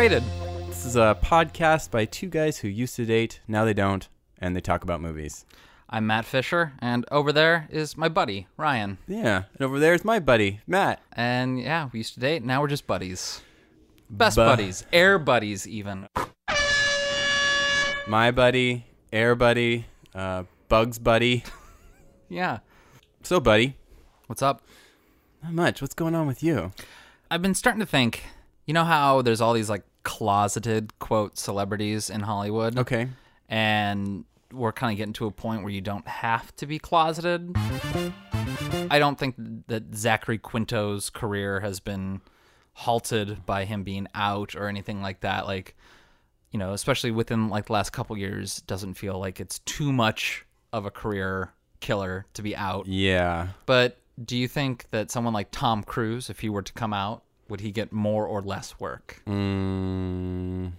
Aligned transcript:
Rated. 0.00 0.22
This 0.66 0.86
is 0.86 0.96
a 0.96 1.14
podcast 1.22 1.90
by 1.90 2.06
two 2.06 2.28
guys 2.28 2.56
who 2.56 2.68
used 2.68 2.96
to 2.96 3.04
date, 3.04 3.40
now 3.46 3.66
they 3.66 3.74
don't, 3.74 4.08
and 4.38 4.56
they 4.56 4.62
talk 4.62 4.82
about 4.82 5.02
movies. 5.02 5.44
I'm 5.90 6.06
Matt 6.06 6.24
Fisher, 6.24 6.72
and 6.78 7.04
over 7.12 7.34
there 7.34 7.68
is 7.70 7.98
my 7.98 8.08
buddy, 8.08 8.46
Ryan. 8.56 8.96
Yeah, 9.06 9.42
and 9.52 9.60
over 9.60 9.78
there's 9.78 10.02
my 10.02 10.18
buddy, 10.18 10.60
Matt. 10.66 11.02
And 11.12 11.60
yeah, 11.60 11.90
we 11.92 11.98
used 11.98 12.14
to 12.14 12.20
date, 12.20 12.42
now 12.42 12.62
we're 12.62 12.68
just 12.68 12.86
buddies. 12.86 13.42
Best 14.08 14.36
Bu- 14.36 14.44
buddies, 14.46 14.86
air 14.90 15.18
buddies, 15.18 15.68
even. 15.68 16.06
My 18.08 18.30
buddy, 18.30 18.86
Air 19.12 19.34
Buddy, 19.34 19.84
uh, 20.14 20.44
Bugs 20.70 20.98
Buddy. 20.98 21.44
Yeah. 22.30 22.60
So, 23.22 23.38
buddy, 23.38 23.76
What's 24.28 24.40
up? 24.40 24.62
not 25.42 25.52
much. 25.52 25.82
What's 25.82 25.94
going 25.94 26.14
on 26.14 26.26
with 26.26 26.42
you? 26.42 26.72
I've 27.30 27.42
been 27.42 27.54
starting 27.54 27.80
to 27.80 27.86
think, 27.86 28.22
you 28.64 28.72
know 28.72 28.84
how 28.84 29.20
there's 29.20 29.42
all 29.42 29.52
these 29.52 29.68
like 29.68 29.82
closeted 30.02 30.98
quote 30.98 31.38
celebrities 31.38 32.10
in 32.10 32.20
Hollywood? 32.20 32.78
Okay. 32.78 33.08
And 33.48 34.24
we're 34.52 34.72
kind 34.72 34.92
of 34.92 34.96
getting 34.96 35.12
to 35.14 35.26
a 35.26 35.30
point 35.30 35.62
where 35.62 35.72
you 35.72 35.80
don't 35.80 36.06
have 36.06 36.54
to 36.56 36.66
be 36.66 36.78
closeted. 36.78 37.54
I 38.90 38.98
don't 38.98 39.18
think 39.18 39.36
that 39.68 39.94
Zachary 39.94 40.38
Quinto's 40.38 41.10
career 41.10 41.60
has 41.60 41.80
been 41.80 42.20
halted 42.74 43.44
by 43.46 43.64
him 43.64 43.82
being 43.82 44.08
out 44.14 44.54
or 44.56 44.66
anything 44.68 45.02
like 45.02 45.20
that. 45.20 45.46
Like, 45.46 45.76
you 46.50 46.58
know, 46.58 46.72
especially 46.72 47.10
within 47.10 47.48
like 47.48 47.66
the 47.66 47.72
last 47.72 47.90
couple 47.90 48.16
years, 48.16 48.60
doesn't 48.62 48.94
feel 48.94 49.18
like 49.18 49.40
it's 49.40 49.60
too 49.60 49.92
much 49.92 50.44
of 50.72 50.86
a 50.86 50.90
career 50.90 51.52
killer 51.80 52.26
to 52.34 52.42
be 52.42 52.56
out. 52.56 52.86
Yeah. 52.86 53.48
But 53.66 53.98
do 54.22 54.36
you 54.36 54.48
think 54.48 54.86
that 54.90 55.10
someone 55.10 55.32
like 55.32 55.48
Tom 55.50 55.82
Cruise, 55.82 56.30
if 56.30 56.40
he 56.40 56.48
were 56.48 56.62
to 56.62 56.72
come 56.72 56.92
out, 56.92 57.22
would 57.50 57.60
he 57.60 57.72
get 57.72 57.92
more 57.92 58.26
or 58.26 58.40
less 58.40 58.78
work? 58.78 59.22
Mm. 59.26 60.72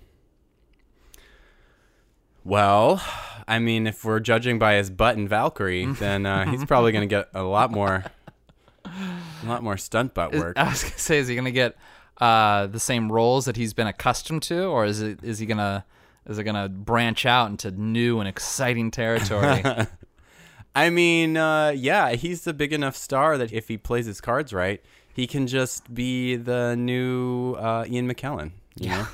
Well, 2.43 3.03
I 3.47 3.59
mean, 3.59 3.85
if 3.85 4.03
we're 4.03 4.19
judging 4.19 4.57
by 4.57 4.75
his 4.75 4.89
butt 4.89 5.15
in 5.15 5.27
Valkyrie, 5.27 5.85
then 5.99 6.25
uh, 6.25 6.49
he's 6.49 6.65
probably 6.65 6.91
going 6.91 7.07
to 7.07 7.13
get 7.13 7.29
a 7.33 7.43
lot 7.43 7.71
more, 7.71 8.03
a 8.85 9.45
lot 9.45 9.63
more 9.63 9.77
stunt 9.77 10.13
butt 10.13 10.33
work. 10.33 10.57
I 10.57 10.69
was 10.69 10.83
gonna 10.83 10.97
say, 10.97 11.19
is 11.19 11.27
he 11.27 11.35
gonna 11.35 11.51
get 11.51 11.75
uh, 12.19 12.67
the 12.67 12.79
same 12.79 13.11
roles 13.11 13.45
that 13.45 13.57
he's 13.57 13.73
been 13.73 13.87
accustomed 13.87 14.43
to, 14.43 14.63
or 14.65 14.85
is 14.85 15.01
it 15.01 15.23
is 15.23 15.39
he 15.39 15.45
gonna 15.45 15.85
is 16.27 16.37
it 16.39 16.43
gonna 16.43 16.69
branch 16.69 17.25
out 17.25 17.49
into 17.49 17.71
new 17.71 18.19
and 18.19 18.27
exciting 18.27 18.91
territory? 18.91 19.63
I 20.75 20.89
mean, 20.89 21.35
uh, 21.35 21.73
yeah, 21.75 22.11
he's 22.11 22.47
a 22.47 22.53
big 22.53 22.71
enough 22.71 22.95
star 22.95 23.37
that 23.37 23.51
if 23.51 23.67
he 23.67 23.77
plays 23.77 24.05
his 24.05 24.21
cards 24.21 24.53
right, 24.53 24.81
he 25.13 25.27
can 25.27 25.47
just 25.47 25.93
be 25.93 26.35
the 26.35 26.75
new 26.75 27.53
uh, 27.53 27.85
Ian 27.87 28.11
McKellen. 28.11 28.51
You 28.75 28.89
know, 28.89 29.07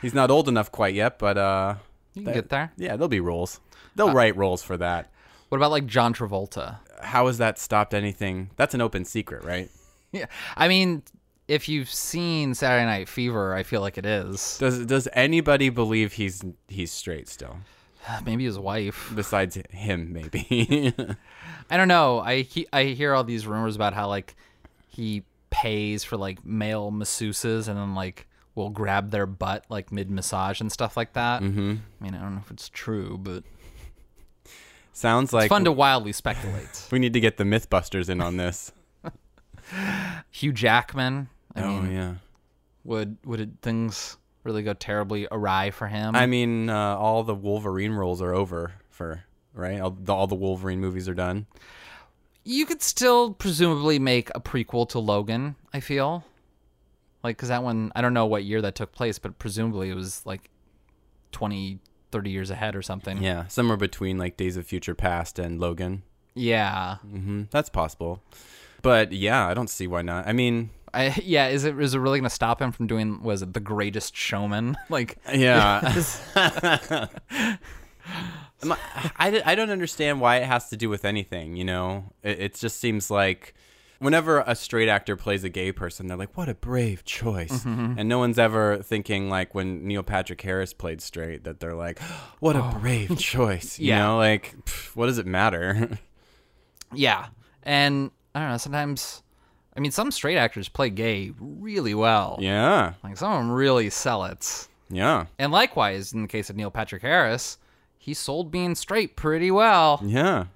he's 0.00 0.14
not 0.14 0.30
old 0.30 0.48
enough 0.48 0.72
quite 0.72 0.94
yet, 0.94 1.18
but 1.18 1.38
uh, 1.38 1.74
you 2.14 2.24
can 2.24 2.32
get 2.32 2.48
there. 2.48 2.72
yeah, 2.76 2.96
there'll 2.96 3.08
be 3.08 3.20
roles. 3.20 3.60
They'll 3.94 4.12
write 4.12 4.36
roles 4.36 4.62
for 4.62 4.76
that. 4.78 5.10
What 5.48 5.58
about 5.58 5.70
like 5.70 5.86
John 5.86 6.14
Travolta? 6.14 6.78
How 7.02 7.26
has 7.26 7.38
that 7.38 7.58
stopped 7.58 7.94
anything? 7.94 8.50
That's 8.56 8.74
an 8.74 8.80
open 8.80 9.04
secret, 9.04 9.44
right? 9.44 9.70
Yeah, 10.14 10.26
I 10.58 10.68
mean, 10.68 11.04
if 11.48 11.70
you've 11.70 11.88
seen 11.88 12.52
Saturday 12.52 12.84
Night 12.84 13.08
Fever, 13.08 13.54
I 13.54 13.62
feel 13.62 13.80
like 13.80 13.96
it 13.96 14.04
is. 14.04 14.58
Does 14.58 14.84
Does 14.84 15.08
anybody 15.14 15.70
believe 15.70 16.12
he's 16.12 16.42
he's 16.68 16.92
straight 16.92 17.28
still? 17.30 17.56
Maybe 18.26 18.44
his 18.44 18.58
wife. 18.58 19.10
Besides 19.14 19.58
him, 19.70 20.12
maybe. 20.12 20.92
I 21.70 21.76
don't 21.78 21.88
know. 21.88 22.20
I 22.20 22.42
he, 22.42 22.66
I 22.74 22.84
hear 22.84 23.14
all 23.14 23.24
these 23.24 23.46
rumors 23.46 23.74
about 23.74 23.94
how 23.94 24.06
like 24.08 24.36
he 24.92 25.24
pays 25.50 26.04
for 26.04 26.16
like 26.16 26.44
male 26.44 26.90
masseuses 26.90 27.68
and 27.68 27.78
then 27.78 27.94
like 27.94 28.26
will 28.54 28.70
grab 28.70 29.10
their 29.10 29.26
butt 29.26 29.64
like 29.68 29.90
mid 29.90 30.10
massage 30.10 30.60
and 30.60 30.70
stuff 30.70 30.96
like 30.96 31.14
that. 31.14 31.42
Mm-hmm. 31.42 31.74
I 32.00 32.04
mean, 32.04 32.14
I 32.14 32.20
don't 32.20 32.34
know 32.34 32.42
if 32.44 32.50
it's 32.50 32.68
true, 32.68 33.18
but 33.18 33.44
Sounds 34.92 35.32
like 35.32 35.44
it's 35.44 35.48
fun 35.48 35.64
to 35.64 35.72
wildly 35.72 36.12
speculate. 36.12 36.88
we 36.90 36.98
need 36.98 37.14
to 37.14 37.20
get 37.20 37.38
the 37.38 37.44
MythBusters 37.44 38.08
in 38.10 38.20
on 38.20 38.36
this. 38.36 38.72
Hugh 40.30 40.52
Jackman. 40.52 41.28
I 41.56 41.62
oh 41.62 41.80
mean, 41.80 41.92
yeah. 41.92 42.14
would 42.84 43.16
would 43.24 43.40
it, 43.40 43.50
things 43.62 44.18
really 44.44 44.62
go 44.62 44.74
terribly 44.74 45.26
awry 45.30 45.70
for 45.70 45.86
him? 45.86 46.14
I 46.14 46.26
mean, 46.26 46.68
uh, 46.68 46.96
all 46.96 47.22
the 47.22 47.34
Wolverine 47.34 47.92
roles 47.92 48.20
are 48.20 48.34
over 48.34 48.72
for 48.90 49.24
right. 49.54 49.80
All 49.80 49.90
the, 49.90 50.12
all 50.12 50.26
the 50.26 50.34
Wolverine 50.34 50.80
movies 50.80 51.08
are 51.08 51.14
done. 51.14 51.46
You 52.44 52.66
could 52.66 52.82
still 52.82 53.32
presumably 53.32 53.98
make 53.98 54.30
a 54.34 54.40
prequel 54.40 54.88
to 54.90 54.98
Logan. 54.98 55.56
I 55.72 55.80
feel 55.80 56.24
like 57.22 57.36
because 57.36 57.48
that 57.48 57.62
one, 57.62 57.92
I 57.94 58.00
don't 58.00 58.14
know 58.14 58.26
what 58.26 58.44
year 58.44 58.60
that 58.62 58.74
took 58.74 58.92
place, 58.92 59.18
but 59.18 59.38
presumably 59.38 59.90
it 59.90 59.94
was 59.94 60.24
like 60.26 60.50
20, 61.32 61.78
30 62.10 62.30
years 62.30 62.50
ahead 62.50 62.74
or 62.76 62.82
something. 62.82 63.22
Yeah, 63.22 63.46
somewhere 63.46 63.76
between 63.76 64.18
like 64.18 64.36
Days 64.36 64.56
of 64.56 64.66
Future 64.66 64.94
Past 64.94 65.38
and 65.38 65.60
Logan. 65.60 66.02
Yeah. 66.34 66.96
Mm-hmm. 67.06 67.44
That's 67.50 67.68
possible. 67.68 68.22
But 68.82 69.12
yeah, 69.12 69.46
I 69.46 69.54
don't 69.54 69.70
see 69.70 69.86
why 69.86 70.02
not. 70.02 70.26
I 70.26 70.32
mean, 70.32 70.70
I, 70.92 71.14
yeah, 71.22 71.48
is 71.48 71.64
it 71.64 71.78
is 71.78 71.94
it 71.94 71.98
really 71.98 72.18
going 72.18 72.28
to 72.28 72.34
stop 72.34 72.60
him 72.60 72.72
from 72.72 72.86
doing 72.86 73.22
was 73.22 73.42
it 73.42 73.54
the 73.54 73.60
Greatest 73.60 74.16
Showman? 74.16 74.76
like 74.88 75.18
yeah. 75.32 76.02
I, 78.64 78.76
I, 79.16 79.42
I 79.46 79.54
don't 79.54 79.70
understand 79.70 80.20
why 80.20 80.36
it 80.36 80.44
has 80.46 80.68
to 80.70 80.76
do 80.76 80.88
with 80.88 81.04
anything, 81.04 81.56
you 81.56 81.64
know? 81.64 82.12
It, 82.22 82.40
it 82.40 82.54
just 82.54 82.78
seems 82.78 83.10
like 83.10 83.54
whenever 83.98 84.40
a 84.46 84.54
straight 84.54 84.88
actor 84.88 85.16
plays 85.16 85.44
a 85.44 85.48
gay 85.48 85.72
person, 85.72 86.06
they're 86.06 86.16
like, 86.16 86.36
what 86.36 86.48
a 86.48 86.54
brave 86.54 87.04
choice. 87.04 87.50
Mm-hmm, 87.50 87.68
mm-hmm. 87.70 87.98
And 87.98 88.08
no 88.08 88.18
one's 88.18 88.38
ever 88.38 88.78
thinking, 88.82 89.28
like, 89.30 89.54
when 89.54 89.86
Neil 89.86 90.02
Patrick 90.02 90.40
Harris 90.40 90.72
played 90.72 91.00
straight, 91.00 91.44
that 91.44 91.60
they're 91.60 91.74
like, 91.74 91.98
what 92.40 92.56
a 92.56 92.64
oh. 92.64 92.78
brave 92.80 93.16
choice. 93.18 93.78
You 93.78 93.88
Yeah. 93.88 93.98
know, 93.98 94.16
like, 94.18 94.54
pff, 94.64 94.94
what 94.96 95.06
does 95.06 95.18
it 95.18 95.26
matter? 95.26 95.98
yeah, 96.94 97.28
and 97.62 98.10
I 98.34 98.40
don't 98.40 98.50
know. 98.50 98.56
Sometimes, 98.56 99.22
I 99.76 99.80
mean, 99.80 99.90
some 99.92 100.10
straight 100.10 100.36
actors 100.36 100.68
play 100.68 100.90
gay 100.90 101.32
really 101.38 101.94
well. 101.94 102.38
yeah. 102.40 102.94
Like 103.04 103.16
some 103.16 103.32
of 103.32 103.38
them 103.38 103.50
really 103.50 103.88
sell 103.90 104.24
it. 104.24 104.68
Yeah. 104.90 105.26
And 105.38 105.52
likewise, 105.52 106.12
in 106.12 106.22
the 106.22 106.28
case 106.28 106.50
of 106.50 106.56
Neil 106.56 106.70
Patrick 106.70 107.02
Harris, 107.02 107.56
he 108.02 108.14
sold 108.14 108.50
being 108.50 108.74
straight 108.74 109.14
pretty 109.14 109.50
well. 109.52 110.00
Yeah. 110.04 110.46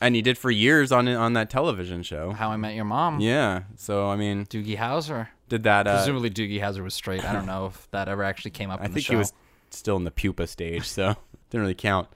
And 0.00 0.14
he 0.16 0.22
did 0.22 0.36
for 0.36 0.50
years 0.50 0.90
on 0.90 1.06
on 1.08 1.32
that 1.34 1.48
television 1.48 2.02
show. 2.02 2.32
How 2.32 2.50
I 2.50 2.56
Met 2.56 2.74
Your 2.74 2.84
Mom. 2.84 3.20
Yeah. 3.20 3.62
So, 3.76 4.08
I 4.08 4.16
mean, 4.16 4.46
Doogie 4.46 4.76
Howser. 4.76 5.28
did 5.48 5.62
that. 5.62 5.86
Uh, 5.86 5.96
Presumably 5.96 6.30
Doogie 6.30 6.60
Howser 6.60 6.82
was 6.82 6.94
straight. 6.94 7.24
I 7.24 7.32
don't 7.32 7.46
know 7.46 7.66
if 7.66 7.88
that 7.92 8.08
ever 8.08 8.24
actually 8.24 8.50
came 8.50 8.70
up 8.70 8.80
I 8.80 8.86
in 8.86 8.90
the 8.90 8.94
think 8.96 9.06
show. 9.06 9.12
he 9.12 9.16
was 9.18 9.32
still 9.70 9.96
in 9.96 10.02
the 10.04 10.10
pupa 10.10 10.46
stage, 10.48 10.88
so 10.88 11.14
didn't 11.50 11.62
really 11.62 11.74
count. 11.74 12.08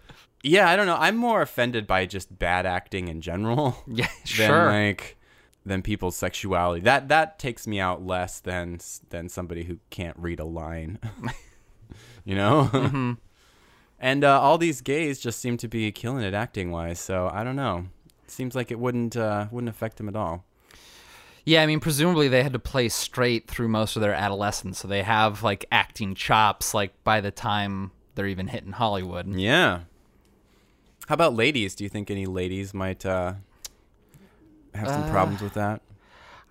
Yeah, 0.43 0.69
I 0.69 0.75
don't 0.75 0.87
know. 0.87 0.97
I'm 0.99 1.16
more 1.16 1.43
offended 1.43 1.87
by 1.87 2.06
just 2.06 2.37
bad 2.37 2.66
acting 2.66 3.06
in 3.06 3.20
general 3.20 3.76
Yeah, 3.87 4.06
than 4.06 4.49
sure. 4.49 4.66
like 4.66 5.16
than 5.64 5.82
people's 5.82 6.16
sexuality. 6.16 6.81
That 6.82 7.09
that 7.09 7.38
takes 7.38 7.66
me 7.69 7.78
out 7.78 8.04
less 8.04 8.41
than 8.41 8.78
than 9.10 9.28
somebody 9.28 9.62
who 9.64 9.78
can't 9.91 10.16
read 10.19 10.41
a 10.41 10.44
line. 10.44 10.99
you 12.25 12.34
know? 12.34 12.69
Mm-hmm. 12.72 13.12
And 14.03 14.25
uh, 14.25 14.41
all 14.41 14.59
these 14.59 14.83
gays 14.83 15.21
just 15.21 15.39
seem 15.39 15.57
to 15.59 15.69
be 15.69 15.91
killing 15.93 16.25
it 16.25 16.35
acting 16.35 16.73
wise. 16.73 16.99
So 17.01 17.31
I 17.33 17.45
don't 17.45 17.57
know. 17.57 17.87
Seems 18.26 18.55
like 18.55 18.71
it 18.71 18.79
wouldn't 18.79 19.17
uh, 19.17 19.47
wouldn't 19.50 19.71
affect 19.71 19.97
them 19.97 20.09
at 20.09 20.17
all. 20.17 20.44
yeah, 21.47 21.62
I 21.62 21.67
mean, 21.67 21.81
presumably 21.81 22.29
they 22.29 22.43
had 22.43 22.53
to 22.53 22.59
play 22.59 22.88
straight 22.88 23.49
through 23.49 23.69
most 23.69 23.97
of 23.97 24.03
their 24.03 24.12
adolescence, 24.15 24.81
so 24.81 24.88
they 24.88 25.03
have 25.03 25.43
like 25.43 25.65
acting 25.71 26.15
chops. 26.15 26.75
Like 26.75 26.93
by 27.05 27.21
the 27.21 27.31
time 27.31 27.93
they're 28.15 28.26
even 28.26 28.49
hitting 28.49 28.73
Hollywood. 28.73 29.26
Yeah. 29.35 29.81
How 31.09 31.15
about 31.15 31.35
ladies? 31.35 31.75
Do 31.75 31.85
you 31.85 31.91
think 31.91 32.11
any 32.11 32.26
ladies 32.26 32.75
might 32.75 33.05
uh, 33.06 33.35
have 34.75 34.88
some 34.88 35.11
problems 35.11 35.41
with 35.41 35.55
that? 35.55 35.82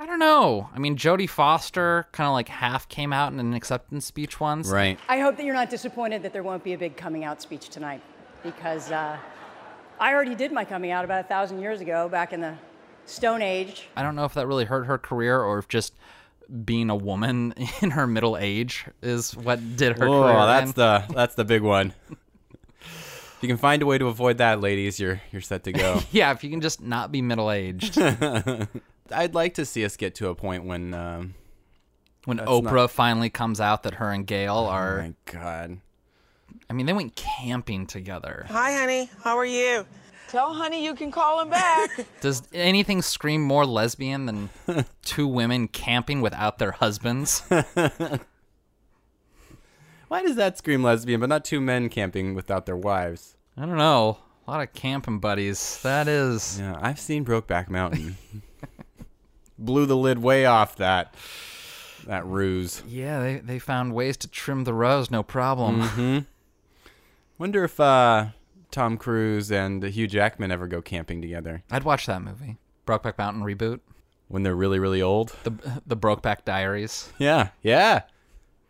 I 0.02 0.08
don't 0.08 0.18
know. 0.18 0.68
I 0.74 0.80
mean, 0.80 0.98
Jodie 0.98 1.30
Foster 1.30 2.08
kind 2.12 2.26
of 2.28 2.34
like 2.34 2.48
half 2.48 2.90
came 2.90 3.14
out 3.14 3.32
in 3.34 3.40
an 3.40 3.54
acceptance 3.54 4.04
speech 4.04 4.40
once. 4.40 4.68
Right. 4.68 4.98
I 5.08 5.20
hope 5.20 5.38
that 5.38 5.46
you're 5.46 5.54
not 5.54 5.70
disappointed 5.70 6.24
that 6.24 6.34
there 6.34 6.42
won't 6.42 6.64
be 6.64 6.74
a 6.74 6.78
big 6.78 6.98
coming 6.98 7.24
out 7.24 7.40
speech 7.40 7.70
tonight, 7.70 8.02
because 8.42 8.90
uh, 8.92 9.16
I 10.00 10.12
already 10.16 10.34
did 10.34 10.52
my 10.52 10.66
coming 10.66 10.90
out 10.90 11.06
about 11.06 11.24
a 11.24 11.28
thousand 11.28 11.62
years 11.62 11.82
ago, 11.82 12.10
back 12.10 12.34
in 12.34 12.42
the 12.42 12.56
Stone 13.06 13.44
Age. 13.44 13.90
I 13.96 14.02
don't 14.02 14.16
know 14.16 14.26
if 14.26 14.34
that 14.34 14.48
really 14.48 14.66
hurt 14.66 14.86
her 14.86 14.98
career 14.98 15.40
or 15.40 15.60
if 15.60 15.68
just 15.68 15.94
being 16.66 16.90
a 16.90 16.96
woman 16.96 17.54
in 17.84 17.92
her 17.92 18.08
middle 18.08 18.38
age 18.40 18.86
is 19.04 19.36
what 19.38 19.60
did 19.78 20.00
her 20.00 20.08
Oh, 20.08 20.24
career. 20.24 20.34
that's 20.48 20.66
end. 20.70 20.74
the 20.74 21.06
that's 21.14 21.36
the 21.36 21.46
big 21.46 21.62
one. 21.62 21.94
if 22.10 23.38
you 23.42 23.48
can 23.48 23.58
find 23.58 23.84
a 23.84 23.86
way 23.86 24.00
to 24.00 24.08
avoid 24.08 24.40
that, 24.40 24.62
ladies, 24.62 25.00
you're 25.00 25.22
you're 25.32 25.42
set 25.44 25.64
to 25.66 25.72
go. 25.72 26.02
yeah. 26.12 26.32
If 26.32 26.44
you 26.44 26.50
can 26.50 26.60
just 26.62 26.82
not 26.82 27.12
be 27.12 27.22
middle 27.22 27.52
aged. 27.52 28.00
I'd 29.14 29.34
like 29.36 29.54
to 29.56 29.66
see 29.66 29.84
us 29.86 29.98
get 29.98 30.16
to 30.16 30.30
a 30.30 30.36
point 30.36 30.66
when 30.66 30.94
um, 30.94 31.34
when 32.26 32.38
Oprah 32.40 32.74
not- 32.74 32.92
finally 32.92 33.30
comes 33.30 33.60
out 33.60 33.84
that 33.84 33.96
her 33.96 34.12
and 34.12 34.26
Gail 34.28 34.56
are. 34.56 34.90
oh 34.90 35.00
are. 35.00 35.02
my 35.02 35.14
god. 35.26 35.78
I 36.70 36.74
mean, 36.74 36.86
they 36.86 36.94
went 36.94 37.16
camping 37.16 37.86
together. 37.86 38.46
Hi, 38.50 38.74
honey. 38.74 39.10
How 39.24 39.38
are 39.38 39.46
you? 39.46 39.86
Tell 40.30 40.54
honey 40.54 40.86
you 40.86 40.96
can 40.96 41.12
call 41.12 41.42
him 41.42 41.50
back. 41.50 41.90
Does 42.22 42.44
anything 42.54 43.02
scream 43.02 43.42
more 43.42 43.66
lesbian 43.66 44.26
than 44.26 44.50
two 45.02 45.28
women 45.28 45.68
camping 45.68 46.22
without 46.22 46.58
their 46.60 46.72
husbands? 46.72 47.44
Why 50.08 50.22
does 50.24 50.36
that 50.36 50.58
scream 50.58 50.84
lesbian, 50.84 51.20
but 51.22 51.30
not 51.30 51.46
two 51.46 51.62
men 51.62 51.88
camping 51.90 52.34
without 52.36 52.66
their 52.66 52.76
wives? 52.76 53.38
I 53.58 53.66
don't 53.66 53.78
know. 53.78 54.18
A 54.46 54.52
lot 54.52 54.62
of 54.62 54.74
camping 54.74 55.20
buddies. 55.20 55.80
That 55.84 56.08
is. 56.10 56.60
Yeah, 56.60 56.78
I've 56.82 57.00
seen 57.00 57.24
Brokeback 57.24 57.70
Mountain. 57.70 58.18
Blew 59.64 59.86
the 59.86 59.96
lid 59.98 60.20
way 60.20 60.46
off 60.46 60.76
that 60.78 61.14
that 62.08 62.26
ruse. 62.26 62.82
Yeah, 62.88 63.22
they, 63.22 63.38
they 63.38 63.60
found 63.60 63.94
ways 63.94 64.18
to 64.18 64.28
trim 64.28 64.64
the 64.64 64.74
rows, 64.74 65.12
no 65.12 65.22
problem. 65.24 65.82
Mm-hmm. 65.84 66.20
Wonder 67.38 67.64
if 67.64 67.80
uh, 67.80 68.28
Tom 68.72 68.98
Cruise 68.98 69.52
and 69.52 69.84
Hugh 69.84 70.08
Jackman 70.08 70.52
ever 70.52 70.68
go 70.68 70.82
camping 70.82 71.22
together 71.22 71.64
I'd 71.70 71.84
watch 71.84 72.06
that 72.08 72.22
movie. 72.22 72.58
Brokeback 72.88 73.18
Mountain 73.18 73.44
reboot. 73.44 73.80
when 74.28 74.44
they're 74.44 74.56
really, 74.56 74.80
really 74.80 75.02
old. 75.02 75.36
The 75.44 75.82
the 75.86 75.96
Brokeback 75.98 76.44
Diaries. 76.46 77.12
Yeah, 77.20 77.50
yeah. 77.62 78.02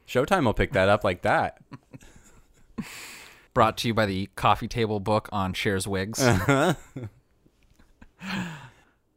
Showtime 0.08 0.44
will 0.46 0.54
pick 0.54 0.74
that 0.74 0.90
up 0.90 1.04
like 1.06 1.22
that. 1.22 1.62
Brought 3.54 3.78
to 3.80 3.88
you 3.88 3.94
by 3.94 4.06
the 4.06 4.30
coffee 4.36 4.68
table 4.68 5.00
book 5.00 5.30
on 5.32 5.54
Cher's 5.54 5.88
wigs. 5.88 6.22
Uh-huh. 6.22 6.74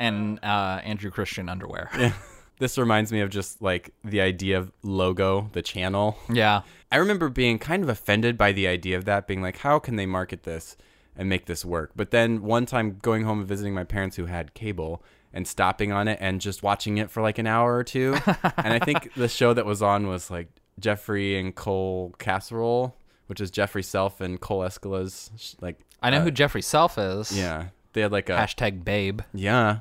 and 0.04 0.38
uh, 0.44 0.80
Andrew 0.84 1.10
Christian 1.10 1.48
underwear. 1.48 1.90
This 2.60 2.78
reminds 2.78 3.10
me 3.10 3.20
of 3.20 3.30
just 3.30 3.60
like 3.60 3.92
the 4.04 4.20
idea 4.20 4.56
of 4.58 4.70
logo, 4.84 5.50
the 5.52 5.60
channel. 5.60 6.16
Yeah. 6.32 6.62
I 6.90 6.98
remember 6.98 7.28
being 7.28 7.58
kind 7.58 7.82
of 7.82 7.88
offended 7.88 8.38
by 8.38 8.52
the 8.52 8.68
idea 8.68 8.96
of 8.96 9.06
that, 9.06 9.26
being 9.26 9.42
like, 9.42 9.58
how 9.58 9.80
can 9.80 9.96
they 9.96 10.06
market 10.06 10.44
this 10.44 10.76
and 11.16 11.28
make 11.28 11.46
this 11.46 11.64
work? 11.64 11.90
But 11.96 12.12
then 12.12 12.42
one 12.42 12.64
time 12.64 12.98
going 13.02 13.24
home 13.24 13.40
and 13.40 13.48
visiting 13.48 13.74
my 13.74 13.82
parents 13.82 14.14
who 14.16 14.26
had 14.26 14.54
cable 14.54 15.02
and 15.32 15.48
stopping 15.48 15.90
on 15.90 16.06
it 16.06 16.18
and 16.20 16.40
just 16.40 16.62
watching 16.62 16.96
it 16.98 17.10
for 17.10 17.22
like 17.22 17.38
an 17.38 17.48
hour 17.48 17.74
or 17.74 17.82
two. 17.82 18.14
and 18.56 18.72
I 18.72 18.78
think 18.78 19.12
the 19.14 19.28
show 19.28 19.52
that 19.52 19.66
was 19.66 19.82
on 19.82 20.06
was 20.06 20.30
like 20.30 20.46
Jeffery 20.78 21.36
and 21.36 21.52
Cole 21.56 22.14
Casserole, 22.20 22.96
which 23.26 23.40
is 23.40 23.50
Jeffery 23.50 23.82
Self 23.82 24.20
and 24.20 24.40
Cole 24.40 24.60
Escola's 24.60 25.56
like. 25.60 25.80
I 26.00 26.10
know 26.10 26.18
uh, 26.18 26.22
who 26.22 26.30
Jeffery 26.30 26.62
Self 26.62 26.98
is. 26.98 27.36
Yeah, 27.36 27.66
they 27.94 28.02
had 28.02 28.12
like 28.12 28.30
a 28.30 28.36
Hashtag 28.36 28.84
babe. 28.84 29.22
yeah, 29.32 29.80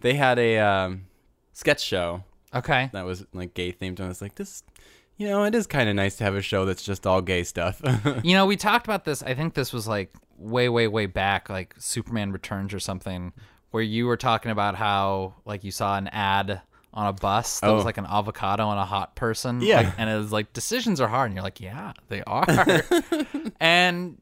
they 0.00 0.14
had 0.14 0.38
a 0.38 0.58
um, 0.58 1.06
sketch 1.52 1.82
show 1.82 2.24
Okay. 2.54 2.90
that 2.92 3.04
was 3.04 3.24
like 3.32 3.54
gay 3.54 3.72
themed, 3.72 3.98
and 3.98 4.00
I 4.00 4.08
was 4.08 4.20
like, 4.22 4.34
this, 4.34 4.62
you 5.16 5.28
know, 5.28 5.44
it 5.44 5.54
is 5.54 5.66
kind 5.66 5.88
of 5.88 5.94
nice 5.94 6.16
to 6.16 6.24
have 6.24 6.34
a 6.34 6.42
show 6.42 6.64
that's 6.64 6.82
just 6.82 7.06
all 7.06 7.20
gay 7.22 7.44
stuff. 7.44 7.80
You 8.24 8.34
know, 8.34 8.46
we 8.46 8.56
talked 8.56 8.86
about 8.86 9.04
this. 9.04 9.22
I 9.22 9.34
think 9.34 9.54
this 9.54 9.72
was 9.72 9.86
like 9.86 10.12
way, 10.38 10.68
way, 10.68 10.88
way 10.88 11.06
back, 11.06 11.48
like 11.48 11.74
Superman 11.78 12.32
Returns 12.32 12.72
or 12.74 12.80
something, 12.80 13.32
where 13.70 13.82
you 13.82 14.06
were 14.06 14.16
talking 14.16 14.50
about 14.50 14.74
how 14.74 15.34
like 15.44 15.62
you 15.64 15.70
saw 15.70 15.96
an 15.96 16.08
ad 16.08 16.60
on 16.92 17.06
a 17.06 17.12
bus 17.12 17.60
that 17.60 17.68
was 17.70 17.82
Oh. 17.82 17.84
like 17.84 17.98
an 17.98 18.06
avocado 18.06 18.68
and 18.70 18.80
a 18.80 18.84
hot 18.84 19.14
person. 19.14 19.60
Yeah. 19.60 19.82
like- 19.82 19.94
and 19.98 20.10
it 20.10 20.16
was 20.16 20.32
like 20.32 20.52
decisions 20.52 21.00
are 21.00 21.06
hard, 21.08 21.26
and 21.26 21.34
you're 21.36 21.44
like, 21.44 21.60
yeah, 21.60 21.92
they 22.08 22.22
are. 22.26 22.44
and 23.60 24.16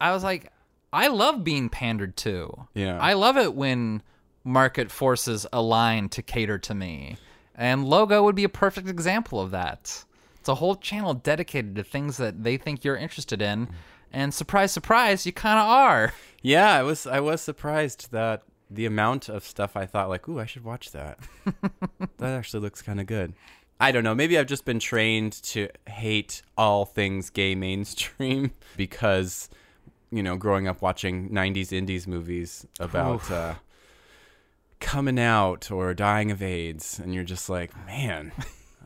I 0.00 0.12
was 0.12 0.22
like, 0.24 0.52
I 0.92 1.08
love 1.08 1.44
being 1.44 1.68
pandered 1.68 2.16
to. 2.18 2.66
Yeah. 2.74 2.98
I 3.00 3.12
love 3.14 3.36
it 3.36 3.54
when 3.54 4.02
market 4.44 4.90
forces 4.90 5.46
align 5.52 6.08
to 6.10 6.22
cater 6.22 6.58
to 6.58 6.74
me. 6.74 7.16
And 7.54 7.84
logo 7.84 8.22
would 8.24 8.36
be 8.36 8.44
a 8.44 8.48
perfect 8.48 8.88
example 8.88 9.40
of 9.40 9.50
that. 9.50 10.04
It's 10.38 10.48
a 10.48 10.54
whole 10.54 10.76
channel 10.76 11.14
dedicated 11.14 11.74
to 11.76 11.84
things 11.84 12.16
that 12.16 12.42
they 12.42 12.56
think 12.56 12.84
you're 12.84 12.96
interested 12.96 13.42
in. 13.42 13.68
And 14.12 14.32
surprise, 14.32 14.72
surprise, 14.72 15.26
you 15.26 15.32
kind 15.32 15.58
of 15.58 15.66
are. 15.66 16.12
Yeah, 16.42 16.72
I 16.72 16.82
was 16.82 17.06
I 17.06 17.20
was 17.20 17.42
surprised 17.42 18.12
that 18.12 18.44
the 18.70 18.86
amount 18.86 19.28
of 19.28 19.44
stuff 19.44 19.76
I 19.76 19.84
thought 19.84 20.08
like, 20.08 20.26
ooh, 20.26 20.40
I 20.40 20.46
should 20.46 20.64
watch 20.64 20.90
that. 20.92 21.18
that 22.16 22.30
actually 22.30 22.60
looks 22.60 22.80
kind 22.80 22.98
of 22.98 23.04
good. 23.04 23.34
I 23.78 23.92
don't 23.92 24.04
know. 24.04 24.14
Maybe 24.14 24.38
I've 24.38 24.46
just 24.46 24.64
been 24.64 24.78
trained 24.78 25.34
to 25.42 25.68
hate 25.86 26.40
all 26.56 26.86
things 26.86 27.28
gay 27.28 27.54
mainstream 27.54 28.52
because, 28.78 29.50
you 30.10 30.22
know, 30.22 30.38
growing 30.38 30.66
up 30.66 30.80
watching 30.80 31.28
'90s 31.28 31.72
indies 31.72 32.06
movies 32.06 32.66
about 32.78 33.30
uh, 33.30 33.54
coming 34.80 35.18
out 35.18 35.70
or 35.70 35.94
dying 35.94 36.30
of 36.30 36.42
AIDS, 36.42 36.98
and 36.98 37.14
you're 37.14 37.24
just 37.24 37.48
like, 37.48 37.74
man, 37.86 38.32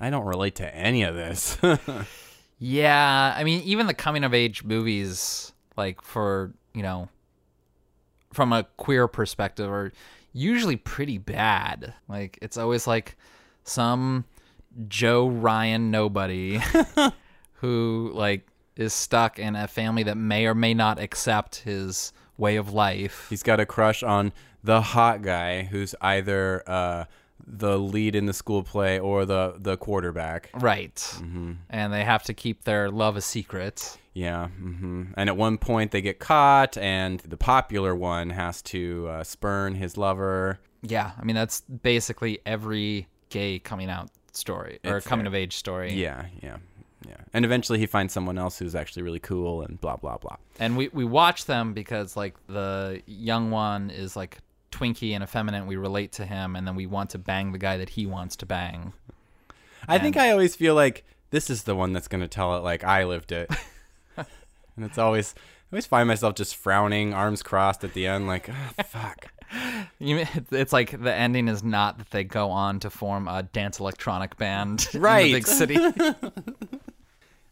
I 0.00 0.10
don't 0.10 0.26
relate 0.26 0.56
to 0.56 0.74
any 0.74 1.02
of 1.02 1.14
this. 1.14 1.56
Yeah, 2.58 3.34
I 3.36 3.44
mean, 3.44 3.62
even 3.64 3.86
the 3.86 3.94
coming 3.94 4.24
of 4.24 4.32
age 4.32 4.64
movies, 4.64 5.52
like 5.76 6.00
for, 6.00 6.54
you 6.72 6.82
know, 6.82 7.08
from 8.32 8.52
a 8.52 8.64
queer 8.78 9.08
perspective, 9.08 9.68
are 9.70 9.92
usually 10.32 10.76
pretty 10.76 11.18
bad. 11.18 11.94
Like, 12.08 12.38
it's 12.40 12.56
always 12.56 12.86
like 12.86 13.16
some 13.64 14.24
Joe 14.88 15.28
Ryan 15.28 15.90
nobody 15.90 16.60
who, 17.54 18.12
like, 18.14 18.46
is 18.76 18.92
stuck 18.92 19.38
in 19.38 19.56
a 19.56 19.68
family 19.68 20.04
that 20.04 20.16
may 20.16 20.46
or 20.46 20.54
may 20.54 20.74
not 20.74 20.98
accept 20.98 21.56
his 21.56 22.12
way 22.38 22.56
of 22.56 22.72
life. 22.72 23.26
He's 23.30 23.42
got 23.42 23.60
a 23.60 23.66
crush 23.66 24.02
on 24.02 24.32
the 24.64 24.80
hot 24.80 25.22
guy 25.22 25.62
who's 25.62 25.94
either 26.00 26.62
uh, 26.66 27.04
the 27.46 27.78
lead 27.78 28.16
in 28.16 28.26
the 28.26 28.32
school 28.32 28.62
play 28.62 28.98
or 28.98 29.24
the 29.26 29.54
the 29.58 29.76
quarterback. 29.76 30.50
Right. 30.54 31.14
And 31.70 31.92
they 31.92 32.02
have 32.02 32.24
to 32.24 32.34
keep 32.34 32.64
their 32.64 32.90
love 32.90 33.16
a 33.16 33.20
secret. 33.20 33.98
Yeah, 34.14 34.48
hmm 34.48 35.04
and 35.16 35.28
at 35.28 35.36
one 35.36 35.58
point 35.58 35.90
they 35.90 36.00
get 36.00 36.18
caught, 36.20 36.76
and 36.78 37.20
the 37.20 37.36
popular 37.36 37.94
one 37.94 38.30
has 38.30 38.62
to 38.62 39.08
uh, 39.08 39.24
spurn 39.24 39.74
his 39.74 39.96
lover. 39.96 40.60
Yeah, 40.82 41.12
I 41.20 41.24
mean 41.24 41.36
that's 41.36 41.60
basically 41.62 42.38
every 42.46 43.08
gay 43.28 43.58
coming 43.58 43.90
out 43.90 44.10
story 44.32 44.78
or 44.84 44.98
It's 44.98 45.06
coming 45.06 45.26
of 45.26 45.34
age 45.34 45.56
story. 45.56 45.92
Yeah, 45.94 46.26
yeah, 46.40 46.58
yeah. 47.06 47.16
And 47.32 47.44
eventually 47.44 47.80
he 47.80 47.86
finds 47.86 48.12
someone 48.12 48.38
else 48.38 48.56
who's 48.58 48.76
actually 48.76 49.02
really 49.02 49.18
cool, 49.18 49.62
and 49.62 49.80
blah 49.80 49.96
blah 49.96 50.16
blah. 50.18 50.36
And 50.60 50.76
we 50.76 50.88
we 50.92 51.04
watch 51.04 51.46
them 51.46 51.74
because 51.74 52.16
like 52.16 52.34
the 52.46 53.02
young 53.06 53.50
one 53.50 53.90
is 53.90 54.14
like 54.14 54.38
twinky 54.74 55.12
and 55.12 55.22
effeminate. 55.22 55.66
We 55.66 55.76
relate 55.76 56.12
to 56.12 56.26
him, 56.26 56.56
and 56.56 56.66
then 56.66 56.74
we 56.74 56.86
want 56.86 57.10
to 57.10 57.18
bang 57.18 57.52
the 57.52 57.58
guy 57.58 57.76
that 57.76 57.90
he 57.90 58.06
wants 58.06 58.36
to 58.36 58.46
bang. 58.46 58.92
I 59.88 59.98
think 59.98 60.16
I 60.16 60.30
always 60.30 60.56
feel 60.56 60.74
like 60.74 61.04
this 61.30 61.50
is 61.50 61.64
the 61.64 61.74
one 61.74 61.92
that's 61.92 62.08
going 62.08 62.22
to 62.22 62.28
tell 62.28 62.56
it 62.56 62.60
like 62.60 62.84
I 62.84 63.04
lived 63.04 63.32
it. 63.32 63.50
and 64.16 64.26
it's 64.84 64.98
always 64.98 65.34
I 65.36 65.74
always 65.74 65.86
find 65.86 66.08
myself 66.08 66.34
just 66.34 66.56
frowning, 66.56 67.12
arms 67.12 67.42
crossed 67.42 67.84
at 67.84 67.92
the 67.94 68.06
end 68.06 68.26
like, 68.26 68.48
ah, 68.50 68.82
fuck. 68.84 69.26
You 70.00 70.16
mean- 70.16 70.28
It's 70.50 70.72
like 70.72 71.00
the 71.00 71.14
ending 71.14 71.46
is 71.48 71.62
not 71.62 71.98
that 71.98 72.10
they 72.10 72.24
go 72.24 72.50
on 72.50 72.80
to 72.80 72.90
form 72.90 73.28
a 73.28 73.44
dance 73.44 73.78
electronic 73.78 74.36
band 74.36 74.88
Right. 74.94 75.26
in 75.26 75.32
the 75.32 75.34
big 75.38 75.46
city. 75.46 75.76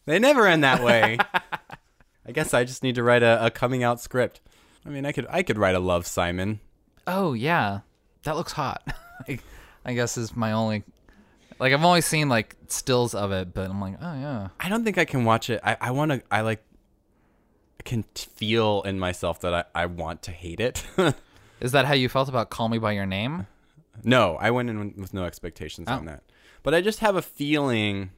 They 0.04 0.18
never 0.18 0.46
end 0.48 0.64
that 0.64 0.82
way. 0.82 1.16
I 2.26 2.32
guess 2.32 2.52
I 2.54 2.64
just 2.64 2.82
need 2.82 2.96
to 2.96 3.02
write 3.04 3.22
a, 3.22 3.46
a 3.46 3.50
coming 3.50 3.84
out 3.84 4.00
script. 4.00 4.40
I 4.84 4.88
mean, 4.88 5.06
I 5.06 5.12
could 5.12 5.26
I 5.30 5.42
could 5.44 5.58
write 5.58 5.76
a 5.76 5.80
love 5.80 6.06
Simon. 6.06 6.58
Oh 7.06 7.32
yeah, 7.32 7.80
that 8.24 8.36
looks 8.36 8.52
hot. 8.52 8.82
like, 9.28 9.42
I 9.84 9.94
guess 9.94 10.16
is 10.16 10.34
my 10.36 10.52
only. 10.52 10.84
Like 11.58 11.72
I've 11.72 11.84
only 11.84 12.00
seen 12.00 12.28
like 12.28 12.56
stills 12.68 13.14
of 13.14 13.30
it, 13.30 13.54
but 13.54 13.70
I'm 13.70 13.80
like, 13.80 13.96
oh 14.00 14.14
yeah. 14.14 14.48
I 14.58 14.68
don't 14.68 14.84
think 14.84 14.98
I 14.98 15.04
can 15.04 15.24
watch 15.24 15.48
it. 15.50 15.60
I, 15.62 15.76
I 15.80 15.90
want 15.92 16.10
to. 16.12 16.22
I 16.30 16.40
like. 16.40 16.62
I 17.80 17.82
can 17.84 18.04
feel 18.14 18.82
in 18.82 18.98
myself 18.98 19.40
that 19.40 19.52
I, 19.54 19.64
I 19.82 19.86
want 19.86 20.22
to 20.22 20.30
hate 20.30 20.60
it. 20.60 20.84
Is 21.60 21.72
that 21.72 21.84
how 21.84 21.94
you 21.94 22.08
felt 22.08 22.28
about 22.28 22.50
Call 22.50 22.68
Me 22.68 22.78
by 22.78 22.92
Your 22.92 23.06
Name? 23.06 23.46
no, 24.04 24.36
I 24.40 24.50
went 24.50 24.70
in 24.70 24.94
with 24.96 25.12
no 25.14 25.24
expectations 25.24 25.86
on 25.88 26.02
Oh. 26.08 26.12
that. 26.12 26.22
But 26.62 26.74
I 26.74 26.80
just 26.80 27.00
have 27.00 27.14
a 27.16 27.22
feeling 27.22 28.10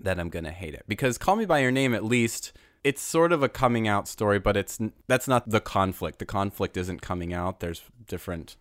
that 0.00 0.18
I'm 0.18 0.28
gonna 0.30 0.50
hate 0.50 0.74
it 0.74 0.84
because 0.88 1.16
Call 1.18 1.36
Me 1.36 1.44
by 1.44 1.60
Your 1.60 1.70
Name, 1.70 1.94
at 1.94 2.04
least, 2.04 2.52
it's 2.84 3.02
sort 3.02 3.32
of 3.32 3.42
a 3.42 3.48
coming 3.48 3.88
out 3.88 4.06
story, 4.06 4.38
but 4.38 4.56
it's 4.56 4.78
that's 5.08 5.26
not 5.26 5.48
the 5.48 5.60
conflict. 5.60 6.18
The 6.18 6.26
conflict 6.26 6.76
isn't 6.76 7.02
coming 7.02 7.32
out. 7.32 7.60
There's 7.60 7.82
different 8.06 8.56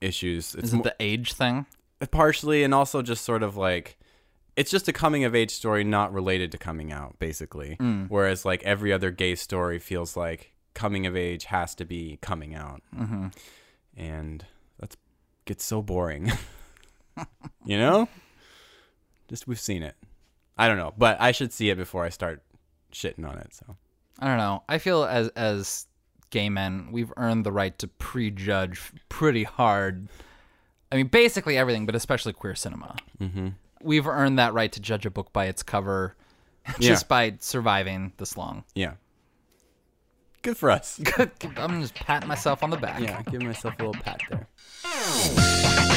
issues. 0.00 0.54
It's 0.54 0.68
Is 0.68 0.74
it 0.74 0.76
mo- 0.78 0.82
the 0.82 0.96
age 0.98 1.34
thing? 1.34 1.66
partially 2.06 2.62
and 2.62 2.72
also 2.72 3.02
just 3.02 3.24
sort 3.24 3.42
of 3.42 3.56
like 3.56 3.98
it's 4.56 4.70
just 4.70 4.88
a 4.88 4.92
coming 4.92 5.24
of 5.24 5.34
age 5.34 5.50
story 5.50 5.84
not 5.84 6.12
related 6.12 6.52
to 6.52 6.58
coming 6.58 6.92
out 6.92 7.18
basically 7.18 7.76
whereas 8.08 8.44
like 8.44 8.62
every 8.62 8.92
other 8.92 9.10
gay 9.10 9.34
story 9.34 9.78
feels 9.78 10.16
like 10.16 10.54
coming 10.74 11.06
of 11.06 11.16
age 11.16 11.46
has 11.46 11.74
to 11.74 11.84
be 11.84 12.18
coming 12.22 12.54
out 12.54 12.82
mm-hmm. 12.96 13.28
and 13.96 14.44
that's 14.78 14.96
gets 15.44 15.64
so 15.64 15.82
boring 15.82 16.30
you 17.64 17.76
know 17.76 18.08
just 19.28 19.48
we've 19.48 19.60
seen 19.60 19.82
it 19.82 19.96
i 20.56 20.68
don't 20.68 20.78
know 20.78 20.94
but 20.96 21.20
i 21.20 21.32
should 21.32 21.52
see 21.52 21.70
it 21.70 21.76
before 21.76 22.04
i 22.04 22.08
start 22.08 22.42
shitting 22.92 23.28
on 23.28 23.38
it 23.38 23.54
so 23.54 23.76
I 24.20 24.26
don't 24.26 24.38
know. 24.38 24.62
I 24.68 24.78
feel 24.78 25.04
as 25.04 25.28
as 25.36 25.86
gay 26.30 26.48
men, 26.48 26.88
we've 26.92 27.12
earned 27.16 27.46
the 27.46 27.52
right 27.52 27.78
to 27.78 27.86
prejudge 27.88 28.80
pretty 29.08 29.44
hard. 29.44 30.08
I 30.90 30.96
mean, 30.96 31.06
basically 31.08 31.56
everything, 31.56 31.86
but 31.86 31.94
especially 31.94 32.32
queer 32.32 32.54
cinema. 32.54 32.96
Mm-hmm. 33.20 33.48
We've 33.82 34.06
earned 34.06 34.38
that 34.38 34.54
right 34.54 34.72
to 34.72 34.80
judge 34.80 35.06
a 35.06 35.10
book 35.10 35.32
by 35.32 35.44
its 35.46 35.62
cover, 35.62 36.16
just 36.80 37.04
Yeah. 37.04 37.08
by 37.08 37.34
surviving 37.40 38.12
this 38.18 38.36
long. 38.36 38.64
yeah 38.74 38.94
good 40.42 40.56
for 40.56 40.70
us 40.70 41.00
I'm 41.56 41.80
just 41.82 41.94
patting 41.96 42.28
myself 42.28 42.62
on 42.62 42.70
the 42.70 42.76
back. 42.76 43.00
yeah 43.00 43.22
give 43.22 43.42
myself 43.42 43.74
a 43.80 43.84
little 43.84 44.00
pat 44.02 44.20
there 44.30 44.46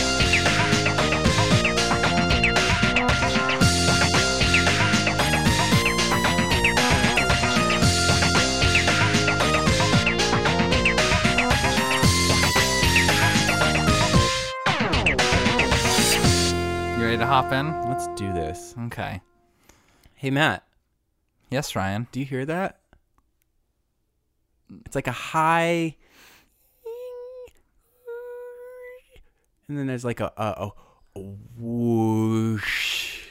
to 17.21 17.27
hop 17.27 17.51
in? 17.51 17.67
Let's 17.87 18.07
do 18.19 18.33
this. 18.33 18.73
Okay. 18.87 19.21
Hey, 20.15 20.31
Matt, 20.31 20.63
Yes, 21.51 21.75
Ryan. 21.75 22.07
do 22.11 22.19
you 22.19 22.25
hear 22.25 22.45
that? 22.45 22.79
It's 24.85 24.95
like 24.95 25.07
a 25.07 25.11
high. 25.11 25.95
And 29.67 29.77
then 29.77 29.85
there's 29.87 30.03
like 30.05 30.19
a, 30.19 30.31
a, 30.35 30.71
a 31.15 31.19
whoosh. 31.59 33.21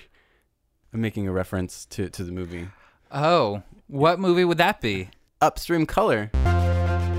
I'm 0.92 1.00
making 1.00 1.26
a 1.26 1.32
reference 1.32 1.84
to, 1.86 2.08
to 2.10 2.22
the 2.24 2.32
movie. 2.32 2.68
Oh, 3.10 3.62
what 3.88 4.20
movie 4.20 4.44
would 4.44 4.58
that 4.58 4.80
be? 4.80 5.08
Upstream 5.40 5.86
Color. 5.86 6.30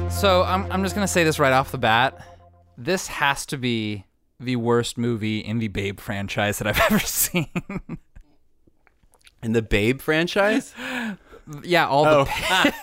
So 0.10 0.44
I'm 0.44 0.72
I'm 0.72 0.84
just 0.84 0.94
gonna 0.96 1.08
say 1.08 1.24
this 1.24 1.40
right 1.40 1.54
off 1.54 1.72
the 1.72 1.78
bat. 1.78 2.26
This 2.78 3.08
has 3.08 3.46
to 3.48 3.58
be 3.58 4.06
the 4.42 4.56
worst 4.58 4.98
movie 4.98 5.40
in 5.40 5.60
the 5.60 5.68
Babe 5.70 6.00
franchise 6.00 6.58
that 6.60 6.68
I've 6.68 6.80
ever 6.92 7.00
seen. 7.00 7.48
In 9.44 9.54
the 9.54 9.62
Babe 9.62 10.02
franchise? 10.02 10.74
yeah, 11.64 11.88
all 11.88 12.06
Oh. 12.06 12.24
the 12.26 12.74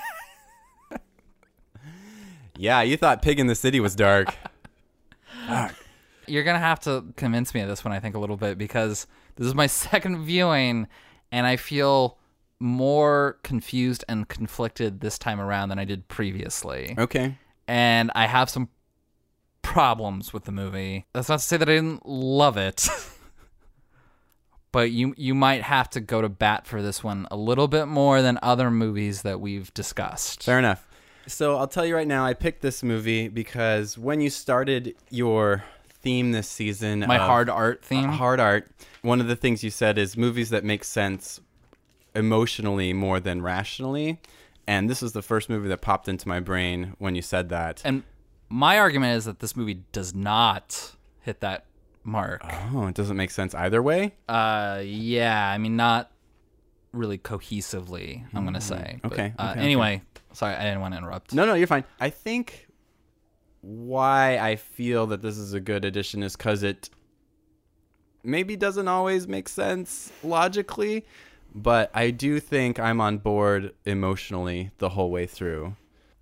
yeah, 2.56 2.82
you 2.82 2.96
thought 2.96 3.22
Pig 3.22 3.38
in 3.38 3.46
the 3.46 3.54
City 3.54 3.80
was 3.80 3.94
dark. 3.94 4.34
you're 6.26 6.44
gonna 6.44 6.58
have 6.58 6.80
to 6.80 7.04
convince 7.16 7.54
me 7.54 7.60
of 7.60 7.68
this 7.68 7.84
one. 7.84 7.92
I 7.92 8.00
think 8.00 8.14
a 8.14 8.18
little 8.18 8.36
bit 8.36 8.58
because 8.58 9.06
this 9.36 9.46
is 9.46 9.54
my 9.54 9.66
second 9.68 10.24
viewing, 10.24 10.88
and 11.32 11.46
I 11.46 11.56
feel 11.56 12.18
more 12.60 13.38
confused 13.44 14.04
and 14.08 14.28
conflicted 14.28 15.00
this 15.00 15.18
time 15.18 15.40
around 15.40 15.68
than 15.68 15.78
I 15.78 15.84
did 15.84 16.08
previously. 16.08 16.96
Okay. 16.98 17.36
And 17.68 18.10
I 18.14 18.26
have 18.26 18.50
some 18.50 18.68
problems 19.72 20.32
with 20.32 20.44
the 20.44 20.52
movie. 20.52 21.06
That's 21.12 21.28
not 21.28 21.40
to 21.40 21.44
say 21.44 21.56
that 21.58 21.68
I 21.68 21.74
didn't 21.76 22.06
love 22.06 22.56
it. 22.56 22.88
But 24.70 24.90
you 24.90 25.14
you 25.16 25.34
might 25.34 25.62
have 25.62 25.88
to 25.90 26.00
go 26.00 26.20
to 26.20 26.28
bat 26.28 26.66
for 26.66 26.82
this 26.82 27.02
one 27.02 27.26
a 27.30 27.36
little 27.36 27.68
bit 27.68 27.86
more 27.86 28.20
than 28.20 28.38
other 28.42 28.70
movies 28.70 29.22
that 29.22 29.40
we've 29.40 29.72
discussed. 29.72 30.42
Fair 30.42 30.58
enough. 30.58 30.86
So 31.26 31.56
I'll 31.56 31.66
tell 31.66 31.86
you 31.86 31.94
right 31.94 32.06
now, 32.06 32.24
I 32.24 32.34
picked 32.34 32.62
this 32.62 32.82
movie 32.82 33.28
because 33.28 33.96
when 33.98 34.20
you 34.20 34.30
started 34.30 34.94
your 35.10 35.64
theme 35.88 36.32
this 36.32 36.48
season, 36.48 37.00
My 37.00 37.18
hard 37.18 37.48
art 37.50 37.84
theme. 37.84 38.10
hard 38.10 38.40
art, 38.40 38.70
one 39.02 39.20
of 39.20 39.26
the 39.26 39.36
things 39.36 39.64
you 39.64 39.70
said 39.70 39.98
is 39.98 40.16
movies 40.16 40.50
that 40.50 40.64
make 40.64 40.84
sense 40.84 41.40
emotionally 42.14 42.92
more 42.92 43.20
than 43.20 43.42
rationally. 43.42 44.20
And 44.66 44.88
this 44.90 45.00
was 45.00 45.12
the 45.12 45.22
first 45.22 45.48
movie 45.48 45.68
that 45.68 45.80
popped 45.80 46.08
into 46.08 46.28
my 46.28 46.40
brain 46.40 46.94
when 46.98 47.14
you 47.14 47.22
said 47.22 47.48
that. 47.48 47.80
And 47.84 48.02
my 48.48 48.78
argument 48.78 49.16
is 49.16 49.24
that 49.26 49.40
this 49.40 49.56
movie 49.56 49.82
does 49.92 50.14
not 50.14 50.92
hit 51.20 51.40
that 51.40 51.66
mark. 52.04 52.40
oh, 52.72 52.86
it 52.86 52.94
doesn't 52.94 53.16
make 53.16 53.30
sense 53.30 53.54
either 53.54 53.82
way. 53.82 54.14
Uh, 54.28 54.80
yeah, 54.84 55.50
I 55.50 55.58
mean, 55.58 55.76
not 55.76 56.10
really 56.92 57.18
cohesively. 57.18 58.24
I'm 58.34 58.44
gonna 58.44 58.60
say. 58.60 58.98
But, 59.02 59.10
Mm, 59.10 59.12
Okay, 59.12 59.34
uh, 59.38 59.50
okay, 59.52 59.60
anyway, 59.60 60.02
sorry, 60.32 60.54
I 60.54 60.64
didn't 60.64 60.80
want 60.80 60.94
to 60.94 60.98
interrupt. 60.98 61.34
No, 61.34 61.44
no, 61.44 61.54
you're 61.54 61.66
fine. 61.66 61.84
I 62.00 62.10
think 62.10 62.66
why 63.60 64.38
I 64.38 64.56
feel 64.56 65.06
that 65.08 65.20
this 65.20 65.36
is 65.36 65.52
a 65.52 65.60
good 65.60 65.84
addition 65.84 66.22
is 66.22 66.36
because 66.36 66.62
it 66.62 66.88
maybe 68.22 68.56
doesn't 68.56 68.88
always 68.88 69.28
make 69.28 69.48
sense 69.48 70.12
logically, 70.22 71.04
but 71.54 71.90
I 71.94 72.10
do 72.10 72.40
think 72.40 72.78
I'm 72.78 73.00
on 73.00 73.18
board 73.18 73.74
emotionally 73.84 74.70
the 74.78 74.90
whole 74.90 75.10
way 75.10 75.26
through. 75.26 75.76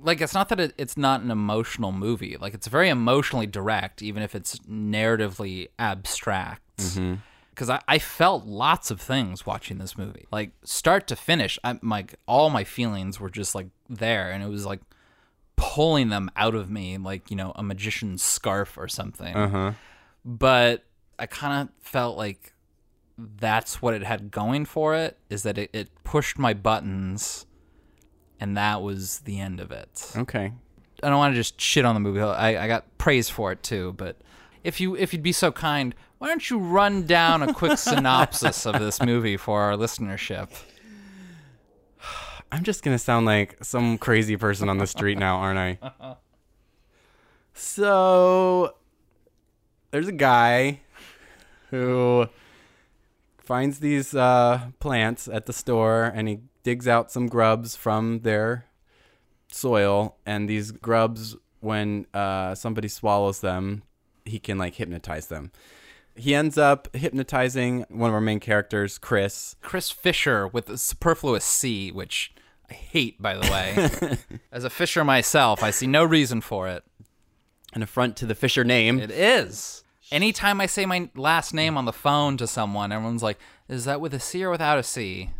Like, 0.06 0.20
it's 0.20 0.32
not 0.32 0.48
that 0.50 0.60
it, 0.60 0.72
it's 0.78 0.96
not 0.96 1.20
an 1.20 1.30
emotional 1.30 1.92
movie. 1.92 2.36
Like, 2.40 2.54
it's 2.54 2.68
very 2.68 2.88
emotionally 2.88 3.46
direct, 3.46 4.00
even 4.02 4.22
if 4.22 4.34
it's 4.34 4.60
narratively 4.60 5.68
abstract. 5.78 6.62
Because 7.50 7.68
I, 7.68 7.82
I 7.88 7.98
felt 7.98 8.46
lots 8.46 8.90
of 8.90 9.00
things 9.00 9.44
watching 9.44 9.78
this 9.78 9.96
movie, 9.98 10.26
like 10.30 10.50
start 10.62 11.06
to 11.08 11.16
finish. 11.16 11.58
I'm 11.64 11.80
like 11.82 12.14
all 12.26 12.50
my 12.50 12.64
feelings 12.64 13.18
were 13.18 13.30
just 13.30 13.54
like 13.54 13.68
there, 13.88 14.30
and 14.30 14.42
it 14.44 14.48
was 14.48 14.66
like 14.66 14.80
pulling 15.56 16.10
them 16.10 16.30
out 16.36 16.54
of 16.54 16.70
me, 16.70 16.98
like 16.98 17.30
you 17.30 17.36
know 17.36 17.52
a 17.56 17.62
magician's 17.62 18.22
scarf 18.22 18.76
or 18.76 18.88
something. 18.88 19.34
Uh-huh. 19.34 19.72
but 20.22 20.84
I 21.18 21.24
kind 21.24 21.62
of 21.62 21.74
felt 21.82 22.18
like 22.18 22.52
that's 23.18 23.80
what 23.80 23.94
it 23.94 24.02
had 24.02 24.30
going 24.30 24.66
for 24.66 24.94
it 24.94 25.18
is 25.30 25.42
that 25.44 25.56
it, 25.56 25.70
it 25.72 25.88
pushed 26.04 26.38
my 26.38 26.52
buttons 26.52 27.46
and 28.40 28.56
that 28.56 28.82
was 28.82 29.20
the 29.20 29.40
end 29.40 29.60
of 29.60 29.70
it. 29.70 30.12
Okay. 30.16 30.52
I 31.02 31.08
don't 31.08 31.18
want 31.18 31.34
to 31.34 31.40
just 31.40 31.60
shit 31.60 31.84
on 31.84 31.94
the 31.94 32.00
movie. 32.00 32.20
I, 32.20 32.64
I 32.64 32.68
got 32.68 32.98
praise 32.98 33.28
for 33.28 33.52
it 33.52 33.62
too, 33.62 33.94
but 33.96 34.16
if 34.64 34.80
you 34.80 34.96
if 34.96 35.12
you'd 35.12 35.22
be 35.22 35.32
so 35.32 35.52
kind, 35.52 35.94
why 36.18 36.28
don't 36.28 36.48
you 36.48 36.58
run 36.58 37.06
down 37.06 37.42
a 37.42 37.52
quick 37.52 37.78
synopsis 37.78 38.66
of 38.66 38.78
this 38.78 39.02
movie 39.02 39.36
for 39.36 39.60
our 39.60 39.76
listenership? 39.76 40.48
I'm 42.52 42.64
just 42.64 42.82
gonna 42.82 42.98
sound 42.98 43.26
like 43.26 43.62
some 43.62 43.98
crazy 43.98 44.36
person 44.36 44.68
on 44.68 44.78
the 44.78 44.86
street 44.86 45.18
now, 45.18 45.36
aren't 45.36 45.80
I? 45.80 46.16
So 47.58 48.74
there's 49.90 50.08
a 50.08 50.12
guy 50.12 50.80
who 51.70 52.28
finds 53.38 53.78
these 53.78 54.14
uh, 54.14 54.68
plants 54.78 55.26
at 55.26 55.46
the 55.46 55.54
store, 55.54 56.04
and 56.04 56.28
he 56.28 56.40
digs 56.66 56.88
out 56.88 57.12
some 57.12 57.28
grubs 57.28 57.76
from 57.76 58.22
their 58.22 58.66
soil, 59.52 60.16
and 60.26 60.48
these 60.50 60.72
grubs, 60.72 61.36
when 61.60 62.06
uh, 62.12 62.56
somebody 62.56 62.88
swallows 62.88 63.40
them, 63.40 63.84
he 64.24 64.40
can 64.40 64.58
like 64.58 64.74
hypnotize 64.74 65.28
them. 65.28 65.52
He 66.16 66.34
ends 66.34 66.58
up 66.58 66.88
hypnotizing 66.92 67.86
one 67.88 68.10
of 68.10 68.14
our 68.14 68.20
main 68.20 68.40
characters, 68.40 68.98
Chris, 68.98 69.54
Chris 69.60 69.92
Fisher 69.92 70.48
with 70.48 70.68
a 70.68 70.76
superfluous 70.76 71.44
C, 71.44 71.92
which 71.92 72.34
I 72.68 72.74
hate 72.74 73.22
by 73.22 73.34
the 73.34 73.48
way. 73.48 74.18
As 74.50 74.64
a 74.64 74.70
fisher 74.70 75.04
myself, 75.04 75.62
I 75.62 75.70
see 75.70 75.86
no 75.86 76.02
reason 76.02 76.40
for 76.40 76.66
it. 76.66 76.82
an 77.74 77.82
affront 77.84 78.16
to 78.16 78.26
the 78.26 78.34
Fisher 78.34 78.64
name. 78.64 78.98
It 78.98 79.12
is. 79.12 79.84
Anytime 80.10 80.60
I 80.60 80.66
say 80.66 80.84
my 80.84 81.10
last 81.14 81.54
name 81.54 81.76
on 81.76 81.84
the 81.84 81.92
phone 81.92 82.36
to 82.38 82.48
someone, 82.48 82.90
everyone's 82.90 83.22
like, 83.22 83.38
"Is 83.68 83.84
that 83.84 84.00
with 84.00 84.12
a 84.14 84.18
C 84.18 84.42
or 84.42 84.50
without 84.50 84.80
a 84.80 84.82
C?" 84.82 85.30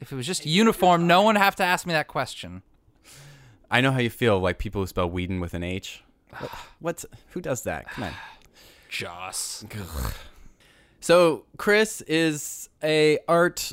If 0.00 0.12
it 0.12 0.16
was 0.16 0.26
just 0.26 0.46
uniform, 0.46 1.06
no 1.06 1.22
one 1.22 1.34
would 1.34 1.42
have 1.42 1.56
to 1.56 1.62
ask 1.64 1.86
me 1.86 1.92
that 1.92 2.08
question. 2.08 2.62
I 3.70 3.80
know 3.80 3.92
how 3.92 3.98
you 4.00 4.10
feel, 4.10 4.38
like 4.40 4.58
people 4.58 4.80
who 4.82 4.86
spell 4.86 5.08
Whedon 5.08 5.40
with 5.40 5.54
an 5.54 5.62
H. 5.62 6.02
What- 6.38 6.50
What's 6.80 7.06
who 7.30 7.40
does 7.40 7.62
that? 7.62 7.88
Come 7.90 8.04
on. 8.04 8.12
Joss. 8.88 9.64
So 11.00 11.44
Chris 11.56 12.00
is 12.02 12.68
a 12.82 13.18
art. 13.28 13.72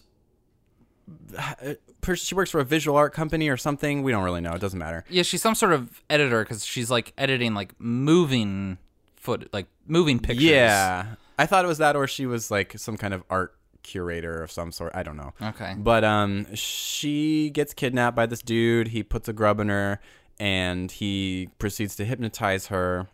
per- 2.02 2.16
She 2.16 2.36
works 2.36 2.52
for 2.52 2.60
a 2.60 2.66
visual 2.66 2.98
art 2.98 3.14
company 3.14 3.50
or 3.50 3.58
something. 3.58 4.04
We 4.04 4.12
don't 4.12 4.24
really 4.24 4.42
know. 4.42 4.52
It 4.54 4.62
doesn't 4.62 4.80
matter. 4.80 5.04
Yeah, 5.10 5.24
she's 5.24 5.42
some 5.42 5.56
sort 5.56 5.74
of 5.74 6.02
editor 6.10 6.44
because 6.44 6.66
she's 6.66 6.90
like 6.92 7.14
editing 7.18 7.54
like 7.54 7.74
moving 7.80 8.78
foot, 9.16 9.50
like 9.54 9.68
moving 9.88 10.20
pictures. 10.20 10.44
Yeah, 10.46 11.16
I 11.40 11.46
thought 11.46 11.66
it 11.66 11.68
was 11.68 11.80
that, 11.80 11.96
or 11.96 12.08
she 12.08 12.26
was 12.26 12.52
like 12.52 12.78
some 12.78 12.98
kind 12.98 13.14
of 13.14 13.24
art 13.30 13.56
curator 13.88 14.44
of 14.44 14.52
some 14.52 14.72
sort. 14.72 14.92
I 14.94 15.04
don't 15.04 15.18
know. 15.18 15.34
Okay. 15.42 15.76
But 15.78 16.04
um, 16.04 16.54
she 16.54 17.50
gets 17.50 17.74
kidnapped 17.74 18.16
by 18.16 18.26
this 18.26 18.42
dude. 18.42 18.90
He 18.90 19.02
puts 19.04 19.28
a 19.28 19.34
grub 19.34 19.60
in 19.60 19.70
her, 19.70 20.00
and 20.40 20.92
he 20.92 21.50
proceeds 21.58 21.96
to 21.96 22.06
hypnotize 22.06 22.68
her, 22.68 23.08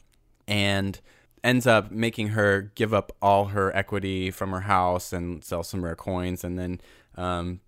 and 0.47 0.99
ends 1.43 1.67
up 1.67 1.91
making 1.91 2.29
her 2.29 2.71
give 2.75 2.93
up 2.93 3.11
all 3.21 3.45
her 3.45 3.75
equity 3.75 4.31
from 4.31 4.51
her 4.51 4.61
house 4.61 5.13
and 5.13 5.43
sell 5.43 5.63
some 5.63 5.83
rare 5.83 5.95
coins, 5.95 6.43
and 6.43 6.57
then 6.57 6.81
um, 7.15 7.59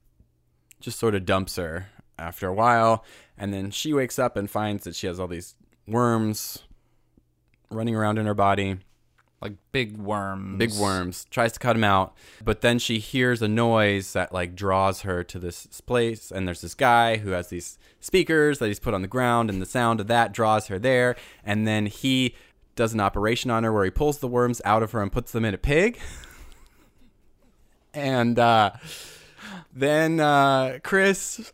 just 0.80 1.00
sort 1.00 1.16
of 1.16 1.26
dumps 1.26 1.56
her 1.58 1.88
after 2.18 2.48
a 2.48 2.54
while. 2.54 3.06
And 3.38 3.54
then 3.54 3.72
she 3.72 3.94
wakes 3.94 4.18
up 4.18 4.36
and 4.36 4.50
finds 4.50 4.86
that 4.86 4.96
she 4.96 5.08
has 5.08 5.20
all 5.20 5.28
these 5.28 5.56
worms 5.88 6.64
running 7.70 7.96
around 7.96 8.18
in 8.18 8.26
her 8.26 8.34
body 8.34 8.78
Like 9.42 9.54
big 9.72 9.98
worms. 9.98 10.58
big 10.58 10.74
worms. 10.74 11.26
Tries 11.30 11.52
to 11.54 11.60
cut 11.60 11.74
them 11.74 11.84
out. 11.84 12.16
But 12.44 12.62
then 12.62 12.80
she 12.80 13.00
hears 13.00 13.42
a 13.42 13.48
noise 13.48 14.14
that 14.14 14.34
like 14.34 14.56
draws 14.56 15.02
her 15.02 15.24
to 15.26 15.40
this 15.40 15.68
place. 15.82 16.32
And 16.32 16.48
there's 16.48 16.62
this 16.62 16.74
guy 16.74 17.18
who 17.18 17.32
has 17.32 17.50
these 17.50 17.78
speakers 18.00 18.60
that 18.60 18.68
he's 18.68 18.80
put 18.80 18.94
on 18.94 19.02
the 19.02 19.08
ground. 19.08 19.50
And 19.50 19.62
the 19.62 19.66
sound 19.66 20.00
of 20.00 20.08
that 20.08 20.32
draws 20.32 20.68
her 20.68 20.80
there. 20.80 21.16
And 21.44 21.68
then 21.68 21.86
he 21.86 22.36
does 22.76 22.94
an 22.94 23.00
operation 23.00 23.52
on 23.52 23.64
her 23.64 23.72
where 23.72 23.86
he 23.86 23.92
pulls 23.92 24.20
the 24.20 24.28
worms 24.28 24.62
out 24.66 24.84
of 24.84 24.92
her 24.94 25.02
and 25.02 25.12
puts 25.12 25.32
them 25.32 25.46
in 25.46 25.54
a 25.54 25.60
pig. 25.60 26.00
And 27.96 28.38
uh, 28.38 28.72
then 29.74 30.20
uh, 30.20 30.80
chris 30.84 31.54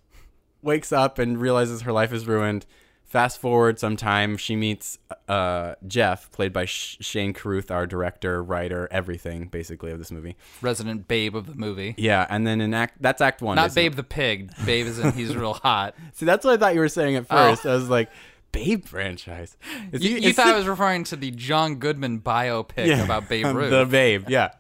wakes 0.64 0.92
up 0.92 1.20
and 1.20 1.40
realizes 1.40 1.82
her 1.84 1.92
life 1.92 2.12
is 2.12 2.26
ruined 2.28 2.66
fast 3.12 3.40
forward 3.40 3.78
some 3.78 3.98
time 3.98 4.38
she 4.38 4.56
meets 4.56 4.98
uh, 5.28 5.76
jeff 5.86 6.32
played 6.32 6.54
by 6.54 6.64
Sh- 6.66 6.98
shane 7.02 7.34
carruth 7.34 7.70
our 7.70 7.86
director 7.86 8.42
writer 8.42 8.88
everything 8.90 9.48
basically 9.50 9.92
of 9.92 10.00
this 10.00 10.12
movie 10.12 10.38
resident 10.62 11.08
babe 11.10 11.36
of 11.36 11.46
the 11.46 11.56
movie. 11.56 11.94
yeah 11.98 12.26
and 12.30 12.48
then 12.48 12.62
in 12.62 12.74
act 12.74 13.02
that's 13.02 13.22
act 13.22 13.42
one 13.42 13.58
Not 13.58 13.68
isn't 13.68 13.78
it? 13.82 13.84
Babe 13.90 13.96
the 13.98 14.04
pig. 14.04 14.52
Babe 14.66 14.88
is 14.88 14.98
in 14.98 15.12
he's 15.12 15.36
real 15.44 15.56
hot. 15.56 15.94
see 16.14 16.26
that's 16.26 16.46
what 16.46 16.54
i 16.54 16.58
thought 16.58 16.74
you 16.74 16.80
were 16.80 16.88
saying 16.88 17.18
at 17.18 17.28
first 17.28 17.66
i 17.66 17.74
was 17.74 17.90
like 17.90 18.10
babe 18.54 18.86
franchise 18.86 19.58
Is 19.92 20.02
Oh. 20.02 20.06
You, 20.08 20.16
he- 20.18 20.28
you 20.28 20.34
thought 20.34 20.48
I 20.48 20.58
was 20.58 20.68
referring 20.68 21.04
to 21.06 21.16
the 21.18 21.32
John 21.32 21.76
Goodman 21.76 22.22
biopic 22.22 22.88
Yeah, 22.88 23.04
about 23.04 23.28
Babe 23.30 23.46
Ruth. 23.56 23.70
the 23.72 23.86
babe 23.86 24.26
yeah 24.30 24.52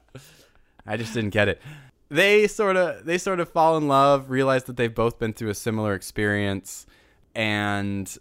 I 0.85 0.97
just 0.97 1.13
didn't 1.13 1.29
get 1.29 1.47
it. 1.47 1.61
They 2.09 2.47
sort 2.47 2.75
of 2.75 3.05
they 3.05 3.17
sort 3.17 3.39
of 3.39 3.47
fall 3.49 3.77
in 3.77 3.87
love, 3.87 4.29
realize 4.29 4.63
that 4.65 4.75
they've 4.75 4.93
both 4.93 5.19
been 5.19 5.31
through 5.31 5.49
a 5.51 5.53
similar 5.55 5.93
experience, 5.93 6.85
and 7.35 8.13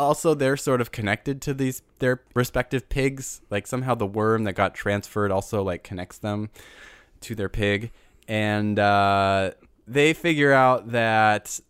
also 0.00 0.34
they're 0.34 0.56
sort 0.56 0.80
of 0.80 0.90
connected 0.90 1.40
to 1.42 1.54
these 1.54 1.82
their 1.98 2.22
respective 2.34 2.88
pigs. 2.88 3.42
Like 3.50 3.66
somehow 3.66 3.94
the 3.94 4.06
worm 4.06 4.44
that 4.44 4.54
got 4.54 4.74
transferred 4.74 5.30
also 5.30 5.62
like 5.62 5.84
connects 5.84 6.18
them 6.18 6.50
to 7.20 7.34
their 7.34 7.48
pig, 7.48 7.92
and 8.26 8.78
uh, 8.78 9.52
they 9.86 10.12
figure 10.12 10.52
out 10.52 10.92
that 10.92 11.60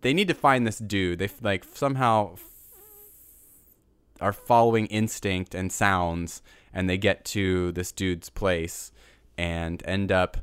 they 0.00 0.12
need 0.12 0.28
to 0.28 0.34
find 0.34 0.66
this 0.66 0.78
dude. 0.78 1.18
They 1.18 1.30
like 1.40 1.64
somehow 1.74 2.36
are 4.20 4.32
following 4.32 4.86
instinct 4.86 5.54
and 5.54 5.70
sounds 5.70 6.42
and 6.72 6.88
they 6.88 6.98
get 6.98 7.24
to 7.24 7.72
this 7.72 7.92
dude's 7.92 8.30
place 8.30 8.92
and 9.36 9.82
end 9.86 10.10
up 10.10 10.38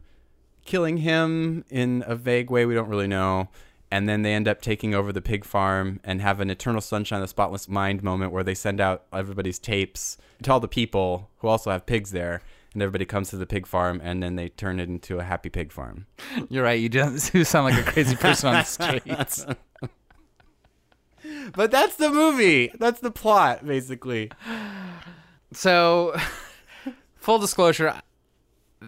killing 0.64 0.98
him 0.98 1.66
in 1.70 2.04
a 2.08 2.16
vague 2.16 2.50
way 2.50 2.66
we 2.66 2.76
don't 2.76 2.88
really 2.88 3.08
know 3.08 3.50
and 3.94 4.10
then 4.10 4.24
they 4.24 4.34
end 4.34 4.48
up 4.48 4.60
taking 4.60 4.96
over 4.96 5.14
the 5.14 5.22
pig 5.22 5.46
farm 5.46 6.00
and 6.04 6.20
have 6.20 6.40
an 6.40 6.50
eternal 6.50 6.82
sunshine 6.82 7.20
of 7.20 7.26
the 7.26 7.28
spotless 7.28 7.70
mind 7.70 8.02
moment 8.02 8.32
where 8.32 8.44
they 8.44 8.56
send 8.56 8.82
out 8.82 9.04
everybody's 9.14 9.60
tapes 9.60 10.18
to 10.42 10.52
all 10.52 10.60
the 10.60 10.68
people 10.68 11.30
who 11.38 11.48
also 11.48 11.70
have 11.70 11.86
pigs 11.86 12.10
there 12.10 12.42
and 12.74 12.82
everybody 12.82 13.06
comes 13.06 13.30
to 13.30 13.38
the 13.38 13.46
pig 13.46 13.68
farm 13.68 14.02
and 14.04 14.24
then 14.24 14.36
they 14.36 14.50
turn 14.50 14.80
it 14.80 14.90
into 14.90 15.20
a 15.20 15.24
happy 15.24 15.48
pig 15.48 15.72
farm 15.72 16.08
You're 16.50 16.64
right. 16.64 16.80
You 16.80 16.90
don't 16.90 17.14
you 17.36 17.44
sound 17.44 17.66
like 17.66 17.88
a 17.88 17.92
crazy 17.92 18.16
person 18.16 18.50
on 18.50 18.56
the 18.56 18.64
streets. 18.64 19.46
but 21.54 21.70
that's 21.70 21.96
the 21.98 22.10
movie 22.10 22.72
that's 22.80 23.00
the 23.00 23.12
plot 23.12 23.64
basically 23.64 24.32
So, 25.52 26.20
full 27.18 27.38
disclosure, 27.38 28.02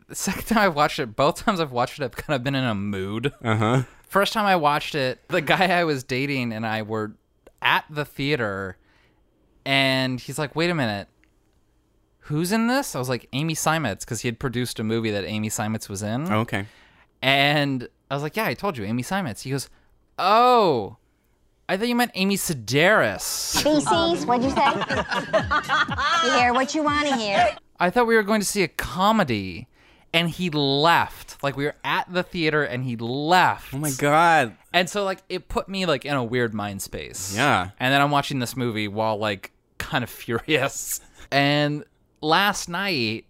the 0.09 0.15
second 0.15 0.45
time 0.45 0.57
i've 0.69 0.75
watched 0.75 0.97
it, 0.97 1.15
both 1.15 1.45
times 1.45 1.59
I've 1.59 1.71
watched 1.71 1.99
it, 1.99 2.05
I've 2.05 2.15
kind 2.15 2.35
of 2.35 2.43
been 2.43 2.55
in 2.55 2.63
a 2.63 2.73
mood. 2.73 3.33
uh-huh 3.43 3.83
First 4.07 4.33
time 4.33 4.45
I 4.45 4.55
watched 4.55 4.95
it, 4.95 5.19
the 5.27 5.41
guy 5.41 5.67
I 5.67 5.83
was 5.83 6.03
dating 6.03 6.53
and 6.53 6.65
I 6.65 6.81
were 6.83 7.13
at 7.61 7.85
the 7.89 8.05
theater, 8.05 8.77
and 9.65 10.19
he's 10.19 10.37
like, 10.37 10.55
"Wait 10.55 10.69
a 10.69 10.75
minute, 10.75 11.07
who's 12.21 12.51
in 12.51 12.67
this?" 12.67 12.95
I 12.95 12.99
was 12.99 13.09
like, 13.09 13.27
"Amy 13.33 13.55
Simons," 13.55 14.05
because 14.05 14.21
he 14.21 14.27
had 14.27 14.39
produced 14.39 14.79
a 14.79 14.83
movie 14.83 15.11
that 15.11 15.25
Amy 15.25 15.49
Simons 15.49 15.89
was 15.89 16.01
in. 16.03 16.31
Oh, 16.31 16.39
okay 16.41 16.65
And 17.21 17.87
I 18.09 18.13
was 18.13 18.23
like, 18.23 18.35
"Yeah, 18.35 18.45
I 18.45 18.53
told 18.53 18.77
you, 18.77 18.85
Amy 18.85 19.01
Simons." 19.03 19.41
He 19.41 19.49
goes, 19.51 19.69
"Oh, 20.19 20.97
I 21.67 21.75
thought 21.77 21.87
you 21.87 21.95
meant 21.95 22.11
Amy 22.13 22.37
Sedaris. 22.37 23.61
Feces, 23.63 24.25
what'd 24.27 24.43
you 24.43 24.51
say? 24.51 24.65
you 26.25 26.31
hear 26.39 26.53
what 26.53 26.75
you 26.75 26.83
want 26.83 27.07
to 27.07 27.15
hear. 27.15 27.57
I 27.79 27.89
thought 27.89 28.05
we 28.07 28.15
were 28.15 28.23
going 28.23 28.41
to 28.41 28.45
see 28.45 28.61
a 28.63 28.67
comedy." 28.67 29.67
And 30.15 30.29
he 30.29 30.49
left. 30.49 31.43
Like 31.43 31.57
we 31.57 31.65
were 31.65 31.75
at 31.83 32.11
the 32.11 32.23
theater, 32.23 32.63
and 32.63 32.83
he 32.83 32.95
left. 32.95 33.73
oh 33.73 33.77
my 33.77 33.91
god 33.97 34.55
And 34.73 34.89
so 34.89 35.03
like 35.03 35.19
it 35.29 35.47
put 35.49 35.67
me 35.69 35.85
like 35.85 36.05
in 36.05 36.13
a 36.15 36.23
weird 36.23 36.53
mind 36.53 36.81
space. 36.81 37.35
Yeah. 37.35 37.69
And 37.79 37.93
then 37.93 38.01
I'm 38.01 38.11
watching 38.11 38.39
this 38.39 38.55
movie 38.57 38.87
while 38.87 39.17
like 39.17 39.51
kind 39.77 40.03
of 40.03 40.09
furious. 40.09 41.01
And 41.31 41.83
last 42.21 42.69
night 42.69 43.25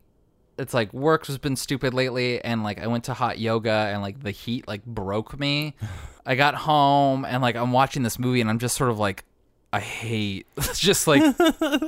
it's 0.58 0.74
like 0.74 0.94
work 0.94 1.26
has 1.28 1.38
been 1.38 1.56
stupid 1.58 1.94
lately 1.94 2.42
and 2.42 2.64
like 2.64 2.80
I 2.80 2.88
went 2.88 3.04
to 3.06 3.14
hot 3.14 3.40
yoga 3.40 3.72
and 3.92 4.02
like 4.02 4.22
the 4.22 4.32
heat 4.32 4.68
like 4.68 4.86
broke 4.86 5.38
me. 5.40 5.76
I 6.26 6.36
got 6.36 6.56
home 6.56 7.26
and 7.26 7.42
like 7.42 7.56
I'm 7.56 7.72
watching 7.72 8.04
this 8.04 8.18
movie 8.18 8.42
and 8.42 8.50
I'm 8.50 8.60
just 8.60 8.78
sort 8.78 8.90
of 8.90 8.98
like 9.00 9.26
I 9.74 9.80
hate 9.80 10.48
just 10.76 11.08
like 11.08 11.22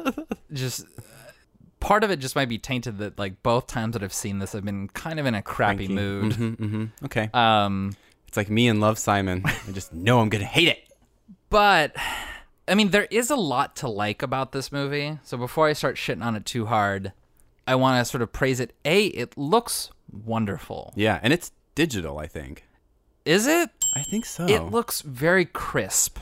just 0.51 0.85
part 1.79 2.03
of 2.03 2.11
it 2.11 2.17
just 2.19 2.35
might 2.35 2.49
be 2.49 2.57
tainted 2.57 2.97
that 2.99 3.17
like 3.19 3.41
both 3.43 3.67
times 3.67 3.93
that 3.93 4.03
I've 4.03 4.13
seen 4.13 4.39
this 4.39 4.55
I've 4.55 4.65
been 4.65 4.87
kind 4.89 5.19
of 5.19 5.25
in 5.25 5.35
a 5.35 5.41
crappy 5.41 5.87
Cranky. 5.87 5.93
mood. 5.93 6.31
Mm-hmm, 6.33 6.85
okay 7.05 7.29
Um 7.33 7.95
It's 8.27 8.37
like 8.37 8.49
me 8.49 8.67
and 8.67 8.79
Love 8.81 8.97
Simon. 8.97 9.43
I 9.45 9.71
just 9.71 9.93
know 9.93 10.19
I'm 10.19 10.29
gonna 10.29 10.43
hate 10.45 10.67
it. 10.67 10.83
But 11.49 11.95
I 12.67 12.75
mean, 12.75 12.89
there 12.89 13.07
is 13.09 13.29
a 13.29 13.35
lot 13.37 13.77
to 13.77 13.87
like 13.87 14.21
about 14.21 14.51
this 14.51 14.71
movie. 14.71 15.19
So 15.23 15.37
before 15.37 15.67
I 15.69 15.73
start 15.73 15.95
shitting 15.95 16.21
on 16.23 16.35
it 16.35 16.45
too 16.45 16.65
hard, 16.65 17.13
I 17.65 17.75
want 17.75 17.99
to 18.01 18.05
sort 18.05 18.21
of 18.21 18.33
praise 18.33 18.59
it. 18.59 18.73
A, 18.83 19.05
it 19.05 19.37
looks 19.37 19.89
wonderful. 20.11 20.91
Yeah, 20.95 21.19
and 21.23 21.31
it's 21.31 21.51
digital. 21.75 22.17
I 22.17 22.27
think. 22.27 22.65
Is 23.23 23.47
it? 23.47 23.69
I 23.95 24.03
think 24.03 24.25
so. 24.25 24.45
It 24.45 24.63
looks 24.63 25.01
very 25.01 25.45
crisp. 25.45 26.19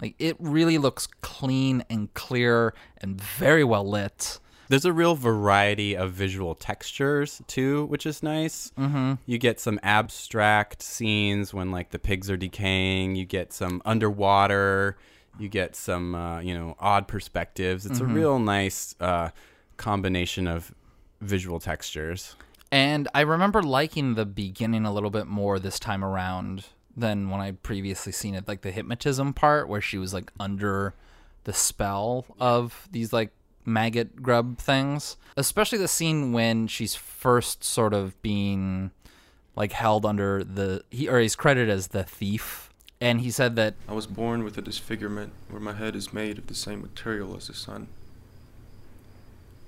Like 0.00 0.14
it 0.18 0.36
really 0.38 0.78
looks 0.78 1.06
clean 1.20 1.84
and 1.90 2.12
clear 2.14 2.74
and 2.98 3.20
very 3.20 3.64
well 3.64 3.88
lit. 3.88 4.38
There's 4.72 4.86
a 4.86 4.92
real 4.94 5.14
variety 5.14 5.94
of 5.94 6.12
visual 6.12 6.54
textures 6.54 7.42
too, 7.46 7.84
which 7.88 8.06
is 8.06 8.22
nice. 8.22 8.72
Mm-hmm. 8.78 9.16
You 9.26 9.36
get 9.36 9.60
some 9.60 9.78
abstract 9.82 10.80
scenes 10.80 11.52
when 11.52 11.70
like 11.70 11.90
the 11.90 11.98
pigs 11.98 12.30
are 12.30 12.38
decaying. 12.38 13.16
You 13.16 13.26
get 13.26 13.52
some 13.52 13.82
underwater. 13.84 14.96
You 15.38 15.50
get 15.50 15.76
some 15.76 16.14
uh, 16.14 16.40
you 16.40 16.54
know 16.54 16.74
odd 16.78 17.06
perspectives. 17.06 17.84
It's 17.84 18.00
a 18.00 18.06
real 18.06 18.38
nice 18.38 18.94
uh, 18.98 19.28
combination 19.76 20.46
of 20.46 20.74
visual 21.20 21.60
textures. 21.60 22.34
And 22.70 23.08
I 23.14 23.20
remember 23.20 23.62
liking 23.62 24.14
the 24.14 24.24
beginning 24.24 24.86
a 24.86 24.92
little 24.94 25.10
bit 25.10 25.26
more 25.26 25.58
this 25.58 25.78
time 25.78 26.02
around 26.02 26.64
than 26.96 27.28
when 27.28 27.42
I'd 27.42 27.62
previously 27.62 28.12
seen 28.12 28.34
it. 28.34 28.48
Like 28.48 28.62
the 28.62 28.70
hypnotism 28.70 29.34
part 29.34 29.68
where 29.68 29.82
she 29.82 29.98
was 29.98 30.14
like 30.14 30.32
under 30.40 30.94
the 31.44 31.52
spell 31.52 32.24
of 32.40 32.88
these 32.90 33.12
like 33.12 33.32
maggot 33.64 34.22
grub 34.22 34.58
things. 34.58 35.16
Especially 35.36 35.78
the 35.78 35.88
scene 35.88 36.32
when 36.32 36.66
she's 36.66 36.94
first 36.94 37.64
sort 37.64 37.94
of 37.94 38.20
being 38.22 38.90
like 39.56 39.72
held 39.72 40.06
under 40.06 40.42
the 40.44 40.82
he 40.90 41.08
or 41.08 41.20
he's 41.20 41.36
credited 41.36 41.70
as 41.70 41.88
the 41.88 42.04
thief. 42.04 42.70
And 43.00 43.20
he 43.20 43.30
said 43.30 43.56
that 43.56 43.74
I 43.88 43.94
was 43.94 44.06
born 44.06 44.44
with 44.44 44.56
a 44.58 44.62
disfigurement 44.62 45.32
where 45.50 45.60
my 45.60 45.72
head 45.72 45.96
is 45.96 46.12
made 46.12 46.38
of 46.38 46.46
the 46.46 46.54
same 46.54 46.82
material 46.82 47.36
as 47.36 47.48
the 47.48 47.54
sun. 47.54 47.88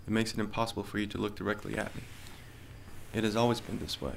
It 0.06 0.12
makes 0.12 0.32
it 0.32 0.38
impossible 0.38 0.84
for 0.84 0.98
you 0.98 1.06
to 1.08 1.18
look 1.18 1.34
directly 1.34 1.76
at 1.76 1.94
me. 1.96 2.02
It 3.12 3.24
has 3.24 3.36
always 3.36 3.60
been 3.60 3.78
this 3.78 4.00
way. 4.00 4.14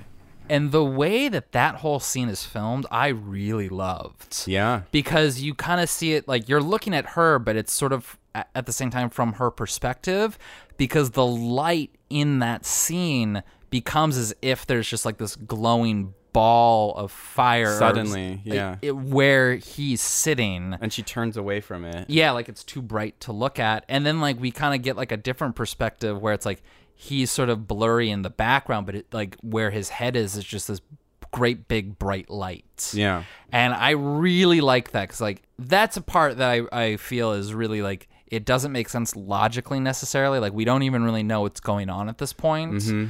And 0.50 0.72
the 0.72 0.84
way 0.84 1.30
that 1.30 1.52
that 1.52 1.76
whole 1.76 2.00
scene 2.00 2.30
is 2.30 2.44
filmed, 2.44 2.86
I 2.92 3.08
really 3.08 3.70
loved. 3.70 4.44
Yeah. 4.48 4.82
because 4.92 5.42
you 5.42 5.54
kind 5.54 5.82
of 5.82 5.90
see 5.90 6.14
it 6.14 6.28
like 6.28 6.48
you're 6.50 6.62
looking 6.62 6.94
at 6.94 7.06
her, 7.12 7.40
but 7.40 7.56
it's 7.56 7.72
sort 7.74 7.94
of 7.94 8.18
at 8.36 8.66
the 8.66 8.72
same 8.72 8.90
time 8.90 9.10
from 9.10 9.34
her 9.34 9.50
perspective 9.52 10.38
because 10.78 11.12
the 11.12 11.26
light 11.26 11.92
in 12.10 12.40
that 12.40 12.66
scene 12.66 13.42
becomes 13.70 14.16
as 14.18 14.34
if 14.42 14.66
there's 14.68 14.88
just 14.88 15.06
like 15.06 15.18
this 15.18 15.36
glowing 15.36 16.14
ball 16.34 16.94
of 16.96 17.12
fire 17.12 17.76
Suddenly, 17.80 18.42
yeah. 18.46 18.76
it- 18.84 18.96
where 18.96 19.56
he's 19.56 20.02
sitting 20.02 20.78
And 20.80 20.94
she 20.94 21.02
turns 21.02 21.36
away 21.36 21.62
from 21.62 21.84
it. 21.84 22.08
yeah 22.10 22.30
like 22.32 22.48
it's 22.48 22.64
too 22.64 22.82
bright 22.82 23.20
to 23.22 23.32
look 23.32 23.58
at 23.58 23.86
and 23.90 24.06
then 24.06 24.22
like 24.22 24.40
we 24.40 24.52
kind 24.52 24.76
of 24.76 24.84
get 24.84 24.96
like 24.96 25.12
a 25.12 25.18
different 25.18 25.56
perspective 25.56 26.22
where 26.22 26.34
it's 26.36 26.46
like 26.46 26.62
he's 27.00 27.32
sort 27.32 27.48
of 27.50 27.68
blurry 27.68 28.10
in 28.10 28.24
the 28.24 28.30
background 28.30 28.86
but 28.86 28.96
it 28.96 29.06
like 29.14 29.38
where 29.42 29.70
his 29.72 29.90
head 29.90 30.16
is 30.16 30.36
is 30.36 30.44
just 30.44 30.68
this 30.68 30.82
great 31.32 31.68
big 31.68 32.00
bright 32.00 32.30
light 32.30 32.92
Yeah. 32.94 33.24
and 33.52 33.74
I 33.74 33.92
really 33.92 34.62
like 34.62 34.92
that 34.92 35.04
because 35.04 35.22
like 35.22 35.44
that's 35.60 35.96
a 35.96 36.02
part 36.02 36.38
that 36.38 36.50
I, 36.50 36.62
I 36.72 36.98
feel 36.98 37.34
is 37.34 37.54
really 37.54 37.82
like 37.82 38.08
it 38.28 38.44
doesn't 38.46 38.72
make 38.74 38.90
sense 38.90 39.16
logically 39.16 39.80
necessarily. 39.80 40.40
Like 40.40 40.52
we 40.52 40.66
don't 40.66 40.84
even 40.84 41.04
really 41.04 41.24
know 41.24 41.42
what's 41.42 41.62
going 41.62 41.90
on 41.90 42.10
at 42.10 42.18
this 42.18 42.34
point. 42.34 42.74
Mm-hmm. 42.74 43.06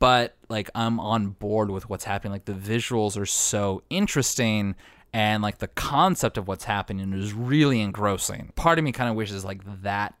But 0.00 0.36
like 0.48 0.68
I'm 0.74 0.98
on 0.98 1.28
board 1.28 1.70
with 1.70 1.88
what's 1.88 2.04
happening. 2.04 2.32
Like 2.32 2.44
the 2.46 2.54
visuals 2.54 3.16
are 3.16 3.26
so 3.26 3.82
interesting 3.88 4.74
and 5.12 5.42
like 5.44 5.58
the 5.58 5.68
concept 5.68 6.36
of 6.38 6.48
what's 6.48 6.64
happening 6.64 7.12
is 7.12 7.32
really 7.32 7.80
engrossing. 7.80 8.52
Part 8.56 8.78
of 8.78 8.84
me 8.84 8.90
kind 8.90 9.08
of 9.08 9.14
wishes 9.14 9.44
like 9.44 9.60
that 9.82 10.14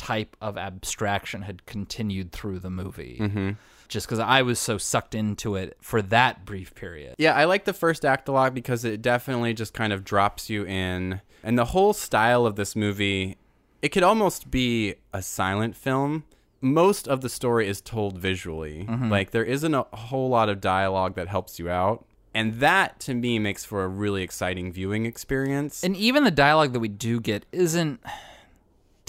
type 0.00 0.34
of 0.40 0.56
abstraction 0.56 1.42
had 1.42 1.66
continued 1.66 2.32
through 2.32 2.58
the 2.58 2.70
movie. 2.70 3.18
Mm-hmm. 3.20 3.50
Just 3.86 4.06
because 4.06 4.18
I 4.18 4.40
was 4.40 4.58
so 4.58 4.78
sucked 4.78 5.14
into 5.14 5.56
it 5.56 5.76
for 5.82 6.00
that 6.00 6.46
brief 6.46 6.74
period. 6.74 7.16
Yeah, 7.18 7.34
I 7.34 7.44
like 7.44 7.66
the 7.66 7.74
first 7.74 8.04
act 8.04 8.26
a 8.28 8.32
lot 8.32 8.54
because 8.54 8.82
it 8.82 9.02
definitely 9.02 9.52
just 9.52 9.74
kind 9.74 9.92
of 9.92 10.02
drops 10.02 10.48
you 10.48 10.64
in. 10.64 11.20
And 11.42 11.58
the 11.58 11.66
whole 11.66 11.92
style 11.92 12.46
of 12.46 12.56
this 12.56 12.74
movie, 12.74 13.36
it 13.82 13.90
could 13.90 14.02
almost 14.02 14.50
be 14.50 14.94
a 15.12 15.20
silent 15.20 15.76
film. 15.76 16.24
Most 16.62 17.06
of 17.08 17.20
the 17.20 17.28
story 17.28 17.68
is 17.68 17.82
told 17.82 18.16
visually. 18.16 18.86
Mm-hmm. 18.88 19.10
Like, 19.10 19.32
there 19.32 19.44
isn't 19.44 19.74
a 19.74 19.84
whole 19.92 20.30
lot 20.30 20.48
of 20.48 20.62
dialogue 20.62 21.14
that 21.16 21.28
helps 21.28 21.58
you 21.58 21.68
out. 21.68 22.06
And 22.32 22.54
that, 22.60 23.00
to 23.00 23.12
me, 23.12 23.38
makes 23.38 23.64
for 23.64 23.82
a 23.82 23.88
really 23.88 24.22
exciting 24.22 24.72
viewing 24.72 25.04
experience. 25.04 25.82
and 25.82 25.94
even 25.96 26.24
the 26.24 26.30
dialogue 26.30 26.72
that 26.72 26.80
we 26.80 26.88
do 26.88 27.20
get 27.20 27.44
isn't 27.52 28.00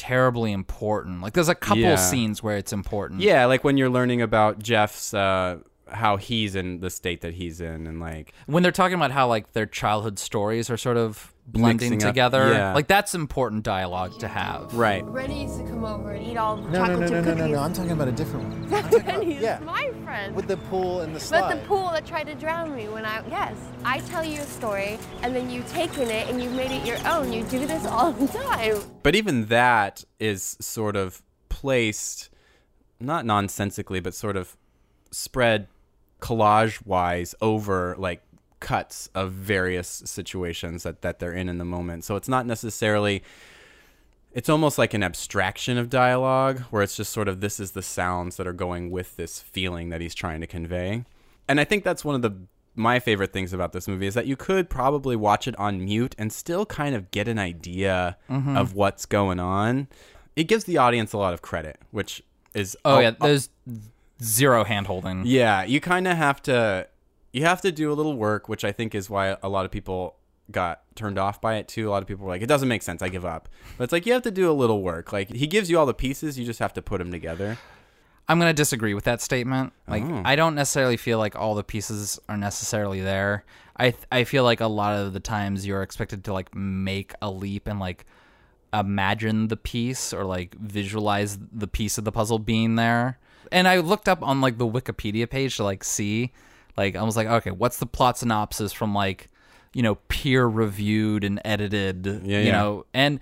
terribly 0.02 0.52
important. 0.52 1.22
Like 1.22 1.34
there's 1.34 1.48
a 1.50 1.54
couple 1.56 1.84
Yeah. 1.84 1.96
scenes 1.96 2.42
where 2.42 2.58
it's 2.58 2.74
important. 2.74 3.22
yeah, 3.22 3.46
like 3.46 3.64
when 3.64 3.78
you're 3.78 3.90
learning 3.90 4.22
about 4.22 4.58
Jeff's 4.60 5.14
uh, 5.14 5.58
how 5.92 6.18
he's 6.18 6.56
in 6.56 6.80
the 6.80 6.90
state 6.90 7.22
that 7.22 7.34
he's 7.34 7.60
in 7.62 7.86
and 7.88 8.00
like 8.00 8.34
when 8.48 8.64
they're 8.64 8.72
talking 8.72 8.96
about 8.96 9.12
how 9.12 9.28
like 9.28 9.52
their 9.54 9.66
childhood 9.66 10.18
stories 10.18 10.70
are 10.70 10.78
sort 10.78 10.98
of 10.98 11.34
blending 11.48 11.90
Mixing 11.90 12.08
up, 12.08 12.14
together, 12.14 12.54
yeah. 12.54 12.74
like 12.74 12.88
that's 12.88 13.14
important 13.14 13.64
dialogue 13.64 14.18
to 14.20 14.28
have. 14.28 14.74
right. 14.74 15.04
Rennie 15.06 15.42
used 15.44 15.58
to 15.58 15.66
come 15.66 15.84
over 15.84 16.12
and 16.12 16.26
eat 16.26 16.38
all 16.38 16.56
the 16.56 16.62
No, 16.70 16.70
no, 16.70 16.78
chocolate 16.78 17.00
no, 17.00 17.06
chip 17.08 17.12
no, 17.12 17.20
no, 17.20 17.24
cookies. 17.26 17.40
no, 17.42 17.48
no. 17.48 17.60
I'm 17.60 17.74
talking 17.74 17.92
about 17.92 18.08
a 18.08 18.12
different 18.14 18.48
one. 18.48 18.68
That's 18.70 19.04
Rennie. 19.04 19.38
yeah. 19.42 19.60
my 19.60 19.92
friend. 20.04 20.34
With 20.36 20.48
the 20.48 20.56
pool 20.58 21.02
and 21.02 21.14
the 21.16 21.20
slide. 21.20 21.42
But 21.42 21.56
the 21.62 21.68
pool 21.68 21.90
that 21.92 22.06
tried 22.06 22.28
to 22.28 22.36
drown 22.36 22.74
me 22.76 22.88
when 22.88 23.06
I 23.06 23.28
yes, 23.28 23.58
I 23.84 24.00
tell 24.02 24.24
you 24.24 24.40
a 24.40 24.46
story 24.46 24.98
and 25.24 25.36
then 25.36 25.50
you 25.50 25.64
take 25.68 25.98
in 25.98 26.10
it 26.10 26.30
and 26.30 26.42
you 26.42 26.50
made 26.52 26.72
it 26.72 26.86
your 26.86 27.00
own. 27.06 27.34
You 27.34 27.44
do 27.44 27.66
this 27.66 27.86
all 27.86 28.14
the 28.14 28.28
time. 28.28 28.80
But 29.04 29.16
even 29.16 29.48
that 29.48 30.06
is 30.20 30.56
sort 30.62 30.96
of 30.96 31.22
placed 31.50 32.30
not 33.00 33.26
nonsensically 33.26 34.00
but 34.00 34.14
sort 34.14 34.38
of 34.38 34.56
spread 35.10 35.68
collage 36.22 36.86
wise 36.86 37.36
over 37.42 37.96
like 37.98 38.22
cuts 38.60 39.10
of 39.16 39.32
various 39.32 40.04
situations 40.06 40.84
that, 40.84 41.02
that 41.02 41.20
they're 41.20 41.34
in 41.34 41.50
in 41.50 41.58
the 41.58 41.66
moment. 41.66 42.04
So 42.04 42.16
it's 42.16 42.30
not 42.30 42.46
necessarily 42.46 43.24
it's 44.34 44.48
almost 44.48 44.78
like 44.78 44.94
an 44.94 45.04
abstraction 45.04 45.78
of 45.78 45.90
dialogue 45.90 46.60
where 46.70 46.82
it's 46.84 46.96
just 46.96 47.12
sort 47.12 47.28
of 47.28 47.42
this 47.42 47.60
is 47.60 47.72
the 47.72 47.82
sounds 47.82 48.38
that 48.38 48.48
are 48.48 48.54
going 48.54 48.90
with 48.90 49.18
this 49.18 49.42
feeling 49.42 49.90
that 49.90 50.00
he's 50.00 50.16
trying 50.16 50.40
to 50.40 50.48
convey. 50.48 51.04
And 51.50 51.60
I 51.60 51.66
think 51.66 51.84
that's 51.84 52.06
one 52.06 52.16
of 52.16 52.22
the 52.22 52.32
my 52.74 53.00
favorite 53.00 53.34
things 53.34 53.52
about 53.52 53.74
this 53.74 53.86
movie 53.90 54.08
is 54.08 54.14
that 54.14 54.26
you 54.28 54.38
could 54.38 54.70
probably 54.70 55.18
watch 55.18 55.46
it 55.46 55.60
on 55.60 55.84
mute 55.84 56.16
and 56.18 56.32
still 56.32 56.66
kind 56.66 56.96
of 56.96 57.12
get 57.12 57.28
an 57.28 57.38
idea 57.38 58.16
Mm-hmm. 58.30 58.56
of 58.56 58.74
what's 58.76 59.06
going 59.06 59.42
on. 59.42 59.88
It 60.38 60.46
gives 60.46 60.64
the 60.64 60.78
audience 60.78 61.12
a 61.12 61.18
lot 61.18 61.34
of 61.34 61.42
credit, 61.42 61.78
which 61.92 62.24
is 62.54 62.78
Oh 62.86 62.98
a- 62.98 63.02
yeah, 63.02 63.12
there's 63.20 63.50
zero 64.22 64.64
hand 64.64 64.88
holding. 64.88 65.24
yeah, 65.26 65.64
you 65.64 65.80
kind 65.82 66.08
of 66.08 66.18
have 66.18 66.42
to 66.44 66.88
you 67.34 67.44
have 67.46 67.62
to 67.62 67.72
do 67.72 67.92
a 67.92 67.96
little 67.96 68.16
work, 68.18 68.50
which 68.50 68.64
I 68.66 68.72
think 68.72 68.94
is 68.94 69.10
why 69.10 69.38
a 69.42 69.48
lot 69.50 69.66
of 69.66 69.72
people 69.72 70.18
got 70.52 70.82
turned 70.96 71.18
off 71.18 71.40
by 71.40 71.56
it 71.56 71.68
too. 71.70 71.88
A 71.88 71.92
lot 71.92 72.02
of 72.02 72.08
people 72.08 72.26
were 72.26 72.32
like, 72.32 72.42
"It 72.42 72.48
doesn't 72.48 72.68
make 72.68 72.82
sense. 72.84 73.02
I 73.02 73.08
give 73.10 73.24
up." 73.26 73.48
But 73.78 73.86
it's 73.86 73.94
like 73.94 74.06
you 74.06 74.12
have 74.14 74.24
to 74.24 74.32
do 74.32 74.52
a 74.52 74.54
little 74.54 74.82
work. 74.82 75.14
Like 75.14 75.32
he 75.34 75.48
gives 75.48 75.70
you 75.70 75.80
all 75.80 75.86
the 75.86 75.94
pieces, 75.94 76.38
you 76.38 76.46
just 76.46 76.60
have 76.60 76.74
to 76.74 76.82
put 76.82 76.98
them 77.00 77.10
together. 77.12 77.58
I'm 78.28 78.38
gonna 78.40 78.54
disagree 78.54 78.94
with 78.94 79.06
that 79.06 79.22
statement. 79.22 79.74
Like, 79.88 80.04
Oh. 80.04 80.22
I 80.24 80.36
don't 80.36 80.56
necessarily 80.56 80.96
feel 80.98 81.18
like 81.18 81.36
all 81.36 81.56
the 81.56 81.64
pieces 81.64 82.20
are 82.30 82.38
necessarily 82.38 83.02
there. 83.02 83.44
I 83.78 83.92
th- 83.92 84.04
I 84.12 84.24
feel 84.26 84.44
like 84.44 84.60
a 84.62 84.68
lot 84.68 84.98
of 85.00 85.14
the 85.14 85.20
times 85.20 85.66
you're 85.66 85.82
expected 85.84 86.24
to 86.26 86.34
like 86.34 86.54
make 86.54 87.14
a 87.22 87.30
leap 87.32 87.68
and 87.68 87.80
like 87.80 88.06
imagine 88.74 89.48
the 89.48 89.58
piece 89.58 90.14
or 90.14 90.24
like 90.24 90.56
visualize 90.56 91.38
the 91.52 91.68
piece 91.68 91.98
of 91.98 92.04
the 92.06 92.12
puzzle 92.12 92.40
being 92.40 92.76
there. 92.76 93.20
And 93.52 93.68
I 93.68 93.78
looked 93.80 94.08
up 94.08 94.22
on 94.24 94.42
like 94.42 94.58
the 94.58 94.68
Wikipedia 94.68 95.30
page 95.30 95.58
to 95.58 95.64
like 95.64 95.84
see, 95.84 96.32
like 96.78 96.96
I 96.96 97.04
was 97.04 97.16
like, 97.18 97.28
okay, 97.28 97.52
what's 97.52 97.78
the 97.80 97.86
plot 97.86 98.18
synopsis 98.18 98.72
from 98.74 98.94
like, 98.94 99.28
you 99.74 99.84
know, 99.84 99.96
peer 100.08 100.46
reviewed 100.48 101.24
and 101.24 101.42
edited, 101.46 102.06
Yeah, 102.06 102.40
you 102.40 102.46
yeah. 102.46 102.52
know, 102.52 102.86
and 102.94 103.20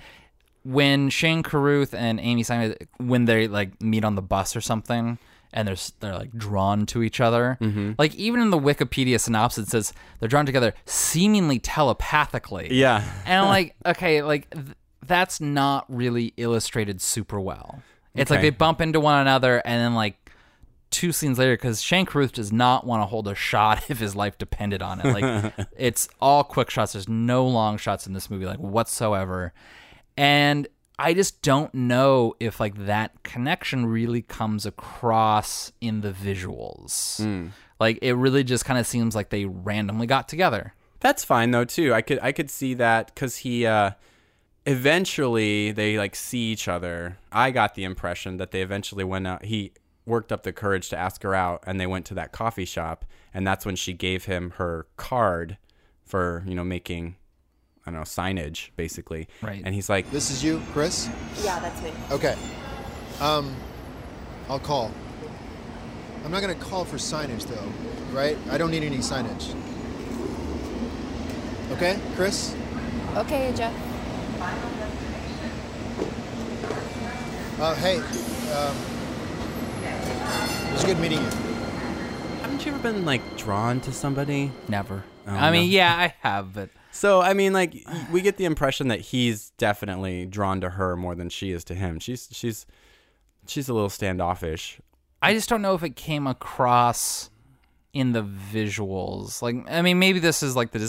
when 0.64 1.10
Shane 1.10 1.42
Carruth 1.42 1.94
and 1.94 2.20
Amy 2.20 2.44
Simon 2.44 2.76
when 2.98 3.26
they 3.26 3.48
like 3.48 3.82
meet 3.82 4.04
on 4.04 4.16
the 4.16 4.22
bus 4.22 4.56
or 4.56 4.62
something 4.62 5.18
and 5.54 5.68
they're 5.68 5.76
they're 6.00 6.14
like 6.18 6.32
drawn 6.34 6.86
to 6.88 7.02
each 7.02 7.20
other. 7.20 7.58
Mm-hmm. 7.62 7.94
Like 7.98 8.14
even 8.16 8.42
in 8.42 8.50
the 8.50 8.60
Wikipedia 8.60 9.20
synopsis 9.20 9.68
it 9.68 9.72
says 9.72 9.94
they're 10.20 10.30
drawn 10.30 10.46
together 10.46 10.74
seemingly 10.86 11.60
telepathically. 11.60 12.68
Yeah. 12.72 13.04
And 13.26 13.42
I'm 13.42 13.48
like, 13.58 13.76
okay, 13.86 14.22
like 14.22 14.50
th- 14.52 14.66
that's 15.06 15.42
not 15.42 15.86
really 15.88 16.34
illustrated 16.38 17.02
super 17.02 17.40
well. 17.40 17.82
It's 18.20 18.32
like 18.32 18.42
they 18.42 18.50
bump 18.50 18.82
into 18.82 19.00
one 19.00 19.20
another 19.20 19.62
and 19.66 19.82
then 19.82 19.96
like 19.96 20.16
two 20.92 21.12
scenes 21.12 21.38
later 21.38 21.54
because 21.54 21.82
Shane 21.82 22.06
Carruth 22.06 22.34
does 22.34 22.52
not 22.52 22.86
want 22.86 23.02
to 23.02 23.06
hold 23.06 23.28
a 23.28 23.36
shot 23.36 23.84
if 23.90 24.00
his 24.00 24.16
life 24.16 24.38
depended 24.38 24.82
on 24.82 25.02
it. 25.02 25.22
Like 25.22 25.54
it's 25.78 26.10
all 26.22 26.44
quick 26.44 26.70
shots. 26.70 26.94
There's 26.94 27.10
no 27.10 27.46
long 27.46 27.78
shots 27.78 28.08
in 28.08 28.14
this 28.14 28.30
movie 28.30 28.46
like 28.46 28.60
whatsoever. 28.60 29.54
And 30.18 30.68
I 30.98 31.14
just 31.14 31.42
don't 31.42 31.74
know 31.74 32.36
if 32.40 32.60
like 32.60 32.86
that 32.86 33.24
connection 33.24 33.86
really 33.86 34.22
comes 34.22 34.66
across 34.66 35.72
in 35.80 36.02
the 36.02 36.12
visuals. 36.12 37.20
Like 37.80 38.00
it 38.02 38.14
really 38.14 38.44
just 38.44 38.66
kind 38.66 38.78
of 38.80 38.86
seems 38.86 39.16
like 39.16 39.30
they 39.30 39.46
randomly 39.46 40.08
got 40.08 40.28
together. 40.28 40.74
That's 41.00 41.24
fine 41.24 41.52
though 41.52 41.64
too. 41.64 41.94
I 41.94 42.02
could 42.02 42.20
I 42.22 42.34
could 42.34 42.50
see 42.50 42.74
that 42.74 43.16
cuz 43.16 43.38
he 43.38 43.66
uh 43.66 43.92
eventually 44.66 45.72
they 45.72 45.98
like 45.98 46.16
see 46.16 46.52
each 46.52 46.68
other. 46.68 47.18
I 47.32 47.52
got 47.52 47.76
the 47.76 47.84
impression 47.84 48.38
that 48.38 48.52
they 48.52 48.62
eventually 48.62 49.04
went 49.04 49.28
out 49.28 49.46
he 49.46 49.74
worked 50.06 50.32
up 50.32 50.44
the 50.44 50.52
courage 50.52 50.90
to 50.90 50.98
ask 50.98 51.22
her 51.24 51.36
out 51.36 51.64
and 51.68 51.80
they 51.80 51.86
went 51.88 52.06
to 52.08 52.14
that 52.16 52.32
coffee 52.32 52.66
shop 52.66 53.06
and 53.34 53.46
that's 53.46 53.66
when 53.66 53.76
she 53.76 53.94
gave 53.94 54.26
him 54.26 54.52
her 54.58 54.88
card 54.98 55.58
for, 56.04 56.44
you 56.48 56.56
know, 56.56 56.64
making 56.64 57.16
I 57.86 57.92
don't 57.92 58.02
know, 58.02 58.04
signage 58.04 58.70
basically. 58.76 59.28
Right. 59.42 59.62
And 59.64 59.74
he's 59.74 59.90
like, 59.90 60.10
This 60.12 60.32
is 60.32 60.44
you, 60.44 60.62
Chris? 60.74 61.10
Yeah, 61.44 61.60
that's 61.60 61.82
me. 61.82 61.92
Okay. 62.12 62.36
Um, 63.20 63.56
I'll 64.48 64.60
call. 64.60 64.92
I'm 66.24 66.32
not 66.32 66.42
gonna 66.42 66.56
call 66.56 66.86
for 66.86 66.98
signage 66.98 67.46
though, 67.46 68.16
right? 68.16 68.38
I 68.52 68.58
don't 68.58 68.72
need 68.72 68.84
any 68.84 68.98
signage. 68.98 69.56
Okay, 71.72 72.00
Chris? 72.16 72.56
Okay, 73.16 73.54
Jeff. 73.56 73.74
Uh, 77.62 77.76
hey, 77.76 77.98
um, 77.98 78.76
it 79.84 80.74
was 80.74 80.86
good 80.86 80.98
meeting 81.00 81.18
you. 81.18 81.30
Haven't 82.42 82.66
you 82.66 82.72
ever 82.72 82.82
been 82.82 83.04
like 83.04 83.36
drawn 83.36 83.82
to 83.82 83.92
somebody? 83.92 84.52
Never. 84.70 85.04
Oh, 85.28 85.32
I 85.32 85.52
mean, 85.52 85.70
no. 85.70 85.76
yeah, 85.76 85.94
I 85.94 86.16
have, 86.22 86.54
but 86.54 86.70
So 86.92 87.20
I 87.20 87.34
mean, 87.34 87.52
like 87.52 87.86
we 88.12 88.22
get 88.22 88.38
the 88.38 88.46
impression 88.46 88.88
that 88.88 89.02
he's 89.02 89.50
definitely 89.58 90.26
drawn 90.26 90.62
to 90.62 90.70
her 90.70 90.96
more 90.96 91.16
than 91.16 91.28
she 91.30 91.52
is 91.52 91.66
to 91.66 91.76
him. 91.76 92.00
She's 92.00 92.30
she's 92.32 92.66
she's 93.46 93.68
a 93.68 93.74
little 93.74 93.90
standoffish. 93.90 94.80
I 95.22 95.34
just 95.34 95.50
don't 95.50 95.62
know 95.62 95.76
if 95.76 95.84
it 95.84 95.98
came 95.98 96.28
across 96.28 97.30
in 97.92 98.14
the 98.14 98.24
visuals. 98.24 99.42
Like, 99.42 99.58
I 99.70 99.82
mean, 99.82 100.00
maybe 100.00 100.20
this 100.20 100.42
is 100.44 100.56
like 100.56 100.72
the 100.72 100.80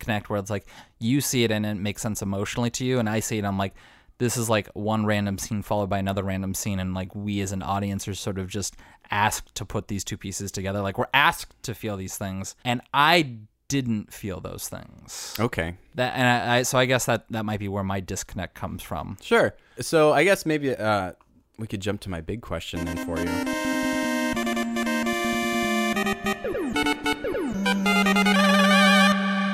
disconnect 0.00 0.30
where 0.30 0.38
it's 0.38 0.50
like 0.50 0.66
you 0.98 1.20
see 1.20 1.44
it 1.44 1.50
and 1.50 1.64
it 1.66 1.74
makes 1.74 2.02
sense 2.02 2.22
emotionally 2.22 2.70
to 2.70 2.84
you, 2.84 2.98
and 2.98 3.08
I 3.08 3.20
see 3.20 3.36
it, 3.36 3.40
and 3.40 3.46
I'm 3.46 3.58
like, 3.58 3.74
this 4.18 4.36
is 4.36 4.48
like 4.50 4.68
one 4.74 5.06
random 5.06 5.38
scene 5.38 5.62
followed 5.62 5.88
by 5.88 5.98
another 5.98 6.22
random 6.22 6.54
scene, 6.54 6.80
and 6.80 6.94
like 6.94 7.14
we 7.14 7.40
as 7.40 7.52
an 7.52 7.62
audience 7.62 8.06
are 8.08 8.14
sort 8.14 8.38
of 8.38 8.48
just 8.48 8.76
asked 9.10 9.54
to 9.56 9.64
put 9.64 9.88
these 9.88 10.04
two 10.04 10.16
pieces 10.16 10.52
together. 10.52 10.80
Like, 10.80 10.98
we're 10.98 11.06
asked 11.14 11.54
to 11.64 11.74
feel 11.74 11.96
these 11.96 12.16
things, 12.16 12.54
and 12.64 12.80
I 12.94 13.36
didn't 13.68 14.12
feel 14.12 14.40
those 14.40 14.68
things. 14.68 15.36
Okay, 15.38 15.74
That 15.94 16.14
and 16.16 16.26
I, 16.50 16.56
I 16.58 16.62
so 16.62 16.78
I 16.78 16.86
guess 16.86 17.06
that 17.06 17.24
that 17.30 17.44
might 17.44 17.60
be 17.60 17.68
where 17.68 17.84
my 17.84 18.00
disconnect 18.00 18.54
comes 18.54 18.82
from. 18.82 19.16
sure. 19.20 19.54
So 19.80 20.12
I 20.12 20.24
guess 20.24 20.44
maybe 20.44 20.74
uh, 20.76 21.12
we 21.58 21.66
could 21.66 21.80
jump 21.80 22.00
to 22.02 22.10
my 22.10 22.20
big 22.20 22.42
question 22.42 22.84
then 22.84 22.96
for 23.06 23.18
you. 23.18 23.69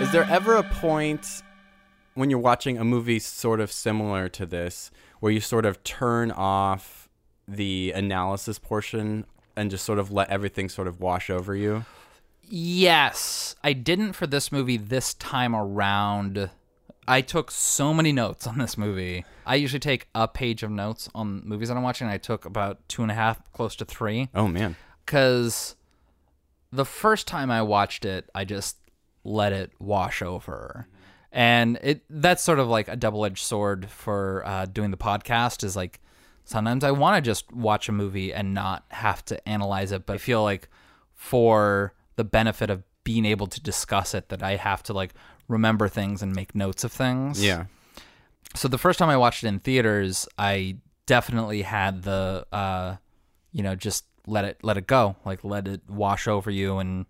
Is 0.07 0.13
there 0.13 0.25
ever 0.31 0.55
a 0.55 0.63
point 0.63 1.43
when 2.15 2.31
you're 2.31 2.39
watching 2.39 2.79
a 2.79 2.85
movie 2.85 3.19
sort 3.19 3.59
of 3.59 3.73
similar 3.73 4.29
to 4.29 4.47
this 4.47 4.93
where 5.19 5.33
you 5.33 5.41
sort 5.41 5.67
of 5.67 5.83
turn 5.83 6.31
off 6.31 7.09
the 7.49 7.91
analysis 7.93 8.61
portion 8.61 9.27
and 9.57 9.69
just 9.69 9.85
sort 9.85 9.99
of 9.99 10.13
let 10.13 10.31
everything 10.31 10.69
sort 10.69 10.87
of 10.87 11.01
wash 11.01 11.29
over 11.29 11.57
you? 11.57 11.85
Yes, 12.45 13.57
I 13.65 13.73
didn't 13.73 14.13
for 14.13 14.29
this 14.29 14.53
movie 14.53 14.77
this 14.77 15.13
time 15.15 15.57
around. 15.57 16.51
I 17.09 17.21
took 17.21 17.51
so 17.51 17.93
many 17.93 18.13
notes 18.13 18.47
on 18.47 18.59
this 18.59 18.79
movie. 18.79 19.25
I 19.45 19.57
usually 19.57 19.81
take 19.81 20.07
a 20.15 20.29
page 20.29 20.63
of 20.63 20.71
notes 20.71 21.09
on 21.17 21.43
movies 21.45 21.67
that 21.67 21.77
I'm 21.77 21.83
watching. 21.83 22.07
I 22.07 22.19
took 22.19 22.45
about 22.45 22.89
two 22.89 23.03
and 23.03 23.11
a 23.11 23.15
half, 23.15 23.41
close 23.53 23.75
to 23.77 23.85
three, 23.85 24.29
Oh 24.37 24.47
man. 24.47 24.77
because 25.05 25.75
the 26.71 26.85
first 26.85 27.27
time 27.27 27.51
I 27.51 27.63
watched 27.63 28.05
it, 28.05 28.31
I 28.37 28.45
just 28.45 28.77
let 29.27 29.53
it 29.53 29.73
wash 29.79 30.23
over, 30.23 30.87
and 31.33 31.79
it 31.83 32.03
that's 32.09 32.43
sort 32.43 32.59
of 32.59 32.69
like 32.69 32.89
a 32.89 32.97
double 32.97 33.25
edged 33.25 33.45
sword 33.45 33.91
for 33.91 34.43
uh, 34.47 34.67
doing 34.67 34.91
the 34.91 34.97
podcast. 34.97 35.65
Is 35.65 35.77
like 35.77 36.01
sometimes 36.45 36.85
I 36.85 36.93
want 36.93 37.23
to 37.23 37.29
just 37.29 37.53
watch 37.53 37.89
a 37.89 37.93
movie 37.93 38.33
and 38.33 38.55
not 38.55 38.85
have 38.89 39.25
to 39.27 39.49
analyze 39.49 39.93
it, 39.93 40.07
but 40.07 40.15
I 40.15 40.19
feel 40.19 40.43
like 40.43 40.69
for 41.15 41.93
the 42.15 42.25
benefit 42.25 42.71
of 42.71 42.83
being 43.05 43.25
able 43.25 43.47
to 43.49 43.61
discuss 43.61 44.15
it 44.15 44.29
that 44.31 44.43
I 44.43 44.57
have 44.57 44.83
to 44.85 44.93
like 44.93 45.13
remember 45.49 45.89
things 45.89 46.23
and 46.23 46.35
make 46.35 46.55
notes 46.55 46.85
of 46.85 46.93
things. 46.93 47.45
Yeah. 47.45 47.67
So 48.55 48.69
the 48.69 48.79
first 48.79 48.99
time 48.99 49.09
I 49.09 49.17
watched 49.17 49.45
it 49.45 49.49
in 49.49 49.59
theaters, 49.59 50.27
I 50.39 50.79
definitely 51.07 51.63
had 51.63 52.03
the 52.03 52.47
uh 52.53 52.97
you 53.53 53.63
know, 53.63 53.75
just 53.75 54.05
let 54.27 54.45
it 54.45 54.59
let 54.63 54.77
it 54.77 54.87
go. 54.87 55.17
Like 55.25 55.43
let 55.45 55.67
it 55.67 55.83
wash 55.89 56.29
over 56.29 56.51
you 56.51 56.79
and 56.79 57.07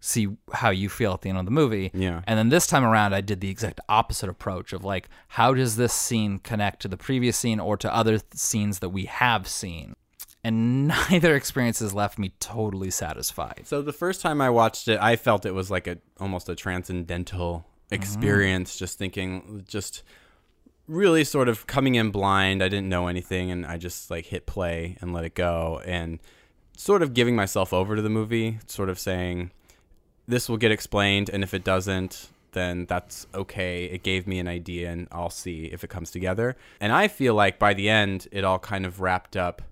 see 0.00 0.28
how 0.52 0.70
you 0.70 0.88
feel 0.88 1.12
at 1.12 1.20
the 1.20 1.28
end 1.28 1.38
of 1.38 1.44
the 1.44 1.50
movie. 1.50 1.90
Yeah. 1.94 2.22
And 2.26 2.38
then 2.38 2.48
this 2.48 2.66
time 2.66 2.84
around 2.84 3.14
I 3.14 3.20
did 3.20 3.40
the 3.40 3.50
exact 3.50 3.80
opposite 3.88 4.28
approach 4.28 4.72
of 4.72 4.82
like 4.84 5.08
how 5.28 5.54
does 5.54 5.76
this 5.76 5.92
scene 5.92 6.38
connect 6.38 6.82
to 6.82 6.88
the 6.88 6.96
previous 6.96 7.36
scene 7.36 7.60
or 7.60 7.76
to 7.76 7.94
other 7.94 8.18
th- 8.18 8.24
scenes 8.34 8.80
that 8.80 8.88
we 8.88 9.04
have 9.04 9.46
seen? 9.46 9.94
and 10.42 10.88
neither 11.10 11.34
experiences 11.34 11.94
left 11.94 12.18
me 12.18 12.32
totally 12.40 12.90
satisfied. 12.90 13.62
So 13.64 13.82
the 13.82 13.92
first 13.92 14.20
time 14.20 14.40
I 14.40 14.50
watched 14.50 14.88
it, 14.88 15.00
I 15.00 15.16
felt 15.16 15.46
it 15.46 15.52
was 15.52 15.70
like 15.70 15.86
a 15.86 15.98
almost 16.18 16.48
a 16.48 16.54
transcendental 16.54 17.58
mm-hmm. 17.58 17.94
experience. 17.94 18.76
Just 18.76 18.98
thinking, 18.98 19.64
just 19.68 20.02
really 20.86 21.24
sort 21.24 21.48
of 21.48 21.66
coming 21.66 21.94
in 21.94 22.10
blind. 22.10 22.62
I 22.62 22.68
didn't 22.68 22.88
know 22.88 23.06
anything, 23.06 23.50
and 23.50 23.66
I 23.66 23.76
just 23.76 24.10
like 24.10 24.26
hit 24.26 24.46
play 24.46 24.96
and 25.00 25.12
let 25.12 25.24
it 25.24 25.34
go, 25.34 25.80
and 25.84 26.18
sort 26.76 27.02
of 27.02 27.12
giving 27.12 27.36
myself 27.36 27.72
over 27.72 27.96
to 27.96 28.02
the 28.02 28.08
movie, 28.08 28.58
sort 28.66 28.88
of 28.88 28.98
saying, 28.98 29.50
"This 30.30 30.48
will 30.48 30.56
get 30.56 30.70
explained, 30.70 31.28
and 31.30 31.42
if 31.42 31.54
it 31.54 31.64
doesn't." 31.64 32.28
Then 32.52 32.86
that's 32.86 33.28
okay. 33.32 33.84
It 33.84 34.02
gave 34.02 34.26
me 34.26 34.40
an 34.40 34.48
idea, 34.48 34.90
and 34.90 35.06
I'll 35.12 35.30
see 35.30 35.66
if 35.66 35.84
it 35.84 35.90
comes 35.90 36.10
together. 36.10 36.56
And 36.80 36.92
I 36.92 37.06
feel 37.06 37.34
like 37.34 37.60
by 37.60 37.74
the 37.74 37.88
end, 37.88 38.26
it 38.32 38.42
all 38.42 38.58
kind 38.58 38.84
of 38.84 39.00
wrapped 39.00 39.36
up 39.36 39.62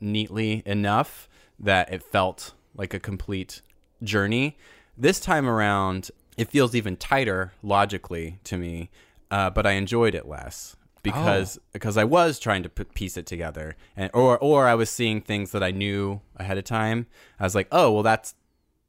neatly 0.00 0.62
enough 0.64 1.28
that 1.58 1.92
it 1.92 2.02
felt 2.02 2.54
like 2.74 2.94
a 2.94 2.98
complete 2.98 3.60
journey. 4.02 4.56
This 4.96 5.20
time 5.20 5.46
around, 5.46 6.10
it 6.36 6.48
feels 6.48 6.74
even 6.74 6.96
tighter 6.96 7.52
logically 7.62 8.38
to 8.44 8.56
me, 8.56 8.90
uh, 9.30 9.50
but 9.50 9.66
I 9.66 9.72
enjoyed 9.72 10.14
it 10.14 10.26
less 10.26 10.76
because 11.02 11.58
because 11.72 11.96
I 11.96 12.04
was 12.04 12.38
trying 12.38 12.62
to 12.62 12.68
piece 12.68 13.16
it 13.16 13.26
together, 13.26 13.76
and 13.96 14.10
or 14.14 14.38
or 14.38 14.66
I 14.66 14.74
was 14.74 14.90
seeing 14.90 15.20
things 15.20 15.52
that 15.52 15.62
I 15.62 15.70
knew 15.70 16.20
ahead 16.36 16.58
of 16.58 16.64
time. 16.64 17.06
I 17.38 17.44
was 17.44 17.54
like, 17.54 17.68
oh 17.72 17.92
well, 17.92 18.02
that's 18.02 18.34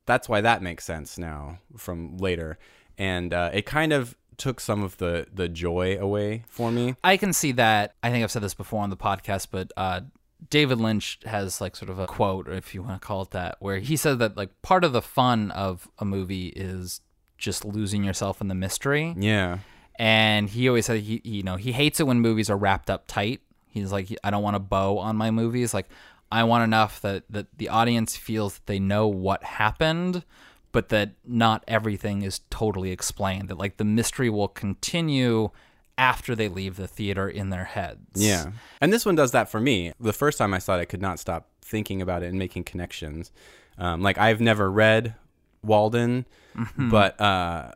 that's 0.09 0.27
why 0.27 0.41
that 0.41 0.61
makes 0.61 0.83
sense 0.83 1.17
now 1.17 1.59
from 1.77 2.17
later, 2.17 2.57
and 2.97 3.33
uh, 3.33 3.51
it 3.53 3.65
kind 3.65 3.93
of 3.93 4.15
took 4.37 4.59
some 4.59 4.83
of 4.83 4.97
the 4.97 5.27
the 5.33 5.47
joy 5.47 5.97
away 5.99 6.43
for 6.47 6.71
me. 6.71 6.95
I 7.03 7.17
can 7.17 7.33
see 7.33 7.51
that. 7.53 7.95
I 8.01 8.09
think 8.09 8.23
I've 8.23 8.31
said 8.31 8.41
this 8.41 8.53
before 8.53 8.81
on 8.81 8.89
the 8.89 8.97
podcast, 8.97 9.47
but 9.51 9.71
uh, 9.77 10.01
David 10.49 10.79
Lynch 10.79 11.19
has 11.25 11.61
like 11.61 11.75
sort 11.75 11.89
of 11.89 11.99
a 11.99 12.07
quote, 12.07 12.47
or 12.47 12.53
if 12.53 12.73
you 12.73 12.81
want 12.81 13.01
to 13.01 13.05
call 13.05 13.21
it 13.21 13.31
that, 13.31 13.57
where 13.59 13.79
he 13.79 13.95
said 13.95 14.19
that 14.19 14.37
like 14.37 14.49
part 14.61 14.83
of 14.83 14.93
the 14.93 15.01
fun 15.01 15.51
of 15.51 15.87
a 15.99 16.05
movie 16.05 16.47
is 16.47 17.01
just 17.37 17.65
losing 17.65 18.03
yourself 18.03 18.41
in 18.41 18.47
the 18.47 18.55
mystery. 18.55 19.15
Yeah. 19.17 19.59
And 19.95 20.49
he 20.49 20.69
always 20.69 20.85
said 20.85 21.01
he, 21.01 21.21
you 21.25 21.43
know, 21.43 21.57
he 21.57 21.73
hates 21.73 21.99
it 21.99 22.07
when 22.07 22.21
movies 22.21 22.49
are 22.49 22.57
wrapped 22.57 22.89
up 22.89 23.05
tight. 23.07 23.41
He's 23.67 23.91
like, 23.91 24.07
I 24.23 24.31
don't 24.31 24.43
want 24.43 24.55
a 24.55 24.59
bow 24.59 24.97
on 24.97 25.17
my 25.17 25.29
movies. 25.29 25.73
Like, 25.73 25.87
I 26.31 26.43
want 26.43 26.63
enough 26.63 27.01
that 27.01 27.23
that 27.29 27.47
the 27.57 27.69
audience 27.69 28.15
feels 28.15 28.55
that 28.55 28.65
they 28.67 28.79
know 28.79 29.07
what 29.07 29.43
happened, 29.43 30.23
but 30.71 30.89
that 30.89 31.11
not 31.25 31.63
everything 31.67 32.21
is 32.21 32.41
totally 32.49 32.91
explained. 32.91 33.49
That 33.49 33.57
like 33.57 33.77
the 33.77 33.85
mystery 33.85 34.29
will 34.29 34.47
continue 34.47 35.49
after 35.97 36.33
they 36.33 36.47
leave 36.47 36.77
the 36.77 36.87
theater 36.87 37.27
in 37.27 37.49
their 37.49 37.65
heads. 37.65 37.99
Yeah. 38.15 38.51
And 38.79 38.93
this 38.93 39.05
one 39.05 39.15
does 39.15 39.31
that 39.31 39.49
for 39.49 39.59
me. 39.59 39.91
The 39.99 40.13
first 40.13 40.37
time 40.37 40.53
I 40.53 40.59
saw 40.59 40.77
it, 40.77 40.81
I 40.81 40.85
could 40.85 41.01
not 41.01 41.19
stop 41.19 41.49
thinking 41.61 42.01
about 42.01 42.23
it 42.23 42.27
and 42.27 42.39
making 42.39 42.63
connections. 42.63 43.33
Um, 43.77 44.01
like, 44.01 44.17
I've 44.17 44.39
never 44.39 44.71
read 44.71 45.15
Walden, 45.61 46.25
but 46.77 47.19
uh, 47.19 47.73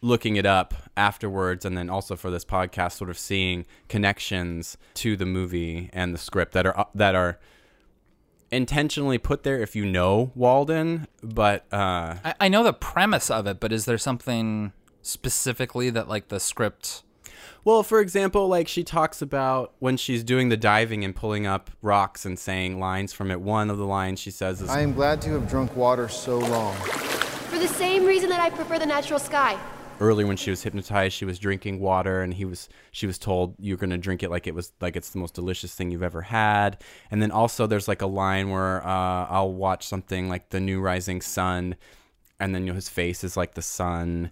looking 0.00 0.36
it 0.36 0.46
up 0.46 0.74
afterwards 0.96 1.64
and 1.64 1.76
then 1.76 1.90
also 1.90 2.16
for 2.16 2.30
this 2.30 2.44
podcast, 2.44 2.92
sort 2.92 3.10
of 3.10 3.18
seeing 3.18 3.66
connections 3.88 4.76
to 4.94 5.16
the 5.16 5.26
movie 5.26 5.90
and 5.92 6.14
the 6.14 6.18
script 6.18 6.52
that 6.52 6.66
are 6.66 6.86
that 6.94 7.14
are 7.14 7.38
intentionally 8.50 9.18
put 9.18 9.42
there 9.42 9.60
if 9.60 9.76
you 9.76 9.84
know 9.84 10.32
Walden, 10.34 11.06
but 11.22 11.66
uh, 11.72 12.16
I, 12.24 12.34
I 12.40 12.48
know 12.48 12.62
the 12.62 12.72
premise 12.72 13.30
of 13.30 13.46
it, 13.46 13.60
but 13.60 13.72
is 13.72 13.84
there 13.84 13.98
something 13.98 14.72
specifically 15.02 15.90
that 15.90 16.08
like 16.08 16.28
the 16.28 16.40
script? 16.40 17.02
Well, 17.64 17.82
for 17.82 18.00
example, 18.00 18.48
like 18.48 18.68
she 18.68 18.84
talks 18.84 19.20
about 19.20 19.74
when 19.78 19.96
she's 19.96 20.24
doing 20.24 20.48
the 20.48 20.56
diving 20.56 21.04
and 21.04 21.14
pulling 21.14 21.46
up 21.46 21.70
rocks 21.82 22.24
and 22.24 22.38
saying 22.38 22.78
lines 22.78 23.12
from 23.12 23.30
it. 23.30 23.40
One 23.40 23.68
of 23.68 23.76
the 23.76 23.84
lines 23.84 24.20
she 24.20 24.30
says 24.30 24.62
is, 24.62 24.70
I 24.70 24.80
am 24.80 24.94
glad 24.94 25.20
to 25.22 25.30
have 25.32 25.48
drunk 25.48 25.76
water 25.76 26.08
so 26.08 26.38
long. 26.38 26.74
For 26.76 27.58
the 27.58 27.68
same 27.68 28.06
reason 28.06 28.30
that 28.30 28.40
I 28.40 28.50
prefer 28.50 28.78
the 28.78 28.86
natural 28.86 29.18
sky. 29.18 29.58
Early 30.00 30.24
when 30.24 30.36
she 30.36 30.50
was 30.50 30.62
hypnotized, 30.62 31.14
she 31.14 31.24
was 31.24 31.38
drinking 31.38 31.80
water, 31.80 32.22
and 32.22 32.34
he 32.34 32.44
was 32.44 32.68
she 32.90 33.06
was 33.06 33.18
told 33.18 33.54
you're 33.58 33.76
going 33.76 33.90
to 33.90 33.98
drink 33.98 34.22
it 34.22 34.30
like 34.30 34.46
it 34.46 34.54
was 34.54 34.72
like 34.80 34.96
it's 34.96 35.10
the 35.10 35.18
most 35.18 35.34
delicious 35.34 35.74
thing 35.74 35.90
you've 35.90 36.02
ever 36.02 36.22
had. 36.22 36.82
And 37.10 37.20
then 37.22 37.30
also 37.30 37.66
there's 37.66 37.88
like 37.88 38.02
a 38.02 38.06
line 38.06 38.50
where 38.50 38.86
uh, 38.86 39.26
I'll 39.26 39.52
watch 39.52 39.86
something 39.86 40.28
like 40.28 40.50
the 40.50 40.60
new 40.60 40.80
rising 40.80 41.20
sun. 41.20 41.76
And 42.40 42.54
then 42.54 42.62
you 42.62 42.68
know, 42.68 42.76
his 42.76 42.88
face 42.88 43.24
is 43.24 43.36
like 43.36 43.54
the 43.54 43.62
sun. 43.62 44.28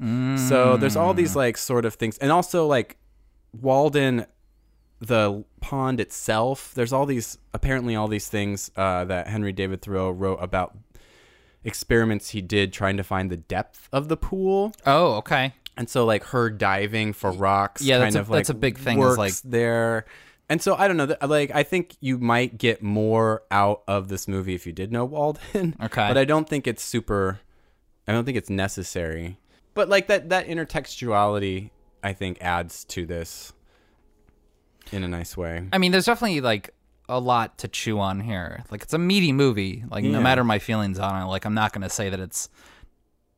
So 0.48 0.76
there's 0.76 0.96
all 0.96 1.12
these 1.14 1.34
like 1.34 1.56
sort 1.56 1.84
of 1.84 1.94
things, 1.94 2.18
and 2.18 2.30
also 2.30 2.66
like 2.66 2.98
Walden, 3.52 4.26
the 5.00 5.44
pond 5.60 5.98
itself. 6.00 6.72
There's 6.74 6.92
all 6.92 7.04
these 7.06 7.38
apparently 7.52 7.96
all 7.96 8.06
these 8.08 8.28
things 8.28 8.70
uh, 8.76 9.04
that 9.06 9.26
Henry 9.26 9.52
David 9.52 9.82
Thoreau 9.82 10.10
wrote 10.10 10.36
about 10.36 10.76
experiments 11.66 12.30
he 12.30 12.40
did 12.40 12.72
trying 12.72 12.96
to 12.96 13.04
find 13.04 13.30
the 13.30 13.36
depth 13.36 13.88
of 13.92 14.08
the 14.08 14.16
pool. 14.16 14.72
Oh, 14.86 15.14
okay. 15.16 15.52
And 15.76 15.90
so 15.90 16.06
like 16.06 16.24
her 16.24 16.48
diving 16.48 17.12
for 17.12 17.30
rocks, 17.30 17.82
Yeah, 17.82 17.98
that's 17.98 18.14
kind 18.14 18.26
a- 18.26 18.30
like 18.30 18.38
that's 18.38 18.48
a 18.50 18.54
big 18.54 18.78
thing, 18.78 18.96
Works 18.98 19.18
like- 19.18 19.34
there, 19.44 20.06
and 20.48 20.62
so 20.62 20.74
I 20.76 20.88
don't 20.88 20.96
know. 20.96 21.14
Like 21.26 21.50
I 21.54 21.62
think 21.64 21.96
you 22.00 22.16
might 22.18 22.56
get 22.56 22.82
more 22.82 23.42
out 23.50 23.82
of 23.86 24.08
this 24.08 24.26
movie 24.26 24.54
if 24.54 24.66
you 24.66 24.72
did 24.72 24.90
know 24.92 25.04
Walden. 25.04 25.74
Okay. 25.82 26.08
but 26.08 26.16
I 26.16 26.24
don't 26.24 26.48
think 26.48 26.66
it's 26.66 26.82
super. 26.82 27.40
I 28.08 28.12
don't 28.12 28.24
think 28.24 28.38
it's 28.38 28.48
necessary. 28.48 29.38
But 29.74 29.88
like 29.90 30.06
that 30.06 30.30
that 30.30 30.46
intertextuality, 30.46 31.70
I 32.02 32.12
think 32.14 32.38
adds 32.40 32.84
to 32.84 33.04
this 33.04 33.52
in 34.92 35.02
a 35.02 35.08
nice 35.08 35.36
way. 35.36 35.66
I 35.72 35.78
mean, 35.78 35.90
there's 35.92 36.06
definitely 36.06 36.40
like 36.40 36.70
a 37.08 37.20
lot 37.20 37.58
to 37.58 37.68
chew 37.68 37.98
on 37.98 38.20
here. 38.20 38.64
Like 38.70 38.82
it's 38.82 38.94
a 38.94 38.98
meaty 38.98 39.32
movie. 39.32 39.84
Like 39.90 40.04
no 40.04 40.20
matter 40.20 40.44
my 40.44 40.58
feelings 40.58 40.98
on 40.98 41.22
it, 41.22 41.26
like 41.26 41.44
I'm 41.44 41.54
not 41.54 41.72
gonna 41.72 41.90
say 41.90 42.10
that 42.10 42.20
it's 42.20 42.48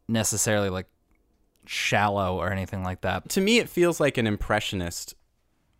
necessarily 0.08 0.70
like 0.70 0.86
shallow 1.66 2.38
or 2.38 2.50
anything 2.50 2.82
like 2.82 3.02
that. 3.02 3.28
To 3.30 3.40
me, 3.40 3.58
it 3.58 3.68
feels 3.68 4.00
like 4.00 4.16
an 4.16 4.26
impressionist 4.26 5.14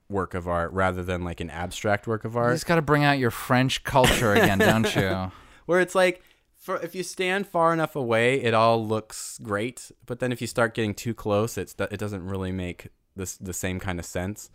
work 0.09 0.35
of 0.35 0.49
art 0.49 0.73
rather 0.73 1.03
than 1.03 1.25
like 1.25 1.41
an 1.41 1.51
abstract 1.51 2.07
work 2.07 2.25
of 2.25 2.37
art. 2.37 2.51
You 2.51 2.55
just 2.55 2.67
got 2.67 2.77
to 2.77 2.83
bring 2.83 3.05
out 3.05 3.19
your 3.19 3.31
French 3.31 3.85
culture 3.85 4.33
again, 4.33 4.59
don't 4.59 4.95
you? 4.97 5.31
where 5.69 5.81
it's 5.81 5.95
like 5.95 6.23
for 6.57 6.77
if 6.81 6.95
you 6.95 7.03
stand 7.03 7.47
far 7.47 7.73
enough 7.73 7.95
away 7.95 8.41
it 8.41 8.55
all 8.55 8.85
looks 8.85 9.39
great 9.43 9.93
but 10.07 10.19
then 10.19 10.33
if 10.33 10.41
you 10.41 10.47
start 10.47 10.75
getting 10.75 10.95
too 10.95 11.15
close 11.15 11.57
it's 11.57 11.75
it 11.79 11.99
doesn't 11.99 12.27
really 12.27 12.51
make 12.51 12.89
this 13.15 13.37
the 13.37 13.53
same 13.53 13.79
kind 13.79 13.99
of 13.99 14.05
sense 14.05 14.51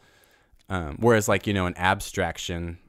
um, 0.69 0.97
whereas 0.99 1.29
like 1.29 1.45
you 1.47 1.53
know 1.53 1.65
an 1.65 1.77
abstraction 1.77 2.79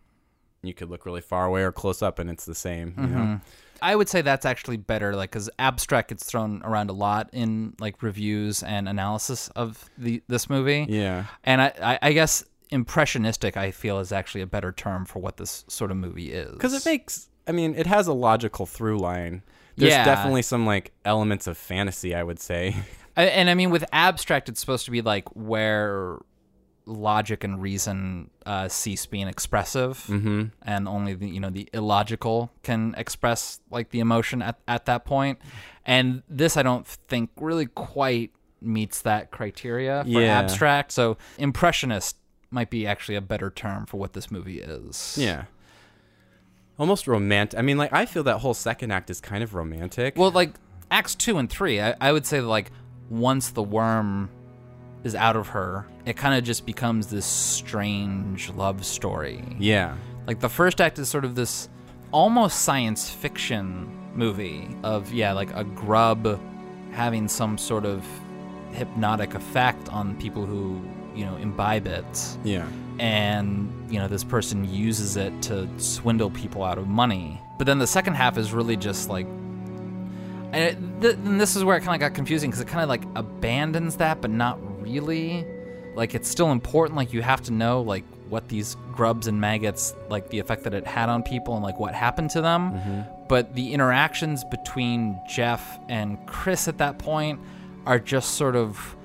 you 0.66 0.74
could 0.74 0.90
look 0.90 1.04
really 1.06 1.20
far 1.20 1.46
away 1.46 1.62
or 1.62 1.72
close 1.72 2.02
up 2.02 2.18
and 2.18 2.28
it's 2.30 2.44
the 2.44 2.54
same 2.54 2.94
you 2.98 3.06
know 3.06 3.18
mm-hmm. 3.18 3.36
I 3.82 3.96
would 3.96 4.08
say 4.08 4.22
that's 4.22 4.46
actually 4.46 4.78
better, 4.78 5.14
like 5.14 5.30
because 5.32 5.50
abstract 5.58 6.08
gets 6.08 6.24
thrown 6.24 6.62
around 6.64 6.88
a 6.88 6.94
lot 6.94 7.28
in 7.34 7.74
like 7.80 8.02
reviews 8.02 8.62
and 8.62 8.88
analysis 8.88 9.48
of 9.56 9.90
the 9.98 10.22
this 10.26 10.48
movie. 10.48 10.86
yeah 10.88 11.26
And 11.42 11.60
I, 11.60 11.72
I, 11.82 11.98
I 12.00 12.12
guess 12.12 12.44
impressionistic, 12.70 13.56
I 13.56 13.72
feel, 13.72 13.98
is 13.98 14.12
actually 14.12 14.40
a 14.42 14.46
better 14.46 14.72
term 14.72 15.04
for 15.04 15.18
what 15.20 15.36
this 15.36 15.64
sort 15.68 15.90
of 15.90 15.96
movie 15.98 16.32
is. 16.32 16.52
because 16.52 16.72
it 16.72 16.84
makes 16.88 17.28
i 17.46 17.52
mean 17.52 17.74
it 17.74 17.86
has 17.86 18.06
a 18.06 18.12
logical 18.14 18.64
through 18.64 18.98
line 18.98 19.42
there's 19.76 19.92
Yeah. 19.92 20.04
definitely 20.04 20.42
some 20.42 20.64
like 20.64 20.92
elements 21.04 21.46
of 21.46 21.58
fantasy 21.58 22.14
i 22.14 22.22
would 22.22 22.38
say 22.40 22.76
I, 23.16 23.24
and 23.26 23.48
I 23.48 23.54
mean, 23.54 23.70
with 23.70 23.84
abstract, 23.92 24.48
it's 24.48 24.58
supposed 24.58 24.86
to 24.86 24.90
be 24.90 25.00
like 25.00 25.28
where 25.36 26.18
logic 26.86 27.44
and 27.44 27.62
reason 27.62 28.30
uh, 28.46 28.68
cease 28.68 29.06
being 29.06 29.26
expressive, 29.28 30.04
mm-hmm. 30.08 30.44
and 30.62 30.86
only 30.88 31.14
the 31.14 31.28
you 31.28 31.40
know 31.40 31.50
the 31.50 31.68
illogical 31.72 32.50
can 32.62 32.94
express 32.98 33.60
like 33.70 33.90
the 33.90 34.00
emotion 34.00 34.42
at 34.42 34.58
at 34.68 34.84
that 34.86 35.04
point. 35.04 35.38
And 35.86 36.22
this, 36.28 36.56
I 36.56 36.62
don't 36.62 36.86
think, 36.86 37.30
really 37.40 37.66
quite 37.66 38.30
meets 38.60 39.02
that 39.02 39.30
criteria 39.30 40.02
for 40.04 40.08
Yeah. 40.08 40.38
abstract. 40.38 40.92
So 40.92 41.16
impressionist 41.38 42.16
might 42.50 42.70
be 42.70 42.86
actually 42.86 43.16
a 43.16 43.20
better 43.20 43.50
term 43.50 43.84
for 43.86 43.96
what 43.98 44.12
this 44.12 44.30
movie 44.30 44.60
is. 44.60 45.16
yeah 45.18 45.44
almost 46.78 47.06
romantic 47.06 47.58
i 47.58 47.62
mean 47.62 47.76
like 47.78 47.92
i 47.92 48.04
feel 48.04 48.22
that 48.24 48.38
whole 48.38 48.54
second 48.54 48.90
act 48.90 49.08
is 49.10 49.20
kind 49.20 49.44
of 49.44 49.54
romantic 49.54 50.16
Well, 50.16 50.30
like 50.32 50.54
acts 50.90 51.14
two 51.14 51.38
and 51.38 51.48
three, 51.50 51.80
I, 51.80 51.94
I 52.00 52.10
would 52.12 52.26
say 52.26 52.40
that, 52.40 52.46
like 52.46 52.70
once 53.08 53.50
the 53.50 53.62
worm 53.62 54.28
is 55.04 55.14
out 55.14 55.36
of 55.36 55.48
her, 55.48 55.86
it 56.06 56.16
kind 56.16 56.34
of 56.36 56.42
just 56.44 56.66
becomes 56.66 57.06
this 57.08 57.26
strange 57.26 58.50
love 58.50 58.84
story. 58.84 59.44
yeah. 59.58 59.96
Like 60.26 60.40
the 60.40 60.48
first 60.48 60.80
act 60.80 60.98
is 60.98 61.08
sort 61.10 61.26
of 61.26 61.34
this 61.34 61.68
almost 62.10 62.62
science 62.62 63.10
fiction 63.10 63.94
movie 64.14 64.66
of 64.82 65.12
yeah, 65.12 65.32
like 65.32 65.54
a 65.54 65.64
grub 65.64 66.40
having 66.92 67.28
some 67.28 67.58
sort 67.58 67.84
of 67.84 68.02
hypnotic 68.72 69.34
effect 69.34 69.88
on 69.90 70.16
people 70.18 70.46
who 70.46 70.80
you 71.14 71.26
know 71.26 71.36
imbibe 71.36 71.86
it. 71.86 72.38
Yeah. 72.42 72.66
And 72.98 73.70
you 73.92 73.98
know 73.98 74.08
this 74.08 74.24
person 74.24 74.64
uses 74.72 75.18
it 75.18 75.42
to 75.42 75.68
swindle 75.78 76.30
people 76.30 76.64
out 76.64 76.78
of 76.78 76.88
money. 76.88 77.38
But 77.58 77.66
then 77.66 77.78
the 77.78 77.86
second 77.86 78.14
half 78.14 78.38
is 78.38 78.52
really 78.52 78.76
just 78.76 79.10
like 79.10 79.26
and, 79.26 80.56
it, 80.56 81.00
th- 81.02 81.16
and 81.16 81.40
this 81.40 81.54
is 81.56 81.64
where 81.64 81.76
it 81.76 81.82
kind 81.82 82.00
of 82.00 82.00
got 82.00 82.14
confusing 82.14 82.48
because 82.48 82.60
it 82.60 82.68
kind 82.68 82.82
of 82.82 82.88
like 82.88 83.02
abandons 83.16 83.96
that 83.96 84.20
but 84.20 84.30
not 84.30 84.58
really 84.84 85.44
like 85.94 86.14
it's 86.14 86.28
still 86.28 86.52
important. 86.52 86.96
Like 86.96 87.12
you 87.12 87.22
have 87.22 87.42
to 87.42 87.52
know 87.52 87.80
like 87.82 88.04
what 88.28 88.48
these 88.48 88.76
grubs 88.92 89.26
and 89.26 89.40
maggots, 89.40 89.94
like 90.08 90.30
the 90.30 90.38
effect 90.38 90.64
that 90.64 90.74
it 90.74 90.86
had 90.86 91.08
on 91.08 91.22
people 91.22 91.54
and 91.54 91.62
like 91.62 91.78
what 91.78 91.94
happened 91.94 92.30
to 92.30 92.40
them. 92.40 93.06
But 93.28 93.54
the 93.54 93.72
interactions 93.72 94.44
between 94.44 95.20
Jeff 95.28 95.78
and 95.88 96.18
Chris 96.26 96.68
at 96.68 96.78
that 96.78 96.98
point 96.98 97.40
are 97.86 97.98
just 97.98 98.34
sort 98.34 98.56
of 98.56 98.96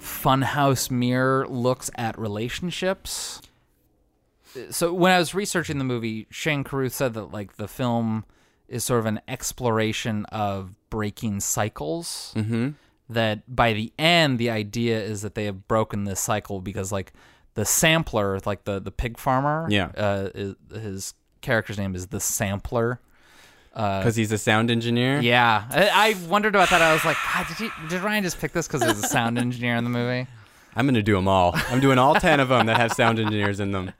funhouse 0.00 0.90
mirror 0.90 1.46
looks 1.48 1.90
at 1.96 2.18
relationships. 2.18 3.40
So 4.70 4.92
when 4.92 5.10
I 5.10 5.18
was 5.18 5.34
researching 5.34 5.78
the 5.78 5.84
movie, 5.84 6.26
Shane 6.30 6.64
Carruth 6.64 6.94
said 6.94 7.14
that 7.14 7.32
like 7.32 7.56
the 7.56 7.68
film 7.68 8.24
is 8.68 8.84
sort 8.84 9.00
of 9.00 9.06
an 9.06 9.20
exploration 9.28 10.24
of 10.26 10.74
breaking 10.90 11.40
cycles. 11.40 12.32
Mm-hmm. 12.36 12.70
That 13.10 13.42
by 13.54 13.72
the 13.74 13.92
end, 13.98 14.38
the 14.38 14.48
idea 14.50 14.98
is 15.02 15.22
that 15.22 15.34
they 15.34 15.44
have 15.44 15.68
broken 15.68 16.04
this 16.04 16.20
cycle 16.20 16.60
because 16.60 16.90
like 16.90 17.12
the 17.54 17.64
sampler, 17.64 18.40
like 18.46 18.64
the 18.64 18.80
the 18.80 18.90
pig 18.90 19.18
farmer, 19.18 19.66
Yeah. 19.70 19.90
uh, 19.96 20.30
is, 20.34 20.54
his 20.72 21.14
character's 21.42 21.76
name 21.78 21.94
is 21.94 22.06
the 22.08 22.20
sampler. 22.20 23.00
Because 23.74 24.14
he's 24.16 24.30
a 24.30 24.38
sound 24.38 24.70
engineer. 24.70 25.20
Yeah, 25.20 25.64
I, 25.70 26.14
I 26.14 26.28
wondered 26.28 26.54
about 26.54 26.70
that. 26.70 26.80
I 26.80 26.92
was 26.92 27.04
like, 27.04 27.16
God, 27.34 27.46
did 27.48 27.56
he, 27.56 27.70
did 27.88 28.02
Ryan 28.02 28.22
just 28.22 28.38
pick 28.40 28.52
this 28.52 28.68
because 28.68 28.80
there's 28.80 28.98
a 29.02 29.08
sound 29.08 29.36
engineer 29.36 29.74
in 29.74 29.82
the 29.84 29.90
movie? 29.90 30.28
I'm 30.76 30.86
gonna 30.86 31.02
do 31.02 31.14
them 31.16 31.26
all. 31.28 31.52
I'm 31.68 31.80
doing 31.80 31.98
all 31.98 32.14
ten 32.14 32.38
of 32.40 32.48
them 32.48 32.66
that 32.66 32.76
have 32.76 32.92
sound 32.92 33.18
engineers 33.18 33.58
in 33.60 33.72
them. 33.72 33.90